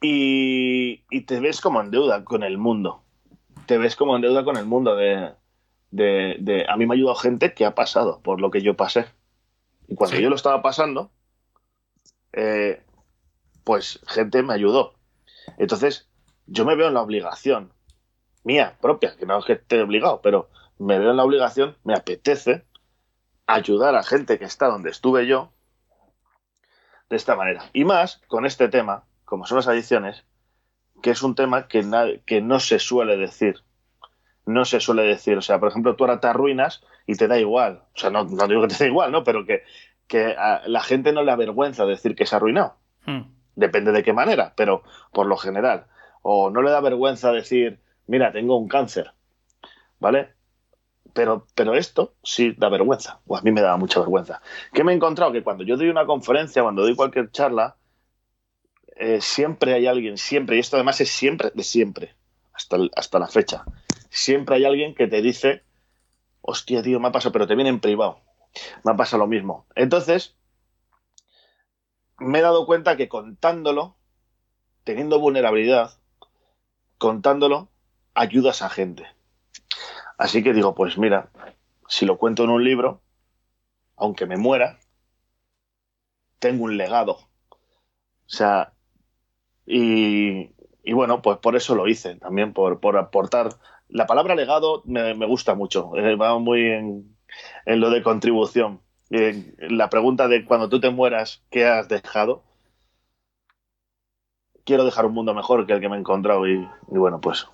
Y, 0.00 1.02
te 1.26 1.38
ves 1.38 1.60
como 1.60 1.80
en 1.80 1.90
deuda 1.90 2.24
con 2.24 2.42
el 2.42 2.58
mundo. 2.58 3.02
Te 3.66 3.78
ves 3.78 3.94
como 3.94 4.16
en 4.16 4.22
deuda 4.22 4.44
con 4.44 4.56
el 4.56 4.66
mundo. 4.66 4.96
De, 4.96 5.34
de, 5.90 6.66
a 6.68 6.76
mí 6.76 6.86
me 6.86 6.94
ha 6.94 6.96
ayudado 6.96 7.16
gente 7.16 7.52
que 7.54 7.64
ha 7.64 7.74
pasado 7.74 8.20
por 8.22 8.40
lo 8.40 8.50
que 8.50 8.62
yo 8.62 8.76
pasé. 8.76 9.06
Y 9.86 9.94
cuando 9.94 10.18
yo 10.18 10.30
lo 10.30 10.36
estaba 10.36 10.62
pasando, 10.62 11.10
eh, 12.32 12.82
pues 13.64 14.00
gente 14.06 14.42
me 14.42 14.54
ayudó. 14.54 14.94
Entonces, 15.58 16.08
yo 16.46 16.64
me 16.64 16.74
veo 16.74 16.88
en 16.88 16.94
la 16.94 17.02
obligación 17.02 17.72
mía 18.44 18.76
propia, 18.80 19.16
que 19.16 19.26
no 19.26 19.38
es 19.38 19.44
que 19.44 19.54
esté 19.54 19.80
obligado, 19.82 20.20
pero 20.22 20.48
me 20.78 20.98
veo 20.98 21.10
en 21.10 21.16
la 21.16 21.24
obligación, 21.24 21.76
me 21.84 21.94
apetece 21.94 22.64
ayudar 23.46 23.94
a 23.94 24.02
gente 24.02 24.38
que 24.38 24.44
está 24.44 24.66
donde 24.66 24.90
estuve 24.90 25.26
yo 25.26 25.52
de 27.10 27.16
esta 27.16 27.36
manera. 27.36 27.64
Y 27.72 27.84
más 27.84 28.20
con 28.26 28.46
este 28.46 28.68
tema, 28.68 29.04
como 29.24 29.46
son 29.46 29.56
las 29.56 29.68
adicciones, 29.68 30.24
que 31.02 31.10
es 31.10 31.22
un 31.22 31.34
tema 31.34 31.68
que, 31.68 31.84
que 32.24 32.40
no 32.40 32.60
se 32.60 32.78
suele 32.78 33.16
decir. 33.16 33.62
No 34.46 34.64
se 34.64 34.80
suele 34.80 35.02
decir. 35.02 35.36
O 35.36 35.42
sea, 35.42 35.60
por 35.60 35.68
ejemplo, 35.68 35.94
tú 35.94 36.04
ahora 36.04 36.20
te 36.20 36.28
arruinas 36.28 36.82
y 37.06 37.16
te 37.16 37.28
da 37.28 37.38
igual. 37.38 37.82
O 37.94 37.98
sea, 37.98 38.10
no, 38.10 38.24
digo 38.24 38.62
que 38.62 38.68
te 38.68 38.78
da 38.78 38.86
igual, 38.86 39.12
¿no? 39.12 39.24
Pero 39.24 39.44
que, 39.44 39.62
que 40.06 40.34
a 40.36 40.62
la 40.66 40.80
gente 40.80 41.12
no 41.12 41.22
le 41.22 41.32
avergüenza 41.32 41.84
decir 41.84 42.14
que 42.14 42.26
se 42.26 42.34
ha 42.34 42.38
arruinado. 42.38 42.76
Hmm. 43.04 43.22
Depende 43.54 43.92
de 43.92 44.02
qué 44.02 44.12
manera, 44.12 44.54
pero 44.56 44.82
por 45.12 45.26
lo 45.26 45.36
general. 45.36 45.86
O 46.22 46.50
no 46.50 46.62
le 46.62 46.70
da 46.70 46.80
vergüenza 46.80 47.32
decir, 47.32 47.80
mira, 48.06 48.32
tengo 48.32 48.56
un 48.56 48.68
cáncer, 48.68 49.12
¿vale? 49.98 50.34
Pero, 51.12 51.46
pero 51.54 51.74
esto 51.74 52.14
sí 52.22 52.54
da 52.56 52.68
vergüenza, 52.68 53.20
o 53.26 53.36
a 53.36 53.42
mí 53.42 53.50
me 53.50 53.60
da 53.60 53.76
mucha 53.76 54.00
vergüenza. 54.00 54.40
¿Qué 54.72 54.82
me 54.82 54.92
he 54.92 54.96
encontrado? 54.96 55.32
Que 55.32 55.42
cuando 55.42 55.64
yo 55.64 55.76
doy 55.76 55.88
una 55.88 56.06
conferencia, 56.06 56.62
cuando 56.62 56.82
doy 56.82 56.96
cualquier 56.96 57.30
charla, 57.30 57.76
eh, 58.96 59.20
siempre 59.20 59.74
hay 59.74 59.86
alguien, 59.86 60.16
siempre, 60.16 60.56
y 60.56 60.60
esto 60.60 60.76
además 60.76 61.00
es 61.00 61.10
siempre, 61.10 61.50
de 61.54 61.64
siempre, 61.64 62.14
hasta, 62.52 62.76
hasta 62.94 63.18
la 63.18 63.26
fecha, 63.26 63.64
siempre 64.10 64.56
hay 64.56 64.64
alguien 64.64 64.94
que 64.94 65.06
te 65.06 65.20
dice, 65.22 65.64
hostia, 66.40 66.82
tío, 66.82 67.00
me 67.00 67.08
ha 67.08 67.12
pasado, 67.12 67.32
pero 67.32 67.46
te 67.46 67.54
viene 67.54 67.70
en 67.70 67.80
privado, 67.80 68.20
me 68.84 68.92
ha 68.92 68.96
pasado 68.96 69.22
lo 69.22 69.26
mismo. 69.26 69.66
Entonces, 69.74 70.36
me 72.18 72.38
he 72.38 72.42
dado 72.42 72.66
cuenta 72.66 72.96
que 72.96 73.08
contándolo, 73.08 73.96
teniendo 74.84 75.18
vulnerabilidad, 75.18 75.98
contándolo, 76.98 77.71
ayudas 78.14 78.62
a 78.62 78.68
gente. 78.68 79.06
Así 80.18 80.42
que 80.42 80.52
digo, 80.52 80.74
pues 80.74 80.98
mira, 80.98 81.30
si 81.88 82.06
lo 82.06 82.18
cuento 82.18 82.44
en 82.44 82.50
un 82.50 82.64
libro, 82.64 83.02
aunque 83.96 84.26
me 84.26 84.36
muera, 84.36 84.78
tengo 86.38 86.64
un 86.64 86.76
legado. 86.76 87.12
O 87.12 88.34
sea, 88.34 88.72
Y, 89.66 90.52
bueno, 90.92 91.22
pues 91.22 91.38
por 91.38 91.56
eso 91.56 91.74
lo 91.74 91.88
hice, 91.88 92.16
también 92.16 92.52
por, 92.52 92.80
por 92.80 92.96
aportar. 92.98 93.50
La 93.88 94.06
palabra 94.06 94.34
legado 94.34 94.82
me, 94.86 95.14
gusta 95.26 95.54
mucho, 95.54 95.96
eh, 95.96 96.16
va 96.16 96.38
muy 96.38 96.62
en, 96.70 97.16
en, 97.66 97.80
lo 97.80 97.90
de 97.90 98.02
contribución. 98.02 98.80
la 99.10 99.90
pregunta 99.90 100.28
de 100.28 100.44
cuando 100.44 100.68
tú 100.68 100.80
te 100.80 100.90
mueras, 100.90 101.42
¿qué 101.50 101.66
has 101.66 101.88
dejado? 101.88 102.42
Quiero 104.64 104.84
dejar 104.84 105.06
un 105.06 105.14
mundo 105.14 105.34
mejor 105.34 105.66
que 105.66 105.72
el 105.74 105.80
que 105.80 105.88
me 105.88 105.96
he 105.96 106.00
encontrado 106.00 106.46
y 106.46 106.66
bueno, 106.88 107.20
pues 107.20 107.46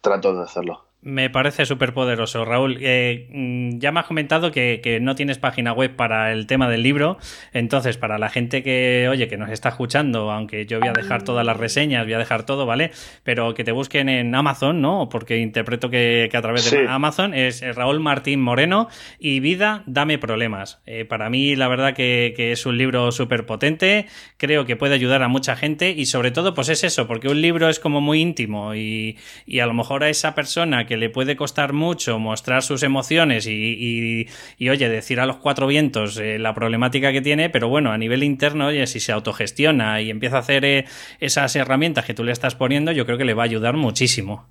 trato 0.00 0.34
de 0.34 0.42
hacerlo. 0.42 0.85
Me 1.06 1.30
parece 1.30 1.66
súper 1.66 1.94
poderoso, 1.94 2.44
Raúl. 2.44 2.78
Eh, 2.80 3.28
mm, 3.30 3.78
ya 3.78 3.92
me 3.92 4.00
has 4.00 4.06
comentado 4.06 4.50
que, 4.50 4.98
no 5.00 5.14
tienes 5.14 5.38
página 5.38 5.72
web 5.72 5.94
para 5.94 6.32
el 6.32 6.48
tema 6.48 6.68
del 6.68 6.82
libro. 6.82 7.16
Entonces, 7.52 7.96
para 7.96 8.18
la 8.18 8.28
gente 8.28 8.64
que, 8.64 9.06
oye, 9.08 9.28
que 9.28 9.36
nos 9.36 9.50
está 9.50 9.68
escuchando, 9.68 10.32
aunque 10.32 10.66
yo 10.66 10.80
voy 10.80 10.88
a 10.88 10.92
dejar 10.92 11.22
todas 11.22 11.46
las 11.46 11.58
reseñas, 11.58 12.06
voy 12.06 12.14
a 12.14 12.18
dejar 12.18 12.44
todo, 12.44 12.66
¿vale? 12.66 12.90
Pero 13.22 13.54
que 13.54 13.62
te 13.62 13.70
busquen 13.70 14.08
en 14.08 14.34
Amazon, 14.34 14.80
¿no? 14.80 15.08
Porque 15.08 15.36
interpreto 15.36 15.90
que, 15.90 16.28
a 16.32 16.42
través 16.42 16.68
de 16.72 16.88
Amazon 16.88 17.34
es 17.34 17.62
Raúl 17.76 18.00
Martín 18.00 18.40
Moreno 18.40 18.88
y 19.20 19.38
Vida, 19.38 19.84
dame 19.86 20.18
problemas. 20.18 20.82
Eh, 20.86 21.04
para 21.04 21.30
mí, 21.30 21.54
la 21.54 21.68
verdad 21.68 21.94
que, 21.94 22.34
es 22.36 22.66
un 22.66 22.78
libro 22.78 23.12
súper 23.12 23.46
potente. 23.46 24.06
Creo 24.38 24.64
que 24.64 24.74
puede 24.74 24.96
ayudar 24.96 25.22
a 25.22 25.28
mucha 25.28 25.54
gente 25.54 25.90
y 25.90 26.06
sobre 26.06 26.32
todo, 26.32 26.52
pues 26.52 26.68
es 26.68 26.82
eso, 26.82 27.06
porque 27.06 27.28
un 27.28 27.40
libro 27.40 27.68
es 27.68 27.78
como 27.78 28.00
muy 28.00 28.20
íntimo 28.20 28.74
y, 28.74 29.18
y 29.46 29.60
a 29.60 29.66
lo 29.66 29.72
mejor 29.72 30.02
a 30.02 30.08
esa 30.08 30.34
persona 30.34 30.84
que 30.84 30.95
le 30.96 31.10
puede 31.10 31.36
costar 31.36 31.72
mucho 31.72 32.18
mostrar 32.18 32.62
sus 32.62 32.82
emociones 32.82 33.46
y, 33.46 34.26
oye, 34.60 34.88
decir 34.88 35.20
a 35.20 35.26
los 35.26 35.36
cuatro 35.36 35.66
vientos 35.66 36.18
eh, 36.18 36.38
la 36.38 36.54
problemática 36.54 37.12
que 37.12 37.22
tiene, 37.22 37.50
pero 37.50 37.68
bueno, 37.68 37.92
a 37.92 37.98
nivel 37.98 38.22
interno, 38.22 38.66
oye, 38.66 38.86
si 38.86 39.00
se 39.00 39.12
autogestiona 39.12 40.00
y 40.00 40.10
empieza 40.10 40.36
a 40.36 40.40
hacer 40.40 40.64
eh, 40.64 40.84
esas 41.20 41.54
herramientas 41.56 42.04
que 42.04 42.14
tú 42.14 42.24
le 42.24 42.32
estás 42.32 42.54
poniendo, 42.54 42.92
yo 42.92 43.06
creo 43.06 43.18
que 43.18 43.24
le 43.24 43.34
va 43.34 43.42
a 43.42 43.46
ayudar 43.46 43.76
muchísimo. 43.76 44.46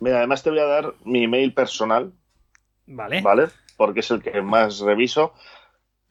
Mira, 0.00 0.18
además 0.18 0.42
te 0.42 0.50
voy 0.50 0.58
a 0.58 0.66
dar 0.66 0.94
mi 1.04 1.24
email 1.24 1.52
personal. 1.52 2.12
Vale. 2.86 3.22
Vale, 3.22 3.48
porque 3.76 4.00
es 4.00 4.10
el 4.10 4.22
que 4.22 4.42
más 4.42 4.80
reviso, 4.80 5.32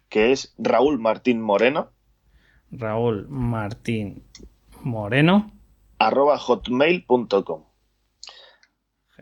que 0.09 0.31
es 0.31 0.53
Raúl 0.57 0.99
Martín 0.99 1.41
Moreno. 1.41 1.89
Raúl 2.71 3.27
Martín 3.29 4.23
Moreno. 4.81 5.51
arroba 5.99 6.37
hotmail.com. 6.37 7.63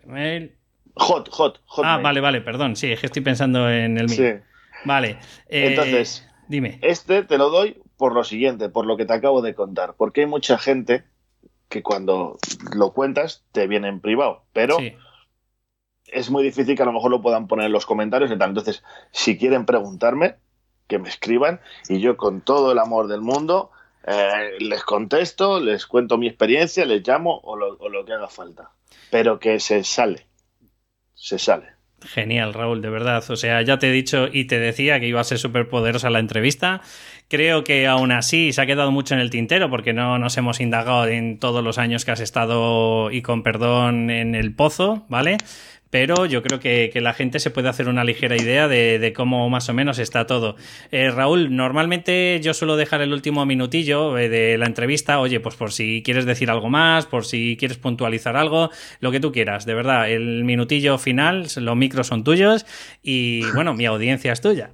Gmail. 0.04 0.56
Hot, 0.96 1.30
hot, 1.30 1.62
hot. 1.66 1.86
Ah, 1.86 1.98
vale, 1.98 2.20
vale, 2.20 2.42
perdón. 2.42 2.76
Sí, 2.76 2.92
es 2.92 3.00
que 3.00 3.06
estoy 3.06 3.22
pensando 3.22 3.70
en 3.70 3.98
el 3.98 4.08
mío. 4.08 4.16
Sí. 4.18 4.34
Vale. 4.84 5.20
Eh, 5.48 5.68
Entonces, 5.68 6.28
dime. 6.48 6.80
Este 6.82 7.24
te 7.24 7.38
lo 7.38 7.50
doy 7.50 7.82
por 7.98 8.14
lo 8.14 8.24
siguiente, 8.24 8.70
por 8.70 8.86
lo 8.86 8.98
que 8.98 9.06
te 9.06 9.14
acabo 9.14 9.42
de 9.42 9.56
contar. 9.56 9.96
Porque 9.98 10.22
hay 10.22 10.28
mucha 10.28 10.58
gente 10.58 11.04
que 11.70 11.82
cuando 11.82 12.38
lo 12.76 12.92
cuentas 12.92 13.46
te 13.52 13.68
viene 13.68 13.88
en 13.88 14.02
privado, 14.02 14.44
pero 14.52 14.78
es 16.08 16.30
muy 16.30 16.44
difícil 16.44 16.76
que 16.76 16.84
a 16.84 16.86
lo 16.86 16.92
mejor 16.92 17.12
lo 17.12 17.22
puedan 17.22 17.48
poner 17.48 17.68
en 17.68 17.72
los 17.72 17.86
comentarios 17.86 18.32
y 18.32 18.38
tal. 18.38 18.50
Entonces, 18.50 18.84
si 19.12 19.38
quieren 19.38 19.66
preguntarme, 19.66 20.36
que 20.88 21.00
me 21.00 21.08
escriban 21.08 21.62
y 21.88 22.02
yo 22.02 22.18
con 22.18 22.42
todo 22.42 22.74
el 22.74 22.80
amor 22.80 23.08
del 23.08 23.22
mundo 23.22 23.72
eh, 24.08 24.58
les 24.60 24.84
contesto, 24.84 25.60
les 25.60 25.86
cuento 25.86 26.18
mi 26.18 26.28
experiencia, 26.28 26.86
les 26.86 27.08
llamo 27.08 27.40
o 27.44 27.56
lo 27.56 28.06
que 28.06 28.14
haga 28.14 28.28
falta 28.28 28.72
pero 29.12 29.40
que 29.40 29.60
se 29.60 29.84
sale. 29.84 30.26
Se 31.14 31.38
sale. 31.38 31.66
Genial, 32.04 32.56
Raúl, 32.56 32.82
de 32.82 32.90
verdad. 32.90 33.24
O 33.30 33.36
sea, 33.36 33.62
ya 33.62 33.78
te 33.78 33.90
he 33.90 33.92
dicho 33.92 34.28
y 34.32 34.46
te 34.46 34.58
decía 34.58 35.00
que 35.00 35.08
iba 35.08 35.22
a 35.22 35.24
ser 35.24 35.38
súper 35.38 35.70
poderosa 35.70 36.10
la 36.10 36.18
entrevista. 36.18 36.82
Creo 37.28 37.64
que 37.64 37.86
aún 37.86 38.12
así 38.12 38.54
se 38.54 38.62
ha 38.62 38.66
quedado 38.66 38.90
mucho 38.92 39.14
en 39.14 39.20
el 39.20 39.30
tintero 39.30 39.70
porque 39.70 39.94
no 39.94 40.18
nos 40.18 40.36
hemos 40.38 40.60
indagado 40.60 41.06
en 41.08 41.38
todos 41.38 41.64
los 41.64 41.78
años 41.78 42.04
que 42.04 42.12
has 42.12 42.20
estado, 42.20 43.12
y 43.12 43.22
con 43.22 43.44
perdón, 43.44 44.10
en 44.10 44.34
el 44.34 44.56
pozo, 44.56 45.06
¿vale? 45.10 45.38
Pero 45.92 46.26
yo 46.26 46.42
creo 46.42 46.60
que, 46.60 46.90
la 47.02 47.14
gente 47.14 47.40
se 47.40 47.52
puede 47.52 47.70
hacer 47.70 47.90
una 47.90 48.04
ligera 48.04 48.36
idea 48.36 48.68
de, 48.68 49.14
cómo 49.16 49.50
más 49.50 49.70
o 49.70 49.74
menos 49.74 50.00
está 50.00 50.26
todo. 50.26 50.56
Eh, 50.92 51.12
Raúl, 51.12 51.56
normalmente 51.56 52.40
yo 52.42 52.54
suelo 52.54 52.78
dejar 52.78 53.02
el 53.02 53.14
último 53.14 53.46
minutillo 53.46 54.18
eh, 54.18 54.30
de 54.30 54.58
la 54.58 54.66
entrevista, 54.66 55.20
oye, 55.20 55.40
pues 55.40 55.56
por 55.56 55.72
si 55.72 56.02
quieres 56.04 56.26
decir 56.26 56.50
algo 56.50 56.70
más, 56.70 57.06
por 57.06 57.26
si 57.26 57.58
quieres 57.60 57.78
puntualizar 57.78 58.38
algo, 58.38 58.72
lo 59.02 59.12
que 59.12 59.20
tú 59.20 59.32
quieras, 59.32 59.66
de 59.66 59.74
verdad, 59.74 60.10
el 60.10 60.46
minutillo 60.46 60.98
final, 60.98 61.48
los 61.58 61.76
micros 61.76 62.08
son 62.08 62.24
tuyos 62.24 62.66
y 63.04 63.44
bueno, 63.52 63.74
mi 63.74 63.86
audiencia 63.86 64.32
es 64.32 64.42
tuya. 64.42 64.72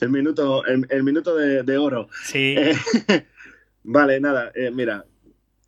El 0.00 0.10
minuto, 0.10 0.64
el, 0.66 1.02
minuto 1.02 1.34
de, 1.34 1.78
oro. 1.78 2.08
Sí. 2.22 2.54
Eh, 2.56 2.74
vale, 3.82 4.20
nada, 4.20 4.52
mira, 4.72 5.04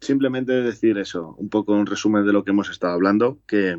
simplemente 0.00 0.52
decir 0.52 0.98
eso, 0.98 1.34
un 1.38 1.48
poco 1.48 1.72
un 1.72 1.86
resumen 1.86 2.24
de 2.24 2.32
lo 2.32 2.44
que 2.44 2.50
hemos 2.50 2.70
estado 2.70 2.92
hablando, 2.92 3.38
que 3.46 3.76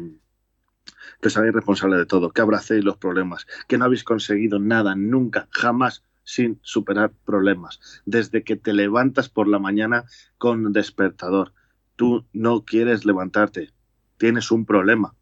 que 1.22 1.30
sabéis 1.30 1.54
responsable 1.54 1.98
de 1.98 2.06
todo, 2.06 2.32
que 2.32 2.42
abracéis 2.42 2.84
los 2.84 2.98
problemas, 2.98 3.46
que 3.68 3.78
no 3.78 3.86
habéis 3.86 4.04
conseguido 4.04 4.60
nada 4.60 4.96
nunca, 4.96 5.48
jamás 5.52 6.04
sin 6.24 6.60
superar 6.62 7.12
problemas. 7.26 7.80
Desde 8.06 8.44
que 8.44 8.56
te 8.56 8.74
levantas 8.74 9.30
por 9.30 9.48
la 9.48 9.60
mañana 9.60 10.06
con 10.38 10.72
despertador, 10.72 11.54
tú 11.96 12.26
no 12.34 12.64
quieres 12.64 13.06
levantarte, 13.06 13.72
tienes 14.18 14.52
un 14.52 14.66
problema 14.66 15.16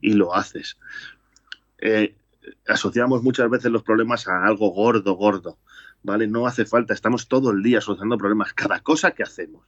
y 0.00 0.14
lo 0.14 0.34
haces. 0.34 0.78
Eh, 1.78 2.16
asociamos 2.66 3.22
muchas 3.22 3.50
veces 3.50 3.70
los 3.70 3.82
problemas 3.82 4.26
a 4.28 4.44
algo 4.44 4.70
gordo, 4.70 5.14
gordo, 5.14 5.58
¿vale? 6.02 6.26
No 6.26 6.46
hace 6.46 6.64
falta, 6.64 6.94
estamos 6.94 7.28
todo 7.28 7.50
el 7.50 7.62
día 7.62 7.78
asociando 7.78 8.18
problemas, 8.18 8.52
cada 8.54 8.80
cosa 8.80 9.12
que 9.12 9.22
hacemos. 9.22 9.66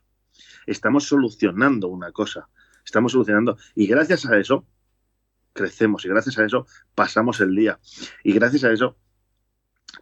Estamos 0.66 1.04
solucionando 1.04 1.88
una 1.88 2.12
cosa, 2.12 2.48
estamos 2.84 3.12
solucionando, 3.12 3.58
y 3.74 3.86
gracias 3.86 4.26
a 4.26 4.38
eso 4.38 4.64
crecemos 5.58 6.04
y 6.04 6.08
gracias 6.08 6.38
a 6.38 6.44
eso 6.44 6.66
pasamos 6.94 7.40
el 7.40 7.54
día 7.56 7.80
y 8.22 8.32
gracias 8.32 8.62
a 8.64 8.72
eso 8.72 8.96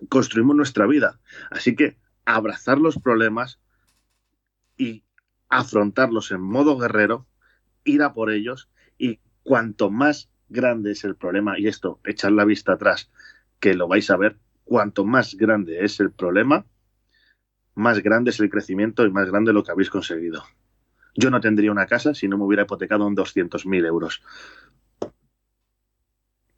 construimos 0.09 0.55
nuestra 0.55 0.87
vida. 0.87 1.19
Así 1.51 1.75
que 1.75 1.97
abrazar 2.27 2.79
los 2.79 2.99
problemas 2.99 3.59
y 4.77 5.05
afrontarlos 5.49 6.31
en 6.31 6.43
modo 6.43 6.77
guerrero, 6.77 7.27
ir 7.85 8.03
a 8.03 8.13
por 8.13 8.31
ellos 8.31 8.69
y 8.99 9.21
cuanto 9.43 9.91
más 9.91 10.29
grande 10.49 10.93
es 10.93 11.05
el 11.05 11.17
problema, 11.17 11.59
y 11.59 11.67
esto, 11.69 12.01
echar 12.05 12.33
la 12.33 12.45
vista 12.45 12.73
atrás, 12.73 13.11
que 13.59 13.75
lo 13.75 13.89
vais 13.89 14.11
a 14.11 14.17
ver, 14.17 14.39
cuanto 14.65 15.05
más 15.05 15.35
grande 15.35 15.85
es 15.85 15.99
el 16.01 16.13
problema, 16.13 16.67
más 17.75 18.01
grande 18.01 18.31
es 18.31 18.41
el 18.41 18.51
crecimiento 18.51 19.07
y 19.07 19.11
más 19.11 19.31
grande 19.31 19.53
lo 19.53 19.63
que 19.65 19.73
habéis 19.73 19.91
conseguido. 19.91 20.45
Yo 21.15 21.31
no 21.31 21.41
tendría 21.41 21.73
una 21.73 21.87
casa 21.87 22.15
si 22.15 22.29
no 22.29 22.37
me 22.37 22.45
hubiera 22.45 22.65
hipotecado 22.65 23.09
en 23.09 23.17
200.000 23.17 23.87
euros 23.87 24.23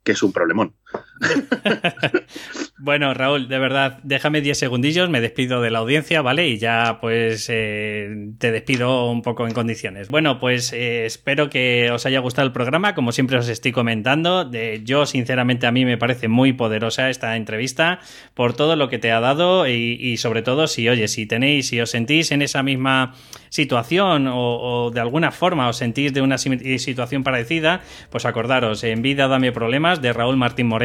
que 0.09 0.13
es 0.13 0.23
un 0.23 0.33
problemón. 0.33 0.75
bueno, 2.79 3.13
Raúl, 3.13 3.49
de 3.49 3.59
verdad, 3.59 3.99
déjame 4.03 4.41
10 4.41 4.57
segundillos, 4.57 5.11
me 5.11 5.21
despido 5.21 5.61
de 5.61 5.71
la 5.71 5.81
audiencia, 5.81 6.23
¿vale? 6.23 6.49
Y 6.49 6.59
ya 6.59 6.99
pues 7.01 7.49
eh, 7.51 8.31
te 8.39 8.53
despido 8.53 9.11
un 9.11 9.23
poco 9.23 9.47
en 9.47 9.55
condiciones. 9.55 10.09
Bueno, 10.09 10.39
pues 10.39 10.73
eh, 10.73 11.07
espero 11.07 11.51
que 11.51 11.91
os 11.91 12.07
haya 12.07 12.21
gustado 12.21 12.47
el 12.47 12.53
programa, 12.53 12.95
como 12.95 13.13
siempre 13.13 13.37
os 13.39 13.49
estoy 13.49 13.73
comentando. 13.73 14.45
De, 14.45 14.83
yo, 14.85 15.07
sinceramente, 15.07 15.67
a 15.67 15.73
mí 15.73 15.85
me 15.85 15.99
parece 15.99 16.29
muy 16.29 16.53
poderosa 16.53 17.11
esta 17.11 17.37
entrevista 17.37 18.01
por 18.35 18.55
todo 18.55 18.77
lo 18.77 18.89
que 18.89 18.99
te 18.99 19.11
ha 19.11 19.21
dado 19.21 19.67
y, 19.69 20.17
sobre 20.19 20.43
todo 20.43 20.67
si, 20.67 20.89
oye, 20.89 21.09
si 21.09 21.27
tenéis, 21.27 21.69
si 21.69 21.81
os 21.81 21.91
sentís 21.91 22.33
en 22.33 22.43
esa 22.43 22.63
misma 22.63 23.15
situación 23.51 24.29
o, 24.31 24.91
de 24.93 25.01
alguna 25.01 25.31
forma 25.31 25.69
os 25.69 25.77
sentís 25.77 26.13
de 26.13 26.21
una 26.21 26.39
situación 26.39 27.25
parecida, 27.25 27.81
pues 28.11 28.27
acordaros, 28.27 28.85
en 28.85 29.03
vida 29.03 29.27
dame 29.27 29.53
problemas 29.53 30.03
de 30.03 30.13
Raúl 30.13 30.37
Martín 30.37 30.67
Moreno, 30.67 30.78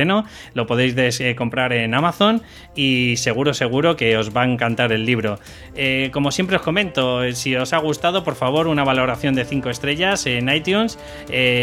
lo 0.54 0.68
podéis 0.68 0.96
eh, 1.20 1.36
comprar 1.36 1.74
en 1.74 1.94
Amazon 1.94 2.41
y 2.76 3.16
seguro, 3.18 3.54
seguro 3.54 3.96
que 3.96 4.18
os 4.18 4.36
va 4.36 4.44
a 4.44 4.46
encantar 4.46 4.91
el 4.91 5.06
libro. 5.06 5.39
Eh, 5.76 6.10
como 6.12 6.32
siempre 6.32 6.58
os 6.58 6.62
comento, 6.62 7.24
eh, 7.24 7.34
si 7.34 7.56
os 7.56 7.74
ha 7.74 7.78
gustado, 7.78 8.24
por 8.24 8.36
favor, 8.36 8.68
una 8.68 8.84
valoración 8.84 9.36
de 9.36 9.46
5 9.46 9.70
estrellas 9.70 10.26
en 10.26 10.50
iTunes, 10.50 10.98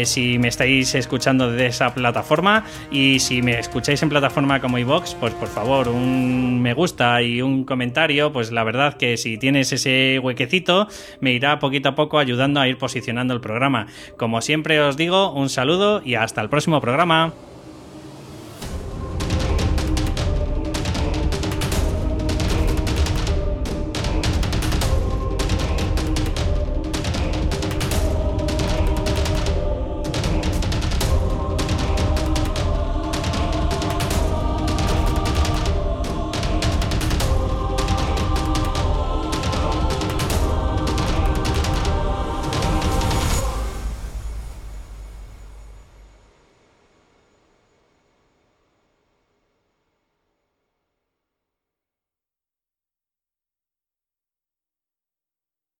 si 0.03 0.37
me 0.39 0.47
estáis 0.47 0.95
escuchando 0.95 1.51
de 1.51 1.67
esa 1.67 1.93
plataforma 1.93 2.65
y 2.91 3.19
si 3.19 3.41
me 3.41 3.59
escucháis 3.59 4.01
en 4.03 4.09
plataforma 4.09 4.59
como 4.59 4.77
iVox, 4.77 5.15
pues 5.15 5.33
por 5.33 5.47
favor, 5.47 5.87
un 5.87 6.61
me 6.61 6.73
gusta 6.73 7.21
y 7.21 7.41
un 7.41 7.65
comentario, 7.65 8.31
pues 8.31 8.51
la 8.51 8.63
verdad 8.63 8.95
que 8.95 9.17
si 9.17 9.37
tienes 9.37 9.71
ese 9.71 10.19
huequecito, 10.19 10.87
me 11.19 11.33
irá 11.33 11.59
poquito 11.59 11.89
a 11.89 11.95
poco 11.95 12.19
ayudando 12.19 12.59
a 12.59 12.67
ir 12.67 12.77
posicionando 12.77 13.33
el 13.33 13.41
programa. 13.41 13.87
Como 14.17 14.41
siempre 14.41 14.79
os 14.81 14.97
digo, 14.97 15.31
un 15.33 15.49
saludo 15.49 16.01
y 16.03 16.15
hasta 16.15 16.41
el 16.41 16.49
próximo 16.49 16.81
programa. 16.81 17.33